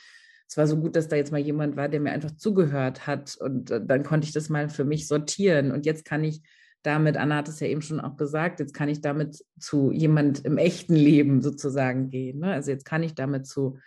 es 0.48 0.56
war 0.56 0.66
so 0.66 0.76
gut, 0.76 0.96
dass 0.96 1.08
da 1.08 1.16
jetzt 1.16 1.30
mal 1.30 1.40
jemand 1.40 1.76
war, 1.76 1.88
der 1.88 2.00
mir 2.00 2.10
einfach 2.10 2.32
zugehört 2.32 3.06
hat. 3.06 3.36
Und 3.38 3.70
äh, 3.70 3.80
dann 3.84 4.02
konnte 4.02 4.26
ich 4.26 4.32
das 4.32 4.48
mal 4.48 4.68
für 4.68 4.84
mich 4.84 5.06
sortieren. 5.06 5.70
Und 5.70 5.86
jetzt 5.86 6.04
kann 6.04 6.24
ich 6.24 6.42
damit, 6.82 7.16
Anna 7.16 7.36
hat 7.36 7.48
es 7.48 7.60
ja 7.60 7.68
eben 7.68 7.82
schon 7.82 8.00
auch 8.00 8.16
gesagt, 8.16 8.58
jetzt 8.58 8.74
kann 8.74 8.88
ich 8.88 9.00
damit 9.00 9.44
zu 9.60 9.92
jemand 9.92 10.44
im 10.44 10.58
echten 10.58 10.96
Leben 10.96 11.40
sozusagen 11.40 12.10
gehen. 12.10 12.40
Ne? 12.40 12.52
Also 12.52 12.72
jetzt 12.72 12.84
kann 12.84 13.04
ich 13.04 13.14
damit 13.14 13.46
zu 13.46 13.78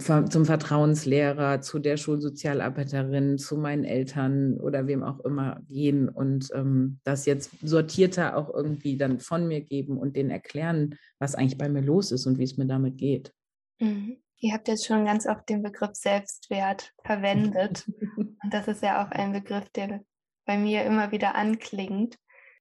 zum 0.00 0.44
Vertrauenslehrer, 0.44 1.60
zu 1.60 1.78
der 1.78 1.96
Schulsozialarbeiterin, 1.96 3.38
zu 3.38 3.56
meinen 3.56 3.84
Eltern 3.84 4.58
oder 4.60 4.86
wem 4.86 5.02
auch 5.02 5.20
immer 5.20 5.60
gehen 5.68 6.08
und 6.08 6.50
ähm, 6.54 7.00
das 7.04 7.26
jetzt 7.26 7.50
sortierter 7.62 8.36
auch 8.36 8.52
irgendwie 8.52 8.96
dann 8.96 9.20
von 9.20 9.46
mir 9.46 9.60
geben 9.60 9.98
und 9.98 10.16
denen 10.16 10.30
erklären, 10.30 10.96
was 11.18 11.34
eigentlich 11.34 11.58
bei 11.58 11.68
mir 11.68 11.82
los 11.82 12.12
ist 12.12 12.26
und 12.26 12.38
wie 12.38 12.44
es 12.44 12.56
mir 12.56 12.66
damit 12.66 12.98
geht. 12.98 13.32
Mhm. 13.78 14.18
Ihr 14.38 14.52
habt 14.52 14.68
jetzt 14.68 14.86
schon 14.86 15.06
ganz 15.06 15.26
oft 15.26 15.48
den 15.48 15.62
Begriff 15.62 15.94
Selbstwert 15.94 16.92
verwendet. 17.04 17.84
und 18.16 18.36
das 18.50 18.68
ist 18.68 18.82
ja 18.82 19.04
auch 19.04 19.10
ein 19.10 19.32
Begriff, 19.32 19.68
der 19.70 20.02
bei 20.44 20.58
mir 20.58 20.84
immer 20.84 21.10
wieder 21.10 21.34
anklingt, 21.34 22.18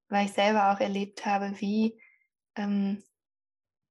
weil 0.09 0.25
ich 0.25 0.31
selber 0.31 0.71
auch 0.71 0.79
erlebt 0.79 1.25
habe, 1.25 1.53
wie 1.59 1.99
ähm, 2.55 3.03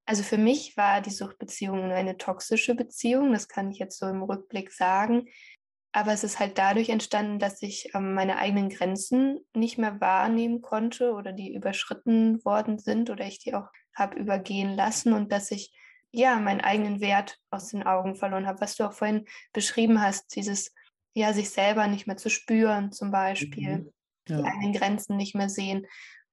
also 0.06 0.22
für 0.22 0.38
mich 0.38 0.76
war 0.76 1.00
die 1.00 1.10
Suchtbeziehung 1.10 1.90
eine 1.90 2.18
toxische 2.18 2.74
Beziehung, 2.74 3.32
das 3.32 3.48
kann 3.48 3.70
ich 3.70 3.78
jetzt 3.78 3.98
so 3.98 4.06
im 4.06 4.22
Rückblick 4.22 4.72
sagen. 4.72 5.26
Aber 5.92 6.12
es 6.12 6.24
ist 6.24 6.40
halt 6.40 6.58
dadurch 6.58 6.88
entstanden, 6.88 7.38
dass 7.38 7.62
ich 7.62 7.94
ähm, 7.94 8.14
meine 8.14 8.38
eigenen 8.38 8.68
Grenzen 8.68 9.38
nicht 9.54 9.78
mehr 9.78 10.00
wahrnehmen 10.00 10.60
konnte 10.60 11.12
oder 11.12 11.32
die 11.32 11.54
überschritten 11.54 12.44
worden 12.44 12.78
sind 12.78 13.10
oder 13.10 13.24
ich 13.24 13.38
die 13.38 13.54
auch 13.54 13.68
habe 13.94 14.18
übergehen 14.18 14.74
lassen 14.74 15.12
und 15.12 15.30
dass 15.30 15.52
ich 15.52 15.72
ja 16.10 16.36
meinen 16.36 16.60
eigenen 16.60 17.00
Wert 17.00 17.38
aus 17.50 17.68
den 17.68 17.84
Augen 17.84 18.16
verloren 18.16 18.46
habe, 18.46 18.60
was 18.60 18.76
du 18.76 18.84
auch 18.84 18.92
vorhin 18.92 19.24
beschrieben 19.52 20.02
hast, 20.02 20.34
dieses 20.34 20.74
ja 21.12 21.32
sich 21.32 21.50
selber 21.50 21.86
nicht 21.86 22.08
mehr 22.08 22.16
zu 22.16 22.28
spüren 22.28 22.90
zum 22.90 23.12
Beispiel, 23.12 23.78
mhm. 23.78 23.92
ja. 24.28 24.36
die 24.38 24.44
eigenen 24.44 24.72
Grenzen 24.72 25.16
nicht 25.16 25.36
mehr 25.36 25.48
sehen. 25.48 25.86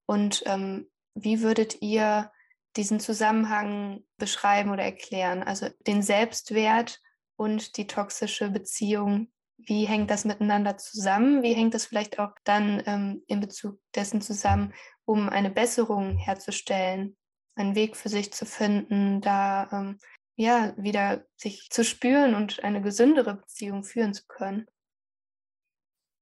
Und 0.08 0.44
ähm, 0.48 0.90
wie 1.14 1.42
würdet 1.42 1.82
ihr 1.82 2.32
diesen 2.76 3.00
Zusammenhang 3.00 4.04
beschreiben 4.18 4.72
oder 4.72 4.84
erklären? 4.84 5.44
Also 5.44 5.68
den 5.88 6.02
Selbstwert 6.02 7.00
und 7.36 7.78
die 7.78 7.88
toxische 7.88 8.50
Beziehung. 8.50 9.32
wie 9.58 9.86
hängt 9.86 10.10
das 10.10 10.26
miteinander 10.26 10.78
zusammen? 10.78 11.44
Wie 11.44 11.54
hängt 11.54 11.74
das 11.76 11.86
vielleicht 11.86 12.18
auch 12.18 12.32
dann 12.46 12.82
ähm, 12.88 13.24
in 13.28 13.40
Bezug 13.42 13.80
dessen 13.96 14.22
zusammen, 14.22 14.74
um 15.06 15.30
eine 15.30 15.52
Besserung 15.52 16.18
herzustellen, 16.18 17.16
einen 17.56 17.76
Weg 17.76 17.96
für 17.96 18.10
sich 18.10 18.34
zu 18.34 18.46
finden, 18.46 19.22
da 19.22 19.70
ähm, 19.72 20.00
ja 20.36 20.74
wieder 20.78 21.26
sich 21.36 21.70
zu 21.70 21.84
spüren 21.84 22.34
und 22.34 22.64
eine 22.64 22.82
gesündere 22.82 23.36
Beziehung 23.36 23.84
führen 23.84 24.16
zu 24.16 24.24
können? 24.28 24.66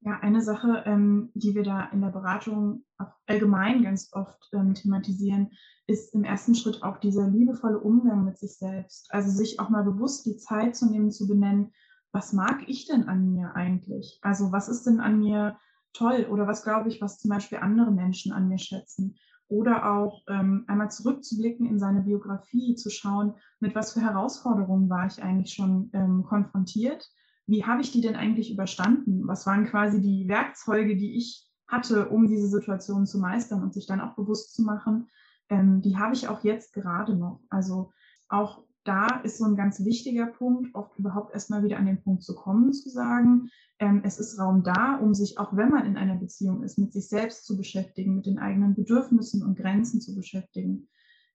Ja, 0.01 0.17
eine 0.21 0.41
Sache, 0.41 0.83
ähm, 0.85 1.29
die 1.33 1.55
wir 1.55 1.63
da 1.63 1.89
in 1.91 1.99
der 1.99 2.09
Beratung 2.09 2.85
auch 2.97 3.11
allgemein 3.27 3.83
ganz 3.83 4.09
oft 4.13 4.49
ähm, 4.53 4.73
thematisieren, 4.73 5.51
ist 5.87 6.13
im 6.13 6.23
ersten 6.23 6.55
Schritt 6.55 6.83
auch 6.83 6.97
dieser 6.97 7.27
liebevolle 7.27 7.79
Umgang 7.79 8.23
mit 8.23 8.37
sich 8.37 8.57
selbst. 8.57 9.13
Also 9.13 9.29
sich 9.29 9.59
auch 9.59 9.69
mal 9.69 9.83
bewusst 9.83 10.25
die 10.25 10.37
Zeit 10.37 10.77
zu 10.77 10.89
nehmen, 10.89 11.11
zu 11.11 11.27
benennen, 11.27 11.73
was 12.13 12.31
mag 12.31 12.63
ich 12.67 12.87
denn 12.87 13.09
an 13.09 13.29
mir 13.29 13.55
eigentlich? 13.55 14.19
Also 14.21 14.51
was 14.53 14.69
ist 14.69 14.85
denn 14.85 15.01
an 15.01 15.19
mir 15.19 15.57
toll 15.91 16.27
oder 16.29 16.47
was 16.47 16.63
glaube 16.63 16.87
ich, 16.87 17.01
was 17.01 17.19
zum 17.19 17.29
Beispiel 17.29 17.57
andere 17.57 17.91
Menschen 17.91 18.31
an 18.31 18.47
mir 18.47 18.57
schätzen? 18.57 19.15
Oder 19.49 19.91
auch 19.91 20.23
ähm, 20.29 20.63
einmal 20.67 20.91
zurückzublicken 20.91 21.65
in 21.65 21.79
seine 21.79 22.01
Biografie, 22.01 22.75
zu 22.75 22.89
schauen, 22.89 23.33
mit 23.59 23.75
was 23.75 23.93
für 23.93 24.01
Herausforderungen 24.01 24.89
war 24.89 25.07
ich 25.07 25.21
eigentlich 25.21 25.53
schon 25.53 25.89
ähm, 25.93 26.23
konfrontiert? 26.23 27.09
Wie 27.49 27.65
habe 27.65 27.81
ich 27.81 27.91
die 27.91 28.01
denn 28.01 28.15
eigentlich 28.15 28.51
überstanden? 28.51 29.27
Was 29.27 29.47
waren 29.47 29.65
quasi 29.65 29.99
die 29.99 30.27
Werkzeuge, 30.27 30.95
die 30.95 31.17
ich 31.17 31.49
hatte, 31.67 32.09
um 32.09 32.27
diese 32.27 32.47
Situation 32.47 33.07
zu 33.07 33.19
meistern 33.19 33.63
und 33.63 33.73
sich 33.73 33.87
dann 33.87 34.01
auch 34.01 34.15
bewusst 34.15 34.53
zu 34.53 34.61
machen, 34.61 35.07
ähm, 35.49 35.81
die 35.81 35.97
habe 35.97 36.13
ich 36.13 36.27
auch 36.27 36.43
jetzt 36.43 36.73
gerade 36.73 37.15
noch. 37.15 37.41
Also 37.49 37.91
auch 38.27 38.63
da 38.83 39.07
ist 39.23 39.39
so 39.39 39.45
ein 39.45 39.55
ganz 39.55 39.83
wichtiger 39.83 40.27
Punkt, 40.27 40.73
oft 40.75 40.97
überhaupt 40.97 41.33
erstmal 41.33 41.63
wieder 41.63 41.77
an 41.77 41.85
den 41.85 42.01
Punkt 42.01 42.23
zu 42.23 42.35
kommen, 42.35 42.71
zu 42.71 42.89
sagen, 42.89 43.49
ähm, 43.79 44.01
es 44.03 44.19
ist 44.19 44.39
Raum 44.39 44.63
da, 44.63 44.95
um 44.97 45.13
sich, 45.13 45.39
auch 45.39 45.55
wenn 45.55 45.69
man 45.69 45.85
in 45.85 45.97
einer 45.97 46.15
Beziehung 46.15 46.63
ist, 46.63 46.77
mit 46.77 46.93
sich 46.93 47.07
selbst 47.07 47.45
zu 47.45 47.57
beschäftigen, 47.57 48.15
mit 48.15 48.25
den 48.25 48.39
eigenen 48.39 48.75
Bedürfnissen 48.75 49.43
und 49.43 49.57
Grenzen 49.57 50.01
zu 50.01 50.15
beschäftigen. 50.15 50.87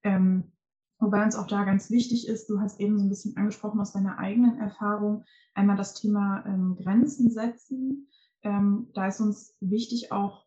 Ähm, 0.02 0.52
wobei 0.98 1.24
uns 1.24 1.36
auch 1.36 1.46
da 1.46 1.64
ganz 1.64 1.90
wichtig 1.90 2.28
ist, 2.28 2.48
du 2.48 2.60
hast 2.60 2.80
eben 2.80 2.98
so 2.98 3.04
ein 3.04 3.08
bisschen 3.08 3.36
angesprochen 3.36 3.80
aus 3.80 3.92
deiner 3.92 4.18
eigenen 4.18 4.58
Erfahrung, 4.58 5.24
einmal 5.54 5.76
das 5.76 5.94
Thema 5.94 6.44
ähm, 6.46 6.76
Grenzen 6.76 7.30
setzen. 7.30 8.08
Ähm, 8.42 8.90
da 8.94 9.08
ist 9.08 9.20
uns 9.20 9.56
wichtig 9.60 10.12
auch 10.12 10.44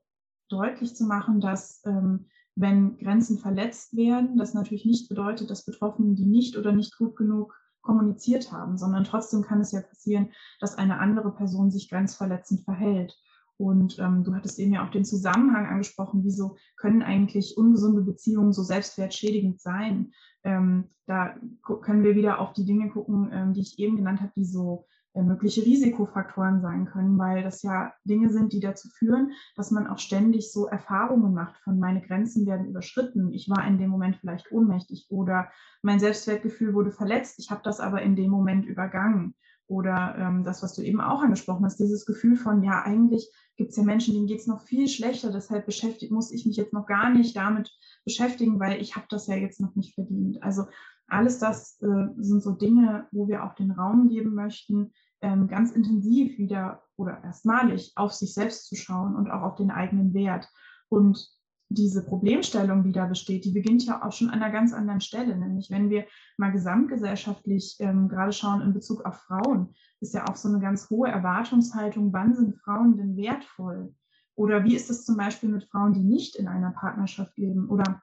deutlich 0.49 0.95
zu 0.95 1.05
machen, 1.05 1.39
dass 1.39 1.81
ähm, 1.85 2.27
wenn 2.55 2.97
Grenzen 2.97 3.37
verletzt 3.37 3.95
werden, 3.95 4.37
das 4.37 4.53
natürlich 4.53 4.85
nicht 4.85 5.09
bedeutet, 5.09 5.49
dass 5.49 5.65
Betroffenen 5.65 6.15
die 6.15 6.25
nicht 6.25 6.57
oder 6.57 6.71
nicht 6.71 6.97
gut 6.97 7.15
genug 7.15 7.53
kommuniziert 7.81 8.51
haben, 8.51 8.77
sondern 8.77 9.03
trotzdem 9.03 9.43
kann 9.43 9.61
es 9.61 9.71
ja 9.71 9.81
passieren, 9.81 10.31
dass 10.59 10.75
eine 10.75 10.99
andere 10.99 11.33
Person 11.33 11.71
sich 11.71 11.89
grenzverletzend 11.89 12.65
verhält. 12.65 13.17
Und 13.57 13.97
ähm, 13.99 14.23
du 14.23 14.35
hattest 14.35 14.59
eben 14.59 14.73
ja 14.73 14.85
auch 14.85 14.91
den 14.91 15.05
Zusammenhang 15.05 15.65
angesprochen, 15.65 16.23
wieso 16.23 16.57
können 16.75 17.01
eigentlich 17.01 17.57
ungesunde 17.57 18.01
Beziehungen 18.03 18.53
so 18.53 18.63
selbstwertschädigend 18.63 19.59
sein? 19.59 20.11
Ähm, 20.43 20.89
da 21.07 21.35
können 21.81 22.03
wir 22.03 22.15
wieder 22.15 22.39
auf 22.39 22.53
die 22.53 22.65
Dinge 22.65 22.89
gucken, 22.89 23.29
ähm, 23.33 23.53
die 23.53 23.61
ich 23.61 23.79
eben 23.79 23.95
genannt 23.95 24.21
habe, 24.21 24.31
die 24.35 24.45
so 24.45 24.85
äh, 25.17 25.23
mögliche 25.23 25.65
Risikofaktoren 25.65 26.61
sein 26.61 26.85
können, 26.85 27.17
weil 27.17 27.41
das 27.41 27.63
ja 27.63 27.91
Dinge 28.03 28.29
sind, 28.29 28.53
die 28.53 28.59
dazu 28.59 28.87
führen, 28.89 29.31
dass 29.55 29.71
man 29.71 29.87
auch 29.87 29.97
ständig 29.97 30.51
so 30.51 30.67
Erfahrungen 30.67 31.33
macht 31.33 31.57
von 31.63 31.79
meine 31.79 32.01
Grenzen 32.01 32.45
werden 32.45 32.67
überschritten. 32.67 33.33
Ich 33.33 33.49
war 33.49 33.65
in 33.65 33.79
dem 33.79 33.89
Moment 33.89 34.17
vielleicht 34.17 34.51
ohnmächtig 34.51 35.07
oder 35.09 35.49
mein 35.81 35.99
Selbstwertgefühl 35.99 36.75
wurde 36.75 36.91
verletzt. 36.91 37.39
Ich 37.39 37.49
habe 37.49 37.61
das 37.63 37.79
aber 37.79 38.03
in 38.03 38.15
dem 38.15 38.29
Moment 38.29 38.65
übergangen. 38.65 39.33
Oder 39.69 40.15
ähm, 40.17 40.43
das, 40.45 40.63
was 40.63 40.75
du 40.75 40.81
eben 40.81 41.01
auch 41.01 41.21
angesprochen 41.21 41.65
hast, 41.65 41.79
dieses 41.79 42.05
Gefühl 42.05 42.37
von, 42.37 42.63
ja, 42.63 42.83
eigentlich 42.83 43.29
gibt 43.57 43.71
es 43.71 43.77
ja 43.77 43.83
Menschen, 43.83 44.13
denen 44.13 44.27
geht 44.27 44.39
es 44.39 44.47
noch 44.47 44.61
viel 44.61 44.87
schlechter, 44.87 45.31
deshalb 45.31 45.65
beschäftigt, 45.65 46.11
muss 46.11 46.31
ich 46.31 46.45
mich 46.45 46.55
jetzt 46.55 46.73
noch 46.73 46.85
gar 46.85 47.09
nicht 47.09 47.35
damit 47.35 47.71
beschäftigen, 48.05 48.59
weil 48.59 48.79
ich 48.81 48.95
habe 48.95 49.07
das 49.09 49.27
ja 49.27 49.35
jetzt 49.35 49.59
noch 49.59 49.75
nicht 49.75 49.95
verdient. 49.95 50.41
Also 50.41 50.65
alles 51.07 51.39
das 51.39 51.81
äh, 51.81 52.07
sind 52.17 52.43
so 52.43 52.51
Dinge, 52.51 53.07
wo 53.11 53.27
wir 53.27 53.43
auch 53.43 53.55
den 53.55 53.71
Raum 53.71 54.09
geben 54.09 54.35
möchten, 54.35 54.91
ähm, 55.21 55.47
ganz 55.47 55.71
intensiv 55.71 56.37
wieder 56.37 56.83
oder 56.95 57.23
erstmalig 57.23 57.93
auf 57.95 58.13
sich 58.13 58.33
selbst 58.33 58.67
zu 58.67 58.75
schauen 58.75 59.15
und 59.15 59.29
auch 59.29 59.41
auf 59.41 59.55
den 59.55 59.71
eigenen 59.71 60.13
Wert. 60.13 60.47
Und 60.89 61.36
diese 61.69 62.03
Problemstellung, 62.03 62.83
die 62.83 62.91
da 62.91 63.05
besteht, 63.05 63.43
die 63.43 63.51
beginnt 63.51 63.85
ja 63.85 64.05
auch 64.05 64.11
schon 64.11 64.29
an 64.29 64.41
einer 64.41 64.51
ganz 64.51 64.73
anderen 64.73 65.01
Stelle, 65.01 65.35
nämlich 65.35 65.69
wenn 65.69 65.89
wir 65.89 66.05
mal 66.37 66.51
gesamtgesellschaftlich 66.51 67.75
ähm, 67.79 68.07
gerade 68.07 68.31
schauen 68.31 68.61
in 68.61 68.73
Bezug 68.73 69.05
auf 69.05 69.15
Frauen, 69.23 69.73
ist 69.99 70.13
ja 70.13 70.27
auch 70.27 70.35
so 70.35 70.47
eine 70.47 70.59
ganz 70.59 70.89
hohe 70.89 71.09
Erwartungshaltung, 71.09 72.13
wann 72.13 72.35
sind 72.35 72.55
Frauen 72.55 72.95
denn 72.95 73.17
wertvoll? 73.17 73.93
Oder 74.35 74.63
wie 74.63 74.75
ist 74.75 74.89
es 74.89 75.03
zum 75.03 75.17
Beispiel 75.17 75.49
mit 75.49 75.65
Frauen, 75.65 75.93
die 75.93 76.03
nicht 76.03 76.35
in 76.35 76.47
einer 76.47 76.71
Partnerschaft 76.71 77.37
leben 77.37 77.69
oder 77.69 78.01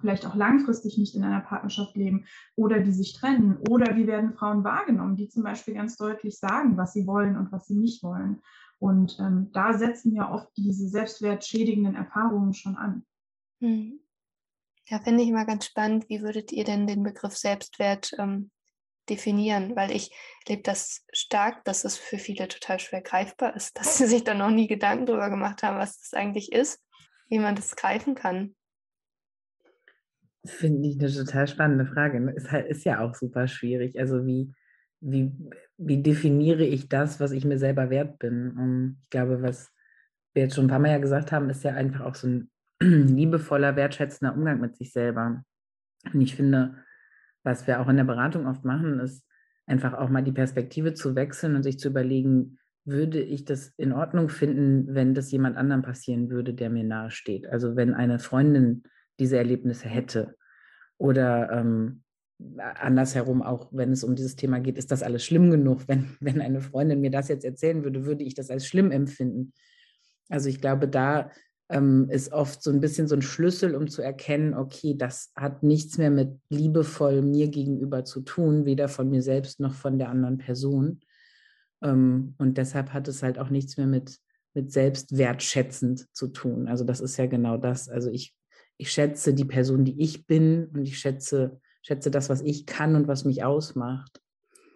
vielleicht 0.00 0.26
auch 0.26 0.34
langfristig 0.34 0.98
nicht 0.98 1.14
in 1.14 1.24
einer 1.24 1.40
Partnerschaft 1.40 1.96
leben 1.96 2.24
oder 2.56 2.80
die 2.80 2.92
sich 2.92 3.12
trennen? 3.12 3.58
Oder 3.68 3.96
wie 3.96 4.06
werden 4.06 4.32
Frauen 4.32 4.64
wahrgenommen, 4.64 5.16
die 5.16 5.28
zum 5.28 5.42
Beispiel 5.42 5.74
ganz 5.74 5.96
deutlich 5.96 6.38
sagen, 6.38 6.76
was 6.76 6.92
sie 6.92 7.06
wollen 7.06 7.36
und 7.36 7.52
was 7.52 7.66
sie 7.66 7.76
nicht 7.76 8.02
wollen? 8.02 8.40
Und 8.78 9.18
ähm, 9.20 9.50
da 9.52 9.78
setzen 9.78 10.14
ja 10.14 10.32
oft 10.32 10.48
diese 10.56 10.88
selbstwertschädigenden 10.88 11.94
Erfahrungen 11.94 12.54
schon 12.54 12.76
an. 12.76 13.04
Hm. 13.60 14.00
Ja, 14.86 14.98
finde 15.00 15.22
ich 15.22 15.30
immer 15.30 15.46
ganz 15.46 15.66
spannend. 15.66 16.08
Wie 16.08 16.20
würdet 16.20 16.52
ihr 16.52 16.64
denn 16.64 16.86
den 16.86 17.02
Begriff 17.02 17.36
Selbstwert 17.36 18.12
ähm, 18.18 18.50
definieren? 19.08 19.74
Weil 19.76 19.90
ich 19.90 20.14
lebe 20.46 20.62
das 20.62 21.06
stark, 21.12 21.64
dass 21.64 21.84
es 21.84 21.96
für 21.96 22.18
viele 22.18 22.48
total 22.48 22.78
schwer 22.78 23.00
greifbar 23.00 23.56
ist, 23.56 23.78
dass 23.78 23.96
sie 23.98 24.06
sich 24.06 24.24
da 24.24 24.34
noch 24.34 24.50
nie 24.50 24.66
Gedanken 24.66 25.06
darüber 25.06 25.30
gemacht 25.30 25.62
haben, 25.62 25.78
was 25.78 26.00
das 26.00 26.12
eigentlich 26.12 26.52
ist, 26.52 26.82
wie 27.28 27.38
man 27.38 27.56
das 27.56 27.76
greifen 27.76 28.14
kann. 28.14 28.54
Finde 30.44 30.88
ich 30.88 31.00
eine 31.00 31.10
total 31.10 31.48
spannende 31.48 31.86
Frage. 31.86 32.20
Ne? 32.20 32.32
Ist, 32.32 32.52
halt, 32.52 32.66
ist 32.66 32.84
ja 32.84 33.00
auch 33.00 33.14
super 33.14 33.48
schwierig. 33.48 33.98
Also 33.98 34.26
wie, 34.26 34.52
wie, 35.00 35.32
wie 35.76 36.02
definiere 36.02 36.64
ich 36.64 36.88
das, 36.88 37.20
was 37.20 37.32
ich 37.32 37.44
mir 37.44 37.58
selber 37.58 37.90
wert 37.90 38.18
bin? 38.18 38.52
Und 38.52 38.98
ich 39.02 39.10
glaube, 39.10 39.42
was 39.42 39.72
wir 40.32 40.44
jetzt 40.44 40.54
schon 40.54 40.66
ein 40.66 40.68
paar 40.68 40.78
Mal 40.78 40.90
ja 40.90 40.98
gesagt 40.98 41.32
haben, 41.32 41.50
ist 41.50 41.64
ja 41.64 41.72
einfach 41.72 42.00
auch 42.00 42.14
so 42.14 42.28
ein 42.28 42.50
liebevoller, 42.80 43.76
wertschätzender 43.76 44.34
Umgang 44.34 44.60
mit 44.60 44.76
sich 44.76 44.92
selber. 44.92 45.44
Und 46.12 46.20
ich 46.20 46.34
finde, 46.34 46.76
was 47.42 47.66
wir 47.66 47.80
auch 47.80 47.88
in 47.88 47.96
der 47.96 48.04
Beratung 48.04 48.46
oft 48.46 48.64
machen, 48.64 49.00
ist 49.00 49.26
einfach 49.66 49.94
auch 49.94 50.08
mal 50.08 50.22
die 50.22 50.32
Perspektive 50.32 50.94
zu 50.94 51.14
wechseln 51.14 51.56
und 51.56 51.62
sich 51.62 51.78
zu 51.78 51.88
überlegen, 51.88 52.58
würde 52.84 53.20
ich 53.20 53.44
das 53.44 53.72
in 53.78 53.92
Ordnung 53.92 54.28
finden, 54.28 54.94
wenn 54.94 55.14
das 55.14 55.32
jemand 55.32 55.56
anderem 55.56 55.82
passieren 55.82 56.28
würde, 56.30 56.52
der 56.52 56.68
mir 56.68 56.84
nahe 56.84 57.10
steht? 57.10 57.46
Also 57.46 57.76
wenn 57.76 57.94
eine 57.94 58.18
Freundin 58.18 58.82
diese 59.18 59.38
Erlebnisse 59.38 59.88
hätte. 59.88 60.36
Oder 60.98 61.50
ähm, 61.50 62.03
andersherum 62.58 63.42
auch, 63.42 63.68
wenn 63.70 63.92
es 63.92 64.04
um 64.04 64.14
dieses 64.16 64.36
Thema 64.36 64.58
geht, 64.60 64.76
ist 64.76 64.90
das 64.90 65.02
alles 65.02 65.24
schlimm 65.24 65.50
genug? 65.50 65.82
Wenn, 65.86 66.16
wenn 66.20 66.40
eine 66.40 66.60
Freundin 66.60 67.00
mir 67.00 67.10
das 67.10 67.28
jetzt 67.28 67.44
erzählen 67.44 67.84
würde, 67.84 68.04
würde 68.04 68.24
ich 68.24 68.34
das 68.34 68.50
als 68.50 68.66
schlimm 68.66 68.90
empfinden. 68.90 69.52
Also 70.28 70.48
ich 70.48 70.60
glaube, 70.60 70.88
da 70.88 71.30
ähm, 71.68 72.08
ist 72.10 72.32
oft 72.32 72.62
so 72.62 72.70
ein 72.70 72.80
bisschen 72.80 73.08
so 73.08 73.14
ein 73.14 73.22
Schlüssel, 73.22 73.74
um 73.74 73.88
zu 73.88 74.02
erkennen, 74.02 74.54
okay, 74.54 74.94
das 74.96 75.32
hat 75.36 75.62
nichts 75.62 75.98
mehr 75.98 76.10
mit 76.10 76.38
liebevoll 76.50 77.22
mir 77.22 77.48
gegenüber 77.48 78.04
zu 78.04 78.20
tun, 78.20 78.64
weder 78.66 78.88
von 78.88 79.08
mir 79.08 79.22
selbst 79.22 79.60
noch 79.60 79.74
von 79.74 79.98
der 79.98 80.10
anderen 80.10 80.38
Person. 80.38 81.00
Ähm, 81.82 82.34
und 82.38 82.58
deshalb 82.58 82.92
hat 82.92 83.08
es 83.08 83.22
halt 83.22 83.38
auch 83.38 83.50
nichts 83.50 83.76
mehr 83.76 83.86
mit, 83.86 84.18
mit 84.54 84.72
selbstwertschätzend 84.72 86.06
zu 86.14 86.28
tun. 86.28 86.68
Also 86.68 86.84
das 86.84 87.00
ist 87.00 87.16
ja 87.16 87.26
genau 87.26 87.56
das. 87.56 87.88
Also 87.88 88.10
ich 88.10 88.34
ich 88.76 88.90
schätze 88.90 89.34
die 89.34 89.44
Person, 89.44 89.84
die 89.84 90.00
ich 90.00 90.26
bin 90.26 90.66
und 90.74 90.86
ich 90.86 90.98
schätze, 90.98 91.60
schätze 91.84 92.10
das, 92.10 92.28
was 92.28 92.40
ich 92.40 92.66
kann 92.66 92.96
und 92.96 93.06
was 93.06 93.24
mich 93.24 93.44
ausmacht. 93.44 94.20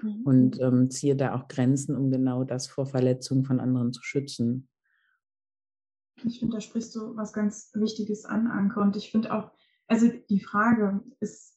Mhm. 0.03 0.23
Und 0.25 0.61
ähm, 0.61 0.91
ziehe 0.91 1.17
da 1.17 1.35
auch 1.35 1.49
Grenzen, 1.49 1.97
um 1.97 2.11
genau 2.11 2.45
das 2.45 2.69
vor 2.69 2.87
Verletzungen 2.87 3.45
von 3.45 3.59
anderen 3.61 3.93
zu 3.93 4.03
schützen. 4.03 4.69
Ich 6.25 6.39
finde, 6.39 6.57
da 6.57 6.61
sprichst 6.61 6.95
du 6.95 7.17
was 7.17 7.33
ganz 7.33 7.71
Wichtiges 7.75 8.25
an, 8.25 8.47
Anke. 8.47 8.81
Und 8.81 8.97
ich 8.97 9.11
finde 9.11 9.33
auch, 9.33 9.51
also 9.87 10.09
die 10.29 10.41
Frage 10.41 11.01
ist, 11.21 11.57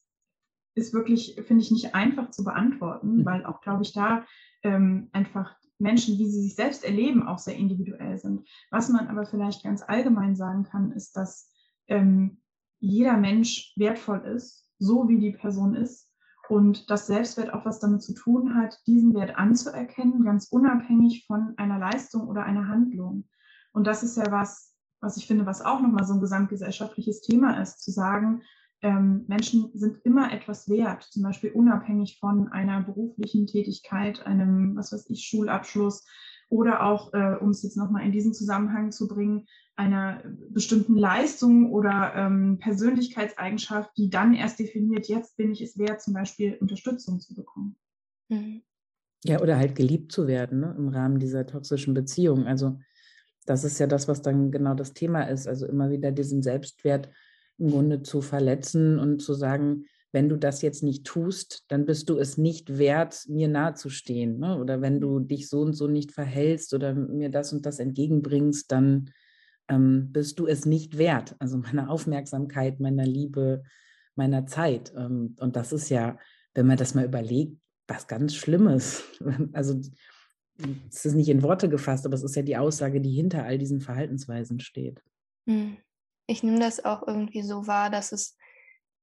ist 0.74 0.94
wirklich, 0.94 1.40
finde 1.46 1.62
ich, 1.62 1.70
nicht 1.70 1.94
einfach 1.94 2.30
zu 2.30 2.44
beantworten, 2.44 3.18
mhm. 3.18 3.24
weil 3.24 3.44
auch, 3.44 3.60
glaube 3.60 3.82
ich, 3.82 3.92
da 3.92 4.24
ähm, 4.62 5.10
einfach 5.12 5.54
Menschen, 5.78 6.18
wie 6.18 6.30
sie 6.30 6.42
sich 6.42 6.54
selbst 6.54 6.84
erleben, 6.84 7.26
auch 7.26 7.38
sehr 7.38 7.56
individuell 7.56 8.16
sind. 8.18 8.48
Was 8.70 8.88
man 8.88 9.08
aber 9.08 9.26
vielleicht 9.26 9.64
ganz 9.64 9.82
allgemein 9.86 10.36
sagen 10.36 10.62
kann, 10.62 10.92
ist, 10.92 11.16
dass 11.16 11.50
ähm, 11.88 12.40
jeder 12.78 13.16
Mensch 13.16 13.74
wertvoll 13.76 14.20
ist, 14.34 14.62
so 14.82 15.08
wie 15.08 15.18
die 15.18 15.32
Person 15.32 15.74
ist. 15.74 16.08
Und 16.48 16.90
das 16.90 17.06
Selbstwert 17.06 17.54
auch 17.54 17.64
was 17.64 17.80
damit 17.80 18.02
zu 18.02 18.14
tun 18.14 18.54
hat, 18.56 18.78
diesen 18.86 19.14
Wert 19.14 19.36
anzuerkennen, 19.36 20.24
ganz 20.24 20.48
unabhängig 20.50 21.24
von 21.26 21.54
einer 21.56 21.78
Leistung 21.78 22.28
oder 22.28 22.44
einer 22.44 22.68
Handlung. 22.68 23.28
Und 23.72 23.86
das 23.86 24.02
ist 24.02 24.16
ja 24.16 24.30
was, 24.30 24.74
was 25.00 25.16
ich 25.16 25.26
finde, 25.26 25.46
was 25.46 25.62
auch 25.62 25.80
nochmal 25.80 26.04
so 26.04 26.14
ein 26.14 26.20
gesamtgesellschaftliches 26.20 27.22
Thema 27.22 27.60
ist, 27.62 27.82
zu 27.82 27.90
sagen, 27.90 28.42
ähm, 28.82 29.24
Menschen 29.28 29.70
sind 29.74 29.98
immer 30.04 30.32
etwas 30.32 30.68
wert, 30.68 31.04
zum 31.04 31.22
Beispiel 31.22 31.52
unabhängig 31.52 32.18
von 32.18 32.48
einer 32.48 32.82
beruflichen 32.82 33.46
Tätigkeit, 33.46 34.26
einem, 34.26 34.76
was 34.76 34.92
weiß 34.92 35.08
ich, 35.08 35.24
Schulabschluss 35.24 36.04
oder 36.52 36.84
auch, 36.84 37.14
äh, 37.14 37.36
um 37.40 37.48
es 37.48 37.62
jetzt 37.62 37.78
nochmal 37.78 38.04
in 38.04 38.12
diesen 38.12 38.34
Zusammenhang 38.34 38.92
zu 38.92 39.08
bringen, 39.08 39.46
einer 39.74 40.22
bestimmten 40.50 40.98
Leistung 40.98 41.72
oder 41.72 42.12
ähm, 42.14 42.58
Persönlichkeitseigenschaft, 42.58 43.90
die 43.96 44.10
dann 44.10 44.34
erst 44.34 44.58
definiert, 44.58 45.08
jetzt 45.08 45.38
bin 45.38 45.50
ich 45.50 45.62
es 45.62 45.78
wert, 45.78 46.02
zum 46.02 46.12
Beispiel 46.12 46.58
Unterstützung 46.60 47.20
zu 47.20 47.34
bekommen. 47.34 47.76
Mhm. 48.28 48.62
Ja, 49.24 49.40
oder 49.40 49.56
halt 49.56 49.76
geliebt 49.76 50.12
zu 50.12 50.26
werden 50.26 50.60
ne, 50.60 50.74
im 50.76 50.88
Rahmen 50.88 51.18
dieser 51.18 51.46
toxischen 51.46 51.94
Beziehung. 51.94 52.46
Also 52.46 52.78
das 53.46 53.64
ist 53.64 53.78
ja 53.78 53.86
das, 53.86 54.06
was 54.06 54.20
dann 54.20 54.50
genau 54.50 54.74
das 54.74 54.92
Thema 54.92 55.22
ist. 55.22 55.48
Also 55.48 55.66
immer 55.66 55.90
wieder 55.90 56.12
diesen 56.12 56.42
Selbstwert 56.42 57.08
im 57.56 57.70
Grunde 57.70 58.02
zu 58.02 58.20
verletzen 58.20 58.98
und 58.98 59.22
zu 59.22 59.32
sagen, 59.32 59.86
wenn 60.12 60.28
du 60.28 60.36
das 60.36 60.60
jetzt 60.60 60.82
nicht 60.82 61.04
tust, 61.04 61.64
dann 61.68 61.86
bist 61.86 62.08
du 62.10 62.18
es 62.18 62.36
nicht 62.36 62.78
wert, 62.78 63.24
mir 63.28 63.48
nahezustehen. 63.48 64.38
Ne? 64.38 64.58
Oder 64.58 64.82
wenn 64.82 65.00
du 65.00 65.20
dich 65.20 65.48
so 65.48 65.62
und 65.62 65.72
so 65.72 65.88
nicht 65.88 66.12
verhältst 66.12 66.74
oder 66.74 66.94
mir 66.94 67.30
das 67.30 67.52
und 67.52 67.64
das 67.64 67.78
entgegenbringst, 67.78 68.70
dann 68.70 69.10
ähm, 69.68 70.12
bist 70.12 70.38
du 70.38 70.46
es 70.46 70.66
nicht 70.66 70.98
wert. 70.98 71.34
Also 71.38 71.56
meiner 71.56 71.90
Aufmerksamkeit, 71.90 72.78
meiner 72.78 73.06
Liebe, 73.06 73.62
meiner 74.14 74.44
Zeit. 74.44 74.92
Ähm, 74.94 75.34
und 75.40 75.56
das 75.56 75.72
ist 75.72 75.88
ja, 75.88 76.18
wenn 76.54 76.66
man 76.66 76.76
das 76.76 76.94
mal 76.94 77.06
überlegt, 77.06 77.56
was 77.88 78.06
ganz 78.06 78.34
Schlimmes. 78.34 79.04
Also 79.54 79.80
es 80.90 81.06
ist 81.06 81.14
nicht 81.14 81.30
in 81.30 81.42
Worte 81.42 81.70
gefasst, 81.70 82.04
aber 82.04 82.14
es 82.14 82.22
ist 82.22 82.36
ja 82.36 82.42
die 82.42 82.58
Aussage, 82.58 83.00
die 83.00 83.10
hinter 83.10 83.44
all 83.44 83.56
diesen 83.56 83.80
Verhaltensweisen 83.80 84.60
steht. 84.60 85.02
Hm. 85.48 85.78
Ich 86.26 86.42
nehme 86.42 86.60
das 86.60 86.84
auch 86.84 87.06
irgendwie 87.06 87.42
so 87.42 87.66
wahr, 87.66 87.90
dass 87.90 88.12
es 88.12 88.36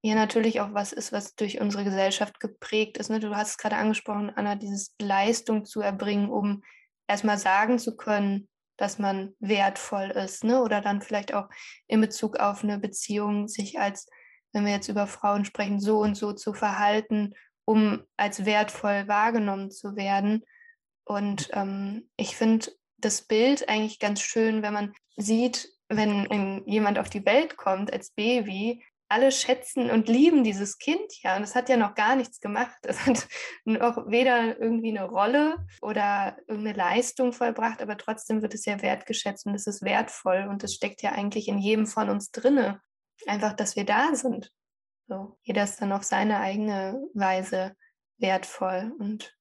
ja 0.02 0.16
natürlich 0.16 0.62
auch 0.62 0.74
was 0.74 0.94
ist, 0.94 1.12
was 1.12 1.36
durch 1.36 1.60
unsere 1.60 1.84
Gesellschaft 1.84 2.40
geprägt 2.40 2.98
ist. 2.98 3.10
Ne? 3.10 3.20
Du 3.20 3.36
hast 3.36 3.52
es 3.52 3.58
gerade 3.58 3.76
angesprochen, 3.76 4.32
Anna, 4.36 4.56
dieses 4.56 4.96
Leistung 5.00 5.66
zu 5.66 5.82
erbringen, 5.82 6.30
um 6.30 6.64
erstmal 7.08 7.38
sagen 7.38 7.80
zu 7.80 7.98
können, 7.98 8.48
dass 8.78 8.98
man 8.98 9.36
wertvoll 9.40 10.12
ist. 10.12 10.44
Ne? 10.44 10.62
Oder 10.62 10.80
dann 10.82 11.02
vielleicht 11.02 11.34
auch 11.34 11.50
in 11.88 12.00
Bezug 12.00 12.38
auf 12.38 12.64
eine 12.64 12.80
Beziehung 12.80 13.48
sich 13.48 13.80
als, 13.80 14.08
wenn 14.54 14.66
wir 14.66 14.72
jetzt 14.72 14.88
über 14.88 15.06
Frauen 15.06 15.44
sprechen, 15.44 15.80
so 15.80 16.00
und 16.00 16.16
so 16.16 16.32
zu 16.32 16.54
verhalten, 16.54 17.34
um 17.66 18.04
als 18.16 18.46
wertvoll 18.46 19.08
wahrgenommen 19.08 19.70
zu 19.70 19.96
werden. 19.98 20.46
Und 21.04 21.50
ähm, 21.54 22.10
ich 22.16 22.38
finde 22.38 22.72
das 22.98 23.24
Bild 23.24 23.68
eigentlich 23.68 24.00
ganz 24.00 24.22
schön, 24.22 24.62
wenn 24.62 24.74
man 24.74 24.94
sieht, 25.18 25.70
wenn 25.90 26.64
jemand 26.68 27.00
auf 27.00 27.10
die 27.10 27.26
Welt 27.26 27.58
kommt 27.58 27.92
als 27.92 28.12
Baby, 28.12 28.84
alle 29.10 29.32
schätzen 29.32 29.90
und 29.90 30.08
lieben 30.08 30.44
dieses 30.44 30.78
Kind 30.78 31.12
ja. 31.24 31.36
Und 31.36 31.44
es 31.44 31.56
hat 31.56 31.68
ja 31.70 31.78
noch 31.78 31.96
gar 31.96 32.16
nichts 32.16 32.40
gemacht. 32.40 32.78
Es 32.84 33.06
hat 33.06 33.28
noch 33.66 34.10
weder 34.10 34.60
irgendwie 34.60 34.98
eine 34.98 35.08
Rolle 35.08 35.58
oder 35.82 36.38
irgendeine 36.48 36.78
Leistung 36.78 37.34
vollbracht, 37.34 37.82
aber 37.82 37.98
trotzdem 37.98 38.42
wird 38.42 38.54
es 38.54 38.66
ja 38.66 38.82
wertgeschätzt 38.82 39.46
und 39.46 39.56
es 39.56 39.68
ist 39.68 39.84
wertvoll. 39.84 40.48
Und 40.50 40.64
es 40.64 40.76
steckt 40.76 41.02
ja 41.02 41.12
eigentlich 41.12 41.48
in 41.48 41.60
jedem 41.60 41.86
von 41.86 42.10
uns 42.10 42.32
drinne. 42.32 42.82
Einfach, 43.28 43.54
dass 43.54 43.76
wir 43.76 43.86
da 43.86 44.16
sind. 44.16 44.52
So, 45.08 45.38
jeder 45.42 45.64
ist 45.64 45.82
dann 45.82 45.92
auf 45.92 46.04
seine 46.04 46.40
eigene 46.40 47.02
Weise 47.14 47.76
wertvoll 48.20 48.94
und 49.00 49.36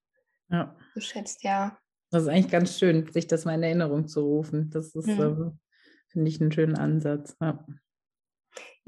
ja. 0.49 0.75
geschätzt, 0.95 1.45
ja. 1.45 1.79
Das 2.11 2.23
ist 2.23 2.29
eigentlich 2.29 2.51
ganz 2.51 2.79
schön, 2.79 3.13
sich 3.13 3.27
das 3.27 3.45
mal 3.45 3.55
in 3.55 3.63
Erinnerung 3.63 4.09
zu 4.09 4.21
rufen. 4.21 4.71
Das 4.71 4.95
ist, 4.95 5.07
mhm. 5.07 5.21
äh, 5.21 5.59
finde 6.09 6.29
ich, 6.31 6.41
einen 6.41 6.53
schönen 6.53 6.77
Ansatz. 6.77 7.37
Ja. 7.41 7.67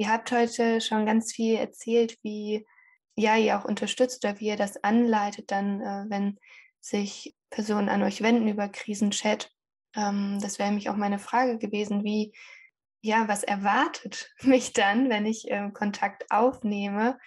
Ihr 0.00 0.08
habt 0.08 0.32
heute 0.32 0.80
schon 0.80 1.04
ganz 1.04 1.30
viel 1.30 1.56
erzählt, 1.56 2.16
wie 2.22 2.66
ja, 3.16 3.36
ihr 3.36 3.58
auch 3.58 3.66
unterstützt 3.66 4.24
oder 4.24 4.40
wie 4.40 4.46
ihr 4.46 4.56
das 4.56 4.82
anleitet, 4.82 5.50
dann, 5.50 5.82
äh, 5.82 6.06
wenn 6.08 6.38
sich 6.80 7.36
Personen 7.50 7.90
an 7.90 8.02
euch 8.02 8.22
wenden 8.22 8.48
über 8.48 8.70
Krisenchat. 8.70 9.52
Ähm, 9.94 10.38
das 10.40 10.58
wäre 10.58 10.70
nämlich 10.70 10.88
auch 10.88 10.96
meine 10.96 11.18
Frage 11.18 11.58
gewesen, 11.58 12.02
wie, 12.02 12.32
ja, 13.02 13.28
was 13.28 13.42
erwartet 13.42 14.32
mich 14.40 14.72
dann, 14.72 15.10
wenn 15.10 15.26
ich 15.26 15.50
ähm, 15.50 15.74
Kontakt 15.74 16.30
aufnehme? 16.30 17.18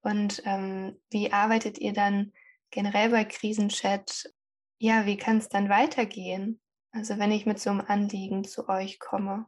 Und 0.00 0.42
ähm, 0.46 0.98
wie 1.10 1.34
arbeitet 1.34 1.76
ihr 1.76 1.92
dann 1.92 2.32
generell 2.70 3.10
bei 3.10 3.26
Krisenchat? 3.26 4.32
Ja, 4.78 5.04
wie 5.04 5.18
kann 5.18 5.36
es 5.36 5.50
dann 5.50 5.68
weitergehen? 5.68 6.62
Also 6.92 7.18
wenn 7.18 7.30
ich 7.30 7.44
mit 7.44 7.60
so 7.60 7.68
einem 7.68 7.82
Anliegen 7.82 8.44
zu 8.44 8.70
euch 8.70 8.98
komme. 9.00 9.44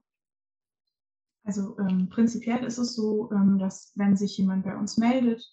Also 1.45 1.79
ähm, 1.79 2.09
prinzipiell 2.09 2.65
ist 2.65 2.79
es 2.79 2.95
so, 2.95 3.31
ähm, 3.31 3.59
dass 3.59 3.93
wenn 3.97 4.17
sich 4.17 4.39
jemand 4.39 4.65
bei 4.65 4.77
uns 4.77 4.97
meldet, 4.97 5.45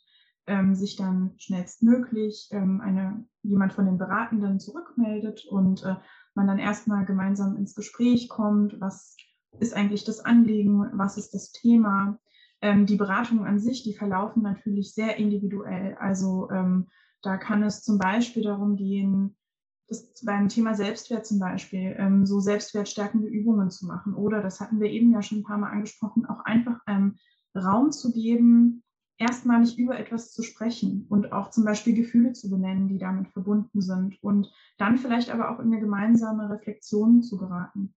ähm, 0.47 0.73
sich 0.73 0.95
dann 0.95 1.33
schnellstmöglich 1.37 2.47
ähm, 2.51 2.81
eine, 2.81 3.25
jemand 3.43 3.73
von 3.73 3.85
den 3.85 3.97
Beratenden 3.97 4.59
zurückmeldet 4.59 5.45
und 5.45 5.83
äh, 5.83 5.95
man 6.33 6.47
dann 6.47 6.59
erstmal 6.59 7.05
gemeinsam 7.05 7.57
ins 7.57 7.75
Gespräch 7.75 8.29
kommt, 8.29 8.79
was 8.79 9.17
ist 9.59 9.75
eigentlich 9.75 10.05
das 10.05 10.23
Anliegen, 10.23 10.89
was 10.93 11.17
ist 11.17 11.33
das 11.33 11.51
Thema. 11.51 12.17
Ähm, 12.61 12.85
die 12.85 12.95
Beratungen 12.95 13.45
an 13.45 13.59
sich, 13.59 13.83
die 13.83 13.93
verlaufen 13.93 14.43
natürlich 14.43 14.93
sehr 14.93 15.17
individuell. 15.17 15.95
Also 15.99 16.49
ähm, 16.51 16.87
da 17.21 17.37
kann 17.37 17.63
es 17.63 17.83
zum 17.83 17.97
Beispiel 17.97 18.43
darum 18.43 18.77
gehen, 18.77 19.35
das 19.91 20.23
beim 20.23 20.47
Thema 20.47 20.73
Selbstwert 20.73 21.25
zum 21.25 21.39
Beispiel, 21.39 21.95
ähm, 21.97 22.25
so 22.25 22.39
selbstwertstärkende 22.39 23.27
Übungen 23.27 23.69
zu 23.69 23.85
machen. 23.85 24.13
Oder, 24.13 24.41
das 24.41 24.59
hatten 24.59 24.79
wir 24.79 24.89
eben 24.89 25.11
ja 25.11 25.21
schon 25.21 25.39
ein 25.39 25.43
paar 25.43 25.57
Mal 25.57 25.71
angesprochen, 25.71 26.25
auch 26.25 26.45
einfach 26.45 26.79
einem 26.85 27.17
Raum 27.55 27.91
zu 27.91 28.13
geben, 28.13 28.83
erstmalig 29.17 29.77
über 29.77 29.99
etwas 29.99 30.31
zu 30.31 30.43
sprechen 30.43 31.05
und 31.09 31.31
auch 31.31 31.51
zum 31.51 31.65
Beispiel 31.65 31.93
Gefühle 31.93 32.33
zu 32.33 32.49
benennen, 32.49 32.87
die 32.87 32.97
damit 32.97 33.27
verbunden 33.29 33.81
sind 33.81 34.21
und 34.23 34.51
dann 34.77 34.97
vielleicht 34.97 35.29
aber 35.29 35.51
auch 35.51 35.59
in 35.59 35.67
eine 35.67 35.79
gemeinsame 35.79 36.49
Reflexion 36.49 37.21
zu 37.21 37.37
geraten. 37.37 37.93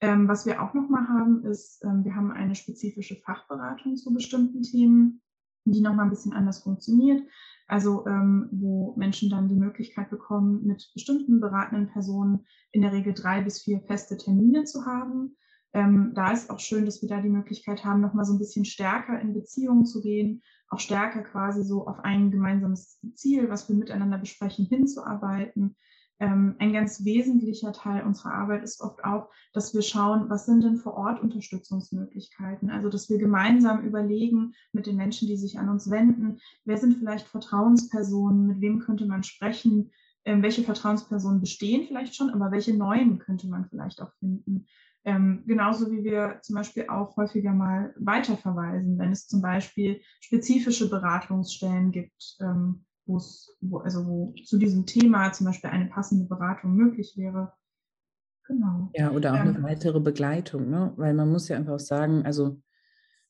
Ähm, 0.00 0.28
was 0.28 0.46
wir 0.46 0.62
auch 0.62 0.74
nochmal 0.74 1.08
haben, 1.08 1.44
ist, 1.44 1.84
ähm, 1.84 2.04
wir 2.04 2.16
haben 2.16 2.32
eine 2.32 2.54
spezifische 2.54 3.16
Fachberatung 3.16 3.96
zu 3.96 4.12
bestimmten 4.12 4.62
Themen, 4.62 5.21
die 5.64 5.80
nochmal 5.80 6.06
ein 6.06 6.10
bisschen 6.10 6.32
anders 6.32 6.62
funktioniert. 6.62 7.22
Also 7.68 8.06
ähm, 8.06 8.48
wo 8.50 8.94
Menschen 8.96 9.30
dann 9.30 9.48
die 9.48 9.54
Möglichkeit 9.54 10.10
bekommen, 10.10 10.66
mit 10.66 10.90
bestimmten 10.94 11.40
beratenden 11.40 11.88
Personen 11.88 12.44
in 12.72 12.82
der 12.82 12.92
Regel 12.92 13.14
drei 13.14 13.40
bis 13.40 13.62
vier 13.62 13.80
feste 13.86 14.16
Termine 14.16 14.64
zu 14.64 14.84
haben. 14.84 15.36
Ähm, 15.72 16.12
da 16.14 16.32
ist 16.32 16.50
auch 16.50 16.60
schön, 16.60 16.84
dass 16.84 17.00
wir 17.00 17.08
da 17.08 17.22
die 17.22 17.30
Möglichkeit 17.30 17.84
haben, 17.84 18.02
nochmal 18.02 18.26
so 18.26 18.34
ein 18.34 18.38
bisschen 18.38 18.66
stärker 18.66 19.18
in 19.20 19.32
Beziehungen 19.32 19.86
zu 19.86 20.02
gehen, 20.02 20.42
auch 20.68 20.80
stärker 20.80 21.22
quasi 21.22 21.64
so 21.64 21.86
auf 21.86 22.00
ein 22.00 22.30
gemeinsames 22.30 23.00
Ziel, 23.14 23.48
was 23.48 23.68
wir 23.68 23.76
miteinander 23.76 24.18
besprechen, 24.18 24.66
hinzuarbeiten 24.66 25.76
ähm, 26.20 26.56
ein 26.58 26.72
ganz 26.72 27.04
wesentlicher 27.04 27.72
Teil 27.72 28.04
unserer 28.04 28.34
Arbeit 28.34 28.62
ist 28.62 28.80
oft 28.80 29.04
auch, 29.04 29.28
dass 29.52 29.74
wir 29.74 29.82
schauen, 29.82 30.30
was 30.30 30.46
sind 30.46 30.62
denn 30.62 30.76
vor 30.76 30.94
Ort 30.94 31.20
Unterstützungsmöglichkeiten? 31.20 32.70
Also, 32.70 32.88
dass 32.88 33.10
wir 33.10 33.18
gemeinsam 33.18 33.84
überlegen 33.84 34.54
mit 34.72 34.86
den 34.86 34.96
Menschen, 34.96 35.28
die 35.28 35.36
sich 35.36 35.58
an 35.58 35.68
uns 35.68 35.90
wenden, 35.90 36.38
wer 36.64 36.76
sind 36.76 36.98
vielleicht 36.98 37.26
Vertrauenspersonen, 37.26 38.46
mit 38.46 38.60
wem 38.60 38.78
könnte 38.78 39.06
man 39.06 39.22
sprechen, 39.24 39.90
ähm, 40.24 40.42
welche 40.42 40.62
Vertrauenspersonen 40.62 41.40
bestehen 41.40 41.86
vielleicht 41.86 42.14
schon, 42.14 42.30
aber 42.30 42.52
welche 42.52 42.76
neuen 42.76 43.18
könnte 43.18 43.48
man 43.48 43.66
vielleicht 43.66 44.00
auch 44.00 44.12
finden. 44.20 44.66
Ähm, 45.04 45.42
genauso 45.46 45.90
wie 45.90 46.04
wir 46.04 46.38
zum 46.42 46.54
Beispiel 46.54 46.88
auch 46.88 47.16
häufiger 47.16 47.52
mal 47.52 47.92
weiterverweisen, 47.98 48.98
wenn 48.98 49.10
es 49.10 49.26
zum 49.26 49.42
Beispiel 49.42 50.00
spezifische 50.20 50.88
Beratungsstellen 50.88 51.90
gibt, 51.90 52.36
ähm, 52.40 52.84
wo 53.06 53.16
es, 53.16 53.56
wo, 53.60 53.78
also 53.78 54.06
wo 54.06 54.34
zu 54.44 54.58
diesem 54.58 54.86
Thema 54.86 55.32
zum 55.32 55.46
Beispiel 55.46 55.70
eine 55.70 55.86
passende 55.86 56.26
Beratung 56.26 56.74
möglich 56.74 57.14
wäre. 57.16 57.52
Genau. 58.46 58.90
Ja, 58.94 59.10
oder 59.12 59.34
auch 59.34 59.40
ähm, 59.40 59.56
eine 59.56 59.62
weitere 59.62 60.00
Begleitung, 60.00 60.68
ne? 60.68 60.92
Weil 60.96 61.14
man 61.14 61.30
muss 61.30 61.48
ja 61.48 61.56
einfach 61.56 61.78
sagen, 61.78 62.24
also 62.24 62.60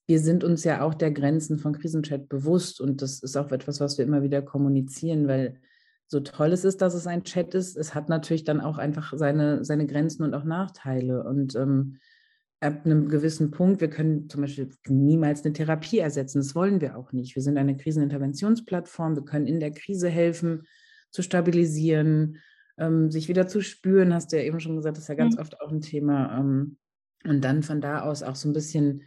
wir 0.07 0.21
sind 0.21 0.43
uns 0.43 0.65
ja 0.65 0.83
auch 0.83 0.95
der 0.95 1.13
Grenzen 1.13 1.59
von 1.59 1.75
Krisenchat 1.75 2.29
bewusst 2.29 2.81
und 2.81 3.03
das 3.03 3.23
ist 3.23 3.37
auch 3.37 3.51
etwas, 3.53 3.81
was 3.81 3.99
wir 3.99 4.05
immer 4.05 4.23
wieder 4.23 4.43
kommunizieren, 4.43 5.29
weil 5.29 5.61
so 6.07 6.21
toll 6.21 6.53
es 6.53 6.65
ist, 6.65 6.83
dass 6.83 6.95
es 6.95 7.07
ein 7.07 7.25
Chat 7.25 7.55
ist, 7.55 7.77
es 7.77 7.95
hat 7.95 8.09
natürlich 8.09 8.45
dann 8.45 8.61
auch 8.61 8.79
einfach 8.79 9.15
seine, 9.17 9.65
seine 9.65 9.87
Grenzen 9.87 10.25
und 10.25 10.35
auch 10.35 10.45
Nachteile. 10.45 11.25
Und 11.25 11.55
ähm, 11.55 11.99
ab 12.63 12.85
einem 12.85 13.09
gewissen 13.09 13.51
Punkt, 13.51 13.81
wir 13.81 13.91
können 13.91 14.29
zum 14.29 14.43
Beispiel 14.43 14.71
niemals 14.87 15.45
eine 15.45 15.53
Therapie 15.53 15.99
ersetzen, 15.99 16.39
das 16.39 16.55
wollen 16.55 16.81
wir 16.81 16.97
auch 16.97 17.13
nicht. 17.13 17.35
Wir 17.35 17.43
sind 17.43 17.59
eine 17.59 17.77
Kriseninterventionsplattform, 17.77 19.17
wir 19.17 19.25
können 19.25 19.47
in 19.47 19.61
der 19.61 19.73
Krise 19.73 20.09
helfen, 20.09 20.63
zu 21.11 21.23
stabilisieren, 21.23 22.39
ähm, 22.79 23.11
sich 23.11 23.29
wieder 23.29 23.49
zu 23.49 23.61
spüren, 23.61 24.15
hast 24.15 24.33
du 24.33 24.37
ja 24.37 24.45
eben 24.45 24.61
schon 24.61 24.77
gesagt, 24.77 24.97
das 24.97 25.05
ist 25.05 25.09
ja 25.09 25.15
ganz 25.15 25.35
mhm. 25.35 25.41
oft 25.41 25.61
auch 25.61 25.71
ein 25.71 25.81
Thema. 25.81 26.39
Ähm, 26.39 26.77
und 27.25 27.43
dann 27.43 27.63
von 27.63 27.81
da 27.81 28.03
aus 28.03 28.23
auch 28.23 28.37
so 28.37 28.49
ein 28.49 28.53
bisschen 28.53 29.03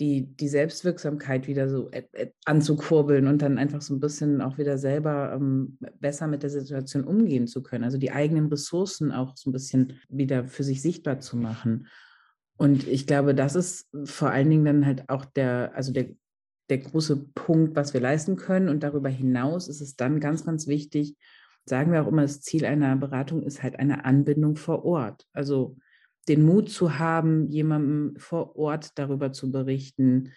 die, 0.00 0.36
die 0.36 0.48
Selbstwirksamkeit 0.48 1.48
wieder 1.48 1.68
so 1.68 1.90
anzukurbeln 2.44 3.26
und 3.26 3.42
dann 3.42 3.58
einfach 3.58 3.82
so 3.82 3.94
ein 3.94 4.00
bisschen 4.00 4.40
auch 4.40 4.56
wieder 4.56 4.78
selber 4.78 5.32
ähm, 5.34 5.76
besser 5.98 6.28
mit 6.28 6.42
der 6.42 6.50
Situation 6.50 7.04
umgehen 7.04 7.48
zu 7.48 7.62
können. 7.62 7.84
Also 7.84 7.98
die 7.98 8.12
eigenen 8.12 8.46
Ressourcen 8.46 9.10
auch 9.10 9.36
so 9.36 9.50
ein 9.50 9.52
bisschen 9.52 9.94
wieder 10.08 10.46
für 10.46 10.62
sich 10.62 10.82
sichtbar 10.82 11.18
zu 11.18 11.36
machen. 11.36 11.88
Und 12.58 12.86
ich 12.86 13.06
glaube, 13.06 13.34
das 13.34 13.54
ist 13.54 13.88
vor 14.04 14.30
allen 14.30 14.50
Dingen 14.50 14.64
dann 14.64 14.84
halt 14.84 15.08
auch 15.08 15.24
der, 15.24 15.72
also 15.74 15.92
der, 15.92 16.08
der 16.68 16.78
große 16.78 17.16
Punkt, 17.34 17.76
was 17.76 17.94
wir 17.94 18.00
leisten 18.00 18.36
können. 18.36 18.68
Und 18.68 18.82
darüber 18.82 19.08
hinaus 19.08 19.68
ist 19.68 19.80
es 19.80 19.96
dann 19.96 20.20
ganz, 20.20 20.44
ganz 20.44 20.66
wichtig, 20.66 21.16
sagen 21.64 21.92
wir 21.92 22.02
auch 22.02 22.08
immer, 22.08 22.22
das 22.22 22.40
Ziel 22.40 22.66
einer 22.66 22.96
Beratung 22.96 23.42
ist 23.44 23.62
halt 23.62 23.78
eine 23.78 24.04
Anbindung 24.04 24.56
vor 24.56 24.84
Ort. 24.84 25.26
Also 25.32 25.76
den 26.26 26.42
Mut 26.42 26.68
zu 26.68 26.98
haben, 26.98 27.48
jemandem 27.48 28.16
vor 28.18 28.56
Ort 28.56 28.98
darüber 28.98 29.32
zu 29.32 29.52
berichten, 29.52 30.32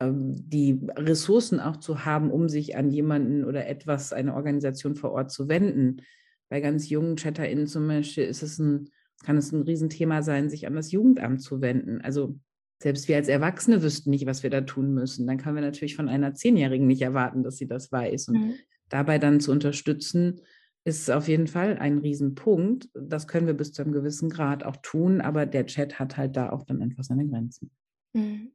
ähm, 0.00 0.32
die 0.48 0.80
Ressourcen 0.96 1.60
auch 1.60 1.76
zu 1.76 2.04
haben, 2.04 2.30
um 2.30 2.48
sich 2.48 2.76
an 2.76 2.90
jemanden 2.90 3.44
oder 3.44 3.66
etwas, 3.66 4.12
eine 4.12 4.34
Organisation 4.34 4.96
vor 4.96 5.12
Ort 5.12 5.30
zu 5.30 5.48
wenden. 5.48 6.02
Bei 6.48 6.60
ganz 6.60 6.88
jungen 6.88 7.16
ChatterInnen 7.16 7.66
zum 7.66 7.86
Beispiel 7.86 8.24
ist 8.24 8.42
es 8.42 8.58
ein, 8.58 8.90
kann 9.24 9.36
es 9.36 9.52
ein 9.52 9.62
Riesenthema 9.62 10.22
sein, 10.22 10.50
sich 10.50 10.66
an 10.66 10.74
das 10.74 10.92
Jugendamt 10.92 11.42
zu 11.42 11.60
wenden. 11.60 12.00
Also 12.00 12.38
selbst 12.82 13.08
wir 13.08 13.16
als 13.16 13.28
Erwachsene 13.28 13.82
wüssten 13.82 14.10
nicht, 14.10 14.26
was 14.26 14.42
wir 14.42 14.50
da 14.50 14.60
tun 14.60 14.92
müssen. 14.92 15.26
Dann 15.26 15.38
können 15.38 15.56
wir 15.56 15.62
natürlich 15.62 15.96
von 15.96 16.08
einer 16.08 16.34
Zehnjährigen 16.34 16.86
nicht 16.86 17.02
erwarten, 17.02 17.42
dass 17.42 17.56
sie 17.56 17.66
das 17.66 17.90
weiß. 17.90 18.28
Und 18.28 18.38
mhm. 18.38 18.54
dabei 18.88 19.18
dann 19.18 19.40
zu 19.40 19.50
unterstützen, 19.50 20.40
ist 20.84 21.10
auf 21.10 21.26
jeden 21.26 21.48
Fall 21.48 21.78
ein 21.78 21.98
Riesenpunkt. 21.98 22.90
Das 22.94 23.26
können 23.26 23.46
wir 23.46 23.54
bis 23.54 23.72
zu 23.72 23.82
einem 23.82 23.92
gewissen 23.92 24.30
Grad 24.30 24.62
auch 24.62 24.76
tun, 24.76 25.20
aber 25.20 25.46
der 25.46 25.66
Chat 25.66 25.98
hat 25.98 26.16
halt 26.16 26.36
da 26.36 26.50
auch 26.50 26.64
dann 26.64 26.82
einfach 26.82 27.02
seine 27.02 27.26
Grenzen. 27.26 27.70
Mhm. 28.12 28.52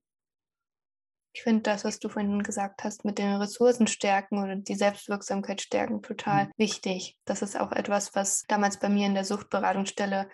Ich 1.33 1.43
finde 1.43 1.61
das, 1.61 1.85
was 1.85 1.99
du 1.99 2.09
vorhin 2.09 2.43
gesagt 2.43 2.83
hast, 2.83 3.05
mit 3.05 3.17
den 3.17 3.35
Ressourcen 3.35 3.87
stärken 3.87 4.37
und 4.37 4.67
die 4.67 4.75
Selbstwirksamkeit 4.75 5.61
stärken, 5.61 6.01
total 6.01 6.45
mhm. 6.45 6.51
wichtig. 6.57 7.17
Das 7.25 7.41
ist 7.41 7.59
auch 7.59 7.71
etwas, 7.71 8.15
was 8.15 8.43
damals 8.47 8.79
bei 8.79 8.89
mir 8.89 9.05
in 9.05 9.13
der 9.13 9.23
Suchtberatungsstelle, 9.23 10.29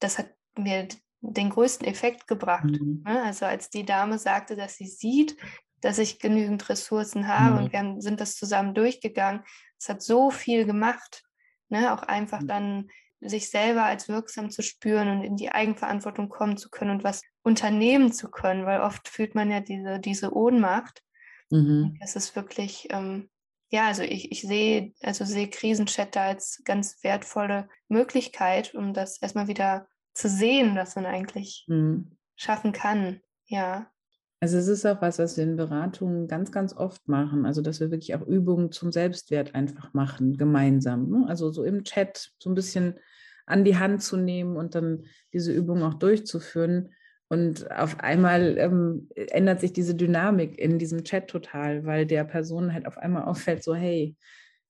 das 0.00 0.18
hat 0.18 0.30
mir 0.58 0.88
den 1.20 1.50
größten 1.50 1.86
Effekt 1.86 2.26
gebracht. 2.26 2.64
Mhm. 2.64 3.02
Ne? 3.06 3.22
Also 3.22 3.46
als 3.46 3.70
die 3.70 3.84
Dame 3.84 4.18
sagte, 4.18 4.56
dass 4.56 4.76
sie 4.76 4.86
sieht, 4.86 5.36
dass 5.80 5.98
ich 5.98 6.18
genügend 6.18 6.68
Ressourcen 6.68 7.28
habe 7.28 7.56
mhm. 7.56 7.64
und 7.64 7.72
wir 7.72 8.02
sind 8.02 8.20
das 8.20 8.36
zusammen 8.36 8.74
durchgegangen. 8.74 9.42
Es 9.78 9.88
hat 9.88 10.02
so 10.02 10.30
viel 10.30 10.66
gemacht, 10.66 11.22
ne? 11.68 11.92
auch 11.92 12.02
einfach 12.02 12.40
mhm. 12.40 12.48
dann 12.48 12.90
sich 13.20 13.50
selber 13.50 13.84
als 13.84 14.08
wirksam 14.08 14.50
zu 14.50 14.62
spüren 14.62 15.08
und 15.08 15.22
in 15.22 15.36
die 15.36 15.50
Eigenverantwortung 15.50 16.28
kommen 16.28 16.56
zu 16.58 16.68
können 16.70 16.90
und 16.90 17.04
was 17.04 17.22
unternehmen 17.46 18.12
zu 18.12 18.28
können, 18.28 18.66
weil 18.66 18.80
oft 18.80 19.06
fühlt 19.08 19.36
man 19.36 19.52
ja 19.52 19.60
diese, 19.60 20.00
diese 20.00 20.34
Ohnmacht. 20.34 21.04
Mhm. 21.50 21.96
Das 22.00 22.16
ist 22.16 22.34
wirklich, 22.34 22.88
ähm, 22.90 23.30
ja, 23.70 23.86
also 23.86 24.02
ich, 24.02 24.32
ich 24.32 24.42
sehe, 24.42 24.92
also 25.00 25.24
sehe 25.24 25.48
Krisenchat 25.48 26.16
da 26.16 26.24
als 26.24 26.60
ganz 26.64 26.98
wertvolle 27.04 27.68
Möglichkeit, 27.88 28.74
um 28.74 28.92
das 28.92 29.22
erstmal 29.22 29.46
wieder 29.46 29.86
zu 30.12 30.28
sehen, 30.28 30.74
was 30.74 30.96
man 30.96 31.06
eigentlich 31.06 31.64
mhm. 31.68 32.16
schaffen 32.34 32.72
kann. 32.72 33.20
Ja. 33.44 33.92
Also 34.40 34.58
es 34.58 34.66
ist 34.66 34.84
auch 34.84 35.00
was, 35.00 35.20
was 35.20 35.36
wir 35.36 35.44
in 35.44 35.56
Beratungen 35.56 36.26
ganz, 36.26 36.50
ganz 36.50 36.74
oft 36.74 37.06
machen. 37.06 37.46
Also 37.46 37.62
dass 37.62 37.78
wir 37.78 37.92
wirklich 37.92 38.16
auch 38.16 38.26
Übungen 38.26 38.72
zum 38.72 38.90
Selbstwert 38.90 39.54
einfach 39.54 39.94
machen, 39.94 40.36
gemeinsam. 40.36 41.08
Ne? 41.08 41.26
Also 41.28 41.52
so 41.52 41.62
im 41.62 41.84
Chat 41.84 42.32
so 42.40 42.50
ein 42.50 42.56
bisschen 42.56 42.98
an 43.46 43.62
die 43.62 43.78
Hand 43.78 44.02
zu 44.02 44.16
nehmen 44.16 44.56
und 44.56 44.74
dann 44.74 45.04
diese 45.32 45.52
Übung 45.52 45.84
auch 45.84 45.94
durchzuführen. 45.94 46.90
Und 47.28 47.70
auf 47.72 48.00
einmal 48.00 48.56
ähm, 48.58 49.08
ändert 49.14 49.60
sich 49.60 49.72
diese 49.72 49.94
Dynamik 49.94 50.58
in 50.58 50.78
diesem 50.78 51.02
Chat 51.02 51.28
total, 51.28 51.84
weil 51.84 52.06
der 52.06 52.24
Person 52.24 52.72
halt 52.72 52.86
auf 52.86 52.98
einmal 52.98 53.24
auffällt, 53.26 53.62
so 53.62 53.74
hey, 53.74 54.16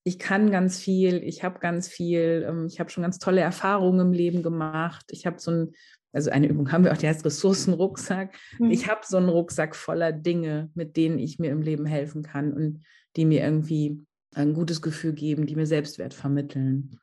ich 0.05 0.19
kann 0.19 0.53
ganz 0.53 0.79
viel, 0.79 1.23
ich 1.25 1.43
habe 1.43 1.59
ganz 1.59 1.89
viel, 1.89 2.47
ähm, 2.49 2.67
ich 2.67 2.79
habe 2.79 2.91
schon 2.91 3.03
ganz 3.03 3.19
tolle 3.19 3.41
Erfahrungen 3.41 4.07
im 4.07 4.13
Leben 4.13 4.43
gemacht. 4.43 5.05
Ich 5.11 5.27
habe 5.27 5.39
so 5.41 5.51
ein 5.51 5.73
also 6.17 6.31
eine 6.31 6.49
Übung 6.49 6.73
haben 6.73 6.83
wir 6.83 6.93
auch, 6.93 6.97
die 6.97 7.09
heißt 7.09 7.27
Ressourcenrucksack. 7.27 8.35
Mhm. 8.59 8.71
Ich 8.71 8.89
habe 8.89 9.03
so 9.05 9.19
einen 9.19 9.29
Rucksack 9.29 9.77
voller 9.77 10.13
Dinge, 10.13 10.71
mit 10.75 10.97
denen 10.97 11.19
ich 11.19 11.39
mir 11.39 11.51
im 11.51 11.61
Leben 11.61 11.85
helfen 11.85 12.23
kann 12.23 12.55
und 12.55 12.85
die 13.17 13.27
mir 13.27 13.43
irgendwie 13.43 14.03
ein 14.35 14.55
gutes 14.55 14.81
Gefühl 14.81 15.13
geben, 15.13 15.45
die 15.47 15.57
mir 15.57 15.67
Selbstwert 15.67 16.15
vermitteln. 16.15 16.99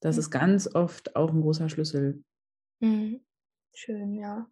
Das 0.00 0.16
mhm. 0.16 0.20
ist 0.20 0.30
ganz 0.30 0.74
oft 0.74 1.14
auch 1.14 1.32
ein 1.32 1.42
großer 1.42 1.68
Schlüssel. 1.68 2.24
Mhm. 2.80 3.20
Schön, 3.72 4.14
ja. 4.14 4.50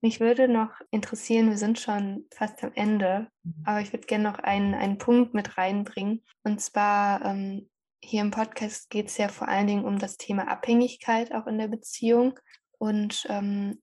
Mich 0.00 0.20
würde 0.20 0.46
noch 0.46 0.70
interessieren, 0.90 1.50
wir 1.50 1.58
sind 1.58 1.78
schon 1.78 2.26
fast 2.32 2.62
am 2.62 2.72
Ende, 2.74 3.28
mhm. 3.42 3.62
aber 3.64 3.80
ich 3.80 3.92
würde 3.92 4.06
gerne 4.06 4.24
noch 4.24 4.38
einen, 4.38 4.74
einen 4.74 4.98
Punkt 4.98 5.34
mit 5.34 5.58
reinbringen. 5.58 6.24
Und 6.44 6.60
zwar 6.60 7.24
ähm, 7.24 7.68
hier 8.00 8.20
im 8.20 8.30
Podcast 8.30 8.90
geht 8.90 9.08
es 9.08 9.18
ja 9.18 9.28
vor 9.28 9.48
allen 9.48 9.66
Dingen 9.66 9.84
um 9.84 9.98
das 9.98 10.16
Thema 10.16 10.48
Abhängigkeit 10.48 11.34
auch 11.34 11.46
in 11.46 11.58
der 11.58 11.68
Beziehung. 11.68 12.38
Und 12.78 13.26
ähm, 13.28 13.82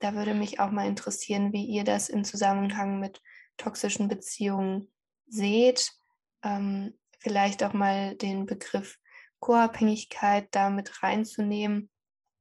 da 0.00 0.14
würde 0.14 0.34
mich 0.34 0.58
auch 0.58 0.70
mal 0.70 0.88
interessieren, 0.88 1.52
wie 1.52 1.64
ihr 1.64 1.84
das 1.84 2.08
im 2.08 2.24
Zusammenhang 2.24 2.98
mit 2.98 3.22
toxischen 3.56 4.08
Beziehungen 4.08 4.92
seht. 5.26 5.92
Ähm, 6.42 6.98
vielleicht 7.20 7.62
auch 7.62 7.72
mal 7.72 8.16
den 8.16 8.44
Begriff 8.44 8.98
Co-Abhängigkeit 9.38 10.48
da 10.50 10.68
mit 10.70 11.02
reinzunehmen. 11.02 11.90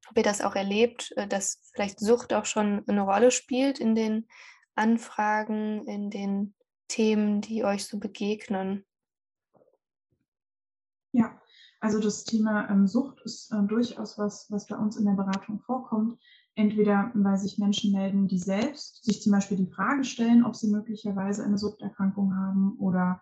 Ob 0.09 0.17
ihr 0.17 0.23
das 0.23 0.41
auch 0.41 0.55
erlebt, 0.55 1.13
äh, 1.15 1.27
dass 1.27 1.59
vielleicht 1.73 1.99
Sucht 1.99 2.33
auch 2.33 2.45
schon 2.45 2.83
eine 2.87 3.01
Rolle 3.01 3.31
spielt 3.31 3.79
in 3.79 3.95
den 3.95 4.27
Anfragen, 4.75 5.87
in 5.87 6.09
den 6.09 6.55
Themen, 6.87 7.41
die 7.41 7.63
euch 7.63 7.85
so 7.85 7.99
begegnen. 7.99 8.85
Ja, 11.11 11.39
also 11.79 11.99
das 11.99 12.23
Thema 12.23 12.69
ähm, 12.69 12.87
Sucht 12.87 13.21
ist 13.23 13.51
äh, 13.51 13.61
durchaus 13.67 14.17
was, 14.17 14.49
was 14.49 14.67
bei 14.67 14.75
uns 14.75 14.97
in 14.97 15.05
der 15.05 15.13
Beratung 15.13 15.59
vorkommt. 15.59 16.19
Entweder 16.55 17.11
weil 17.15 17.37
sich 17.37 17.57
Menschen 17.57 17.93
melden, 17.93 18.27
die 18.27 18.37
selbst 18.37 19.03
sich 19.03 19.21
zum 19.21 19.31
Beispiel 19.31 19.57
die 19.57 19.71
Frage 19.71 20.03
stellen, 20.03 20.45
ob 20.45 20.55
sie 20.55 20.69
möglicherweise 20.69 21.43
eine 21.43 21.57
Suchterkrankung 21.57 22.35
haben 22.35 22.77
oder 22.77 23.21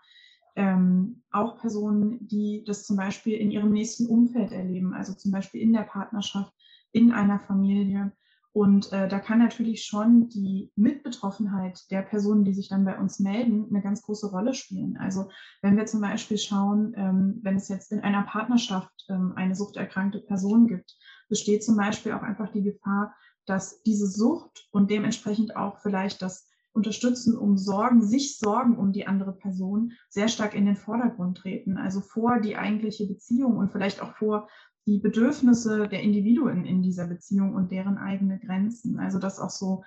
ähm, 0.57 1.23
auch 1.31 1.57
Personen, 1.57 2.27
die 2.27 2.63
das 2.65 2.85
zum 2.85 2.97
Beispiel 2.97 3.37
in 3.37 3.51
ihrem 3.51 3.71
nächsten 3.71 4.07
Umfeld 4.07 4.51
erleben, 4.51 4.93
also 4.93 5.13
zum 5.13 5.31
Beispiel 5.31 5.61
in 5.61 5.71
der 5.71 5.83
Partnerschaft, 5.83 6.53
in 6.91 7.11
einer 7.11 7.39
Familie. 7.39 8.11
Und 8.53 8.91
äh, 8.91 9.07
da 9.07 9.19
kann 9.19 9.39
natürlich 9.39 9.85
schon 9.85 10.27
die 10.27 10.71
Mitbetroffenheit 10.75 11.89
der 11.89 12.01
Personen, 12.01 12.43
die 12.43 12.53
sich 12.53 12.67
dann 12.67 12.83
bei 12.83 12.99
uns 12.99 13.19
melden, 13.19 13.67
eine 13.69 13.81
ganz 13.81 14.01
große 14.01 14.29
Rolle 14.29 14.53
spielen. 14.53 14.97
Also 14.97 15.29
wenn 15.61 15.77
wir 15.77 15.85
zum 15.85 16.01
Beispiel 16.01 16.37
schauen, 16.37 16.93
ähm, 16.97 17.39
wenn 17.43 17.55
es 17.55 17.69
jetzt 17.69 17.93
in 17.93 18.01
einer 18.01 18.23
Partnerschaft 18.23 18.91
ähm, 19.09 19.33
eine 19.37 19.55
suchterkrankte 19.55 20.19
Person 20.19 20.67
gibt, 20.67 20.97
besteht 21.29 21.63
zum 21.63 21.77
Beispiel 21.77 22.11
auch 22.11 22.23
einfach 22.23 22.51
die 22.51 22.63
Gefahr, 22.63 23.15
dass 23.45 23.81
diese 23.83 24.07
Sucht 24.07 24.67
und 24.71 24.91
dementsprechend 24.91 25.55
auch 25.55 25.79
vielleicht 25.79 26.21
das 26.21 26.50
Unterstützen 26.73 27.37
um 27.37 27.57
Sorgen, 27.57 28.01
sich 28.01 28.37
Sorgen 28.37 28.77
um 28.77 28.93
die 28.93 29.05
andere 29.05 29.33
Person 29.33 29.91
sehr 30.09 30.29
stark 30.29 30.53
in 30.53 30.65
den 30.65 30.77
Vordergrund 30.77 31.39
treten. 31.39 31.77
Also 31.77 31.99
vor 32.01 32.39
die 32.39 32.55
eigentliche 32.55 33.07
Beziehung 33.07 33.57
und 33.57 33.71
vielleicht 33.71 34.01
auch 34.01 34.15
vor 34.15 34.47
die 34.87 34.99
Bedürfnisse 34.99 35.87
der 35.87 36.01
Individuen 36.01 36.65
in 36.65 36.81
dieser 36.81 37.07
Beziehung 37.07 37.53
und 37.53 37.71
deren 37.71 37.97
eigene 37.97 38.39
Grenzen. 38.39 38.99
Also 38.99 39.19
dass 39.19 39.39
auch 39.39 39.49
so, 39.49 39.83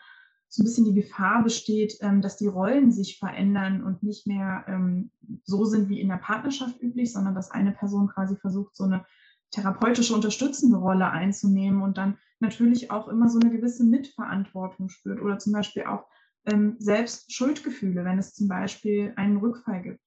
so 0.49 0.63
ein 0.63 0.65
bisschen 0.65 0.85
die 0.85 0.95
Gefahr 0.95 1.43
besteht, 1.43 1.97
ähm, 2.01 2.21
dass 2.21 2.37
die 2.37 2.47
Rollen 2.47 2.93
sich 2.93 3.19
verändern 3.19 3.83
und 3.83 4.03
nicht 4.03 4.27
mehr 4.27 4.65
ähm, 4.69 5.11
so 5.43 5.65
sind 5.65 5.89
wie 5.89 6.01
in 6.01 6.09
der 6.09 6.19
Partnerschaft 6.19 6.81
üblich, 6.83 7.13
sondern 7.13 7.35
dass 7.35 7.51
eine 7.51 7.73
Person 7.73 8.09
quasi 8.09 8.37
versucht, 8.37 8.77
so 8.77 8.85
eine 8.85 9.05
therapeutische 9.51 10.15
unterstützende 10.15 10.77
Rolle 10.77 11.11
einzunehmen 11.11 11.83
und 11.83 11.97
dann 11.97 12.19
natürlich 12.41 12.91
auch 12.91 13.09
immer 13.09 13.29
so 13.29 13.39
eine 13.39 13.51
gewisse 13.51 13.85
Mitverantwortung 13.85 14.89
spürt 14.89 15.21
oder 15.23 15.39
zum 15.39 15.53
Beispiel 15.53 15.85
auch 15.85 16.05
ähm, 16.47 16.77
selbst 16.79 17.33
Schuldgefühle, 17.33 18.05
wenn 18.05 18.19
es 18.19 18.35
zum 18.35 18.49
Beispiel 18.49 19.13
einen 19.17 19.39
Rückfall 19.39 19.83
gibt 19.83 20.01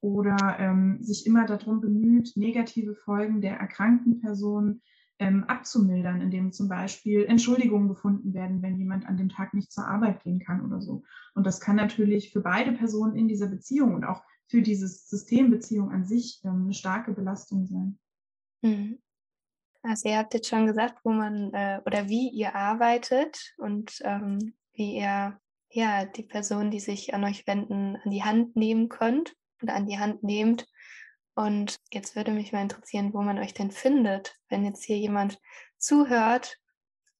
oder 0.00 0.56
ähm, 0.58 0.98
sich 1.02 1.26
immer 1.26 1.46
darum 1.46 1.80
bemüht, 1.80 2.32
negative 2.36 2.94
Folgen 2.94 3.40
der 3.40 3.56
erkrankten 3.56 4.20
Person 4.20 4.82
ähm, 5.18 5.44
abzumildern, 5.44 6.20
indem 6.20 6.52
zum 6.52 6.68
Beispiel 6.68 7.24
Entschuldigungen 7.24 7.88
gefunden 7.88 8.34
werden, 8.34 8.62
wenn 8.62 8.78
jemand 8.78 9.06
an 9.06 9.16
dem 9.16 9.28
Tag 9.28 9.54
nicht 9.54 9.70
zur 9.70 9.86
Arbeit 9.86 10.22
gehen 10.24 10.40
kann 10.40 10.64
oder 10.64 10.80
so. 10.80 11.04
Und 11.34 11.46
das 11.46 11.60
kann 11.60 11.76
natürlich 11.76 12.32
für 12.32 12.40
beide 12.40 12.72
Personen 12.72 13.14
in 13.14 13.28
dieser 13.28 13.46
Beziehung 13.46 13.94
und 13.94 14.04
auch 14.04 14.22
für 14.48 14.62
dieses 14.62 15.08
Systembeziehung 15.08 15.90
an 15.92 16.04
sich 16.04 16.40
ähm, 16.44 16.64
eine 16.64 16.74
starke 16.74 17.12
Belastung 17.12 17.66
sein. 17.66 17.98
Mhm. 18.62 18.98
Also 19.82 20.08
ihr 20.08 20.18
habt 20.18 20.34
jetzt 20.34 20.48
schon 20.48 20.66
gesagt, 20.66 20.98
wo 21.04 21.10
man 21.10 21.52
äh, 21.54 21.80
oder 21.84 22.08
wie 22.08 22.28
ihr 22.30 22.54
arbeitet 22.54 23.54
und 23.58 24.00
ähm, 24.04 24.54
wie 24.72 24.96
ihr 24.96 25.38
ja 25.74 26.04
die 26.04 26.22
Personen, 26.22 26.70
die 26.70 26.80
sich 26.80 27.14
an 27.14 27.24
euch 27.24 27.46
wenden, 27.46 27.96
an 27.96 28.10
die 28.10 28.22
Hand 28.22 28.56
nehmen 28.56 28.88
könnt 28.88 29.34
oder 29.62 29.74
an 29.74 29.86
die 29.86 29.98
Hand 29.98 30.22
nehmt. 30.22 30.66
Und 31.34 31.78
jetzt 31.92 32.14
würde 32.14 32.30
mich 32.30 32.52
mal 32.52 32.62
interessieren, 32.62 33.14
wo 33.14 33.22
man 33.22 33.38
euch 33.38 33.54
denn 33.54 33.70
findet, 33.70 34.36
wenn 34.48 34.64
jetzt 34.64 34.84
hier 34.84 34.98
jemand 34.98 35.38
zuhört, 35.78 36.58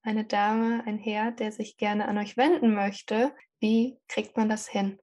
eine 0.02 0.24
Dame, 0.24 0.82
ein 0.86 0.98
Herr, 0.98 1.32
der 1.32 1.52
sich 1.52 1.76
gerne 1.76 2.08
an 2.08 2.18
euch 2.18 2.36
wenden 2.36 2.74
möchte. 2.74 3.32
Wie 3.60 3.98
kriegt 4.08 4.36
man 4.36 4.48
das 4.48 4.68
hin? 4.68 4.98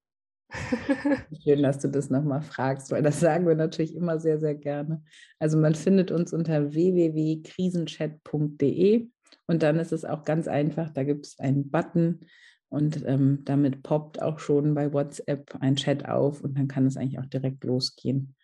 Schön, 1.44 1.64
dass 1.64 1.80
du 1.80 1.90
das 1.90 2.10
nochmal 2.10 2.42
fragst, 2.42 2.92
weil 2.92 3.04
das 3.04 3.20
sagen 3.20 3.46
wir 3.48 3.56
natürlich 3.56 3.96
immer 3.96 4.20
sehr, 4.20 4.40
sehr 4.40 4.56
gerne. 4.56 5.04
Also 5.38 5.58
man 5.58 5.76
findet 5.76 6.12
uns 6.12 6.34
unter 6.34 6.74
www.krisenchat.de 6.74 9.10
und 9.48 9.64
dann 9.64 9.80
ist 9.80 9.92
es 9.92 10.06
auch 10.06 10.24
ganz 10.24 10.48
einfach, 10.48 10.90
da 10.90 11.04
gibt 11.04 11.28
es 11.28 11.38
einen 11.40 11.70
Button, 11.70 12.22
und 12.70 13.04
ähm, 13.06 13.40
damit 13.46 13.84
poppt 13.84 14.22
auch 14.22 14.40
schon 14.40 14.76
bei 14.76 14.94
WhatsApp 14.94 15.56
ein 15.60 15.76
Chat 15.76 16.08
auf 16.08 16.42
und 16.42 16.58
dann 16.58 16.68
kann 16.68 16.86
es 16.86 16.98
eigentlich 16.98 17.20
auch 17.20 17.26
direkt 17.26 17.64
losgehen 17.64 18.36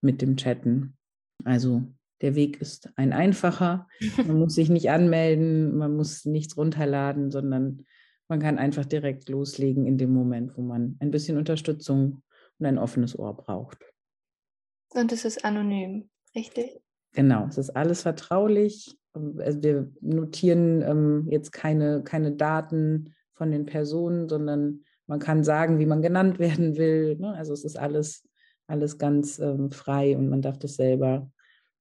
mit 0.00 0.22
dem 0.22 0.36
Chatten. 0.36 0.96
Also 1.44 1.82
der 2.20 2.34
Weg 2.34 2.60
ist 2.60 2.90
ein 2.96 3.12
einfacher. 3.12 3.86
Man 4.16 4.38
muss 4.38 4.54
sich 4.54 4.70
nicht 4.70 4.90
anmelden, 4.90 5.76
man 5.76 5.96
muss 5.96 6.24
nichts 6.24 6.56
runterladen, 6.56 7.30
sondern 7.30 7.84
man 8.28 8.40
kann 8.40 8.58
einfach 8.58 8.86
direkt 8.86 9.28
loslegen 9.28 9.86
in 9.86 9.98
dem 9.98 10.12
Moment, 10.12 10.56
wo 10.56 10.62
man 10.62 10.96
ein 11.00 11.10
bisschen 11.10 11.36
Unterstützung 11.36 12.22
und 12.58 12.66
ein 12.66 12.78
offenes 12.78 13.18
Ohr 13.18 13.36
braucht. 13.36 13.84
Und 14.94 15.12
es 15.12 15.26
ist 15.26 15.44
anonym, 15.44 16.08
richtig? 16.34 16.80
Genau, 17.12 17.46
es 17.46 17.58
ist 17.58 17.70
alles 17.70 18.00
vertraulich. 18.00 18.96
Also 19.12 19.62
wir 19.62 19.92
notieren 20.00 20.80
ähm, 20.82 21.28
jetzt 21.30 21.52
keine, 21.52 22.02
keine 22.02 22.32
Daten 22.32 23.14
von 23.34 23.50
den 23.50 23.66
Personen, 23.66 24.28
sondern 24.28 24.84
man 25.06 25.18
kann 25.18 25.44
sagen, 25.44 25.78
wie 25.78 25.86
man 25.86 26.02
genannt 26.02 26.38
werden 26.38 26.76
will. 26.76 27.16
Ne? 27.16 27.34
Also 27.34 27.52
es 27.52 27.64
ist 27.64 27.76
alles, 27.76 28.26
alles 28.66 28.98
ganz 28.98 29.38
ähm, 29.38 29.70
frei 29.70 30.16
und 30.16 30.28
man 30.28 30.42
darf 30.42 30.58
das 30.58 30.76
selber 30.76 31.30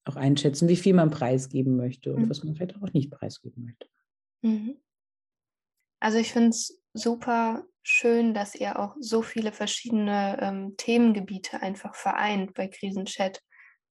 auch 0.06 0.16
einschätzen, 0.16 0.68
wie 0.68 0.76
viel 0.76 0.94
man 0.94 1.10
preisgeben 1.10 1.78
möchte 1.78 2.14
und 2.14 2.24
mhm. 2.24 2.30
was 2.30 2.44
man 2.44 2.56
vielleicht 2.56 2.76
auch 2.76 2.94
nicht 2.94 3.10
preisgeben 3.10 3.64
möchte. 3.64 3.88
Mhm. 4.42 4.76
Also 6.00 6.18
ich 6.18 6.34
finde 6.34 6.50
es 6.50 6.82
super 6.94 7.64
schön, 7.82 8.34
dass 8.34 8.56
ihr 8.56 8.80
auch 8.80 8.96
so 9.00 9.22
viele 9.22 9.52
verschiedene 9.52 10.38
ähm, 10.42 10.76
Themengebiete 10.78 11.62
einfach 11.62 11.96
vereint 11.96 12.54
bei 12.54 12.68
Krisenchat. 12.68 13.42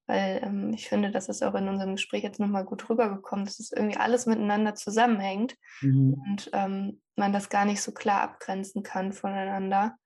Weil 0.07 0.41
ähm, 0.43 0.73
ich 0.75 0.89
finde, 0.89 1.11
das 1.11 1.29
ist 1.29 1.43
auch 1.43 1.55
in 1.55 1.69
unserem 1.69 1.93
Gespräch 1.93 2.23
jetzt 2.23 2.41
nochmal 2.41 2.65
gut 2.65 2.89
rübergekommen, 2.89 3.45
dass 3.45 3.61
es 3.61 3.73
irgendwie 3.73 3.99
alles 3.99 4.27
miteinander 4.27 4.75
zusammenhängt 4.75 5.57
mhm. 5.81 6.15
und 6.15 6.51
ähm, 6.53 7.01
man 7.17 7.33
das 7.33 7.49
gar 7.49 7.65
nicht 7.65 7.81
so 7.81 7.93
klar 7.93 8.23
abgrenzen 8.23 8.83
kann 8.83 9.13
voneinander. 9.13 9.97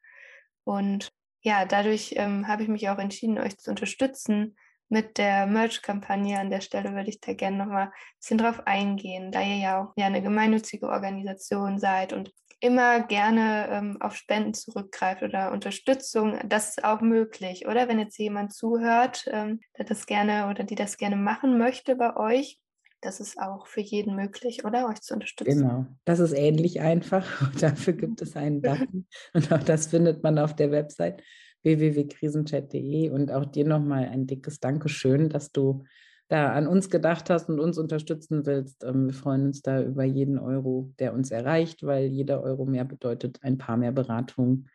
Und 0.65 1.11
ja, 1.43 1.65
dadurch 1.65 2.15
ähm, 2.17 2.49
habe 2.49 2.63
ich 2.63 2.69
mich 2.69 2.89
auch 2.89 2.99
entschieden, 2.99 3.39
euch 3.39 3.57
zu 3.59 3.71
unterstützen 3.71 4.57
mit 4.89 5.19
der 5.19 5.47
Merch-Kampagne. 5.47 6.39
An 6.39 6.51
der 6.51 6.61
Stelle 6.61 6.93
würde 6.93 7.09
ich 7.09 7.21
da 7.21 7.35
gerne 7.35 7.57
nochmal 7.57 7.87
ein 7.87 7.93
bisschen 8.21 8.39
drauf 8.39 8.67
eingehen, 8.67 9.31
da 9.31 9.41
ihr 9.41 9.57
ja 9.57 9.83
auch 9.83 9.93
ja, 9.97 10.07
eine 10.07 10.23
gemeinnützige 10.23 10.89
Organisation 10.89 11.79
seid 11.79 12.13
und 12.13 12.33
immer 12.61 13.01
gerne 13.01 13.69
ähm, 13.71 13.97
auf 14.01 14.17
Spenden 14.17 14.55
zurückgreift 14.55 15.23
oder 15.23 15.53
Unterstützung. 15.53 16.39
Das 16.49 16.71
ist 16.71 16.85
auch 16.85 17.01
möglich, 17.01 17.67
oder? 17.67 17.89
Wenn 17.89 17.99
jetzt 17.99 18.19
jemand 18.19 18.53
zuhört, 18.53 19.27
ähm, 19.31 19.61
der 19.77 19.85
das 19.85 20.07
gerne 20.07 20.49
oder 20.49 20.65
die 20.65 20.75
das 20.75 20.97
gerne 20.97 21.17
machen 21.17 21.59
möchte 21.59 21.97
bei 21.97 22.17
euch, 22.17 22.59
das 23.03 23.21
ist 23.21 23.39
auch 23.39 23.67
für 23.67 23.83
jeden 23.83 24.17
möglich, 24.17 24.65
oder? 24.65 24.89
Euch 24.89 25.03
zu 25.03 25.15
unterstützen. 25.15 25.59
Genau, 25.59 25.87
das 26.05 26.19
ist 26.19 26.33
ähnlich 26.33 26.81
einfach. 26.81 27.27
Dafür 27.61 27.93
gibt 27.93 28.23
es 28.23 28.37
einen 28.37 28.63
Button 28.63 29.07
und 29.35 29.53
auch 29.53 29.63
das 29.63 29.89
findet 29.89 30.23
man 30.23 30.39
auf 30.39 30.57
der 30.57 30.71
Website 30.71 31.23
www.krisenchat.de 31.63 33.11
und 33.11 33.33
auch 33.33 33.45
dir 33.45 33.67
nochmal 33.67 34.09
ein 34.09 34.27
dickes 34.27 34.61
Dankeschön, 34.61 35.29
dass 35.29 35.53
du 35.53 35.85
da 36.29 36.53
an 36.53 36.66
uns 36.66 36.91
gedacht 36.91 37.31
hast 37.31 37.49
und 37.49 37.61
uns 37.61 37.79
unterstützen 37.79 38.47
willst. 38.47 38.85
Ähm, 38.85 39.07
wir 39.07 39.14
freuen 39.14 39.47
uns 39.47 39.62
da 39.62 39.83
über 39.83 40.05
jeden 40.05 40.39
Euro, 40.39 40.93
der 40.99 41.14
uns 41.14 41.31
erreicht, 41.31 41.85
weil 41.85 42.07
jeder 42.07 42.43
Euro 42.43 42.66
mehr 42.66 42.85
bedeutet 42.85 43.39
ein 43.43 43.59
paar 43.59 43.77
mehr 43.77 43.93
Beratungen, 43.93 44.68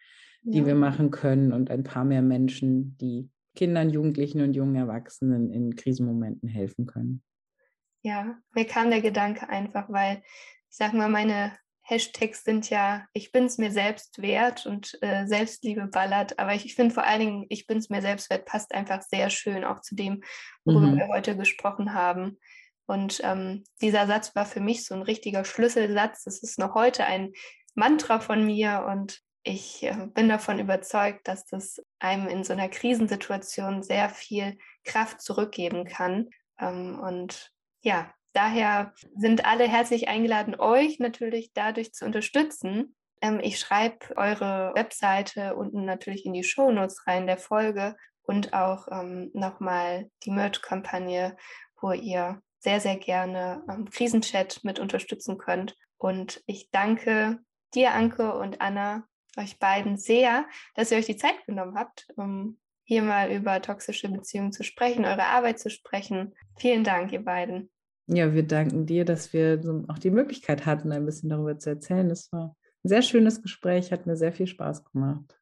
die 0.43 0.59
ja. 0.59 0.65
wir 0.65 0.75
machen 0.75 1.11
können 1.11 1.51
und 1.51 1.69
ein 1.69 1.83
paar 1.83 2.05
mehr 2.05 2.21
Menschen, 2.21 2.97
die 2.97 3.29
Kindern, 3.55 3.89
Jugendlichen 3.89 4.41
und 4.41 4.53
jungen 4.53 4.75
Erwachsenen 4.75 5.51
in 5.51 5.75
Krisenmomenten 5.75 6.47
helfen 6.47 6.85
können. 6.85 7.21
Ja, 8.01 8.37
mir 8.55 8.65
kam 8.65 8.89
der 8.89 9.01
Gedanke 9.01 9.49
einfach, 9.49 9.89
weil 9.89 10.23
ich 10.69 10.77
sag 10.77 10.93
mal, 10.93 11.09
meine 11.09 11.51
Hashtags 11.91 12.45
sind 12.45 12.69
ja, 12.69 13.05
ich 13.11 13.33
bin 13.33 13.45
es 13.45 13.57
mir 13.57 13.69
selbst 13.69 14.21
wert 14.21 14.65
und 14.65 14.97
äh, 15.01 15.27
Selbstliebe 15.27 15.87
ballert, 15.87 16.39
aber 16.39 16.53
ich, 16.53 16.65
ich 16.65 16.75
finde 16.75 16.93
vor 16.93 17.03
allen 17.03 17.19
Dingen, 17.19 17.45
ich 17.49 17.67
bin 17.67 17.79
es 17.79 17.89
mir 17.89 18.01
selbst 18.01 18.29
wert, 18.29 18.45
passt 18.45 18.73
einfach 18.73 19.01
sehr 19.01 19.29
schön 19.29 19.65
auch 19.65 19.81
zu 19.81 19.95
dem, 19.95 20.23
worüber 20.63 20.87
mhm. 20.87 20.97
wir 20.97 21.07
heute 21.09 21.35
gesprochen 21.35 21.93
haben. 21.93 22.39
Und 22.85 23.19
ähm, 23.25 23.65
dieser 23.81 24.07
Satz 24.07 24.35
war 24.35 24.45
für 24.45 24.61
mich 24.61 24.85
so 24.85 24.95
ein 24.95 25.01
richtiger 25.01 25.43
Schlüsselsatz. 25.43 26.23
Das 26.23 26.41
ist 26.41 26.59
noch 26.59 26.75
heute 26.75 27.05
ein 27.05 27.33
Mantra 27.75 28.21
von 28.21 28.45
mir 28.45 28.85
und 28.89 29.21
ich 29.43 29.83
äh, 29.83 30.07
bin 30.13 30.29
davon 30.29 30.59
überzeugt, 30.59 31.27
dass 31.27 31.45
das 31.45 31.81
einem 31.99 32.27
in 32.27 32.45
so 32.45 32.53
einer 32.53 32.69
Krisensituation 32.69 33.83
sehr 33.83 34.09
viel 34.09 34.57
Kraft 34.85 35.21
zurückgeben 35.21 35.85
kann. 35.85 36.29
Ähm, 36.57 36.99
und 36.99 37.51
ja, 37.81 38.13
Daher 38.33 38.93
sind 39.15 39.45
alle 39.45 39.67
herzlich 39.67 40.07
eingeladen, 40.07 40.55
euch 40.57 40.99
natürlich 40.99 41.51
dadurch 41.53 41.93
zu 41.93 42.05
unterstützen. 42.05 42.95
Ähm, 43.21 43.39
ich 43.41 43.59
schreibe 43.59 44.15
eure 44.15 44.71
Webseite 44.75 45.55
unten 45.55 45.85
natürlich 45.85 46.25
in 46.25 46.33
die 46.33 46.43
Shownotes 46.43 47.05
rein 47.07 47.27
der 47.27 47.37
Folge 47.37 47.95
und 48.23 48.53
auch 48.53 48.87
ähm, 48.91 49.31
nochmal 49.33 50.09
die 50.23 50.31
Merch-Kampagne, 50.31 51.35
wo 51.81 51.91
ihr 51.91 52.41
sehr, 52.59 52.79
sehr 52.79 52.97
gerne 52.97 53.63
ähm, 53.69 53.89
Krisenchat 53.89 54.63
mit 54.63 54.79
unterstützen 54.79 55.37
könnt. 55.37 55.75
Und 55.97 56.41
ich 56.45 56.69
danke 56.71 57.39
dir, 57.73 57.93
Anke 57.93 58.33
und 58.33 58.61
Anna, 58.61 59.03
euch 59.37 59.59
beiden 59.59 59.97
sehr, 59.97 60.45
dass 60.75 60.91
ihr 60.91 60.97
euch 60.97 61.05
die 61.05 61.17
Zeit 61.17 61.45
genommen 61.45 61.77
habt, 61.77 62.07
um 62.15 62.59
hier 62.83 63.01
mal 63.01 63.31
über 63.31 63.61
toxische 63.61 64.09
Beziehungen 64.09 64.51
zu 64.51 64.63
sprechen, 64.63 65.05
eure 65.05 65.25
Arbeit 65.25 65.59
zu 65.59 65.69
sprechen. 65.69 66.35
Vielen 66.57 66.83
Dank, 66.83 67.11
ihr 67.11 67.23
beiden. 67.23 67.71
Ja, 68.13 68.33
wir 68.33 68.45
danken 68.45 68.85
dir, 68.85 69.05
dass 69.05 69.31
wir 69.31 69.61
auch 69.87 69.97
die 69.97 70.11
Möglichkeit 70.11 70.65
hatten, 70.65 70.91
ein 70.91 71.05
bisschen 71.05 71.29
darüber 71.29 71.57
zu 71.57 71.69
erzählen. 71.69 72.09
Es 72.11 72.29
war 72.33 72.57
ein 72.83 72.89
sehr 72.89 73.01
schönes 73.01 73.41
Gespräch, 73.41 73.91
hat 73.93 74.05
mir 74.05 74.17
sehr 74.17 74.33
viel 74.33 74.47
Spaß 74.47 74.83
gemacht. 74.83 75.39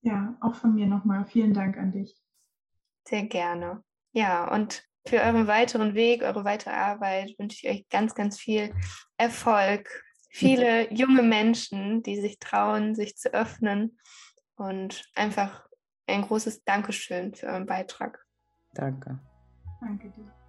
Ja, 0.00 0.36
auch 0.40 0.56
von 0.56 0.74
mir 0.74 0.86
nochmal 0.86 1.24
vielen 1.24 1.54
Dank 1.54 1.78
an 1.78 1.92
dich. 1.92 2.20
Sehr 3.06 3.22
gerne. 3.22 3.84
Ja, 4.12 4.52
und 4.52 4.82
für 5.06 5.20
euren 5.20 5.46
weiteren 5.46 5.94
Weg, 5.94 6.22
eure 6.22 6.44
weitere 6.44 6.74
Arbeit 6.74 7.38
wünsche 7.38 7.58
ich 7.66 7.72
euch 7.72 7.88
ganz, 7.88 8.16
ganz 8.16 8.40
viel 8.40 8.74
Erfolg. 9.16 9.88
Viele 10.28 10.92
junge 10.92 11.22
Menschen, 11.22 12.02
die 12.02 12.20
sich 12.20 12.40
trauen, 12.40 12.96
sich 12.96 13.16
zu 13.16 13.32
öffnen 13.32 13.98
und 14.56 15.08
einfach 15.14 15.68
ein 16.08 16.22
großes 16.22 16.64
Dankeschön 16.64 17.34
für 17.34 17.46
euren 17.46 17.66
Beitrag. 17.66 18.24
Danke. 18.74 19.20
Danke 19.80 20.10
dir. 20.10 20.41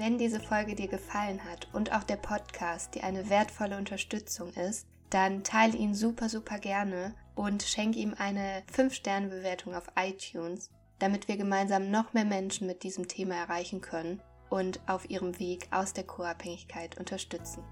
Wenn 0.00 0.16
diese 0.16 0.40
Folge 0.40 0.74
dir 0.74 0.88
gefallen 0.88 1.44
hat 1.44 1.68
und 1.74 1.92
auch 1.92 2.04
der 2.04 2.16
Podcast 2.16 2.94
dir 2.94 3.04
eine 3.04 3.28
wertvolle 3.28 3.76
Unterstützung 3.76 4.50
ist, 4.54 4.86
dann 5.10 5.44
teile 5.44 5.76
ihn 5.76 5.94
super, 5.94 6.30
super 6.30 6.58
gerne 6.58 7.14
und 7.34 7.62
schenke 7.62 7.98
ihm 7.98 8.14
eine 8.16 8.62
5-Sterne-Bewertung 8.74 9.74
auf 9.74 9.88
iTunes, 9.96 10.70
damit 11.00 11.28
wir 11.28 11.36
gemeinsam 11.36 11.90
noch 11.90 12.14
mehr 12.14 12.24
Menschen 12.24 12.66
mit 12.66 12.82
diesem 12.82 13.08
Thema 13.08 13.34
erreichen 13.34 13.82
können 13.82 14.22
und 14.48 14.80
auf 14.86 15.10
ihrem 15.10 15.38
Weg 15.38 15.68
aus 15.70 15.92
der 15.92 16.04
Co-Abhängigkeit 16.04 16.96
unterstützen. 16.98 17.62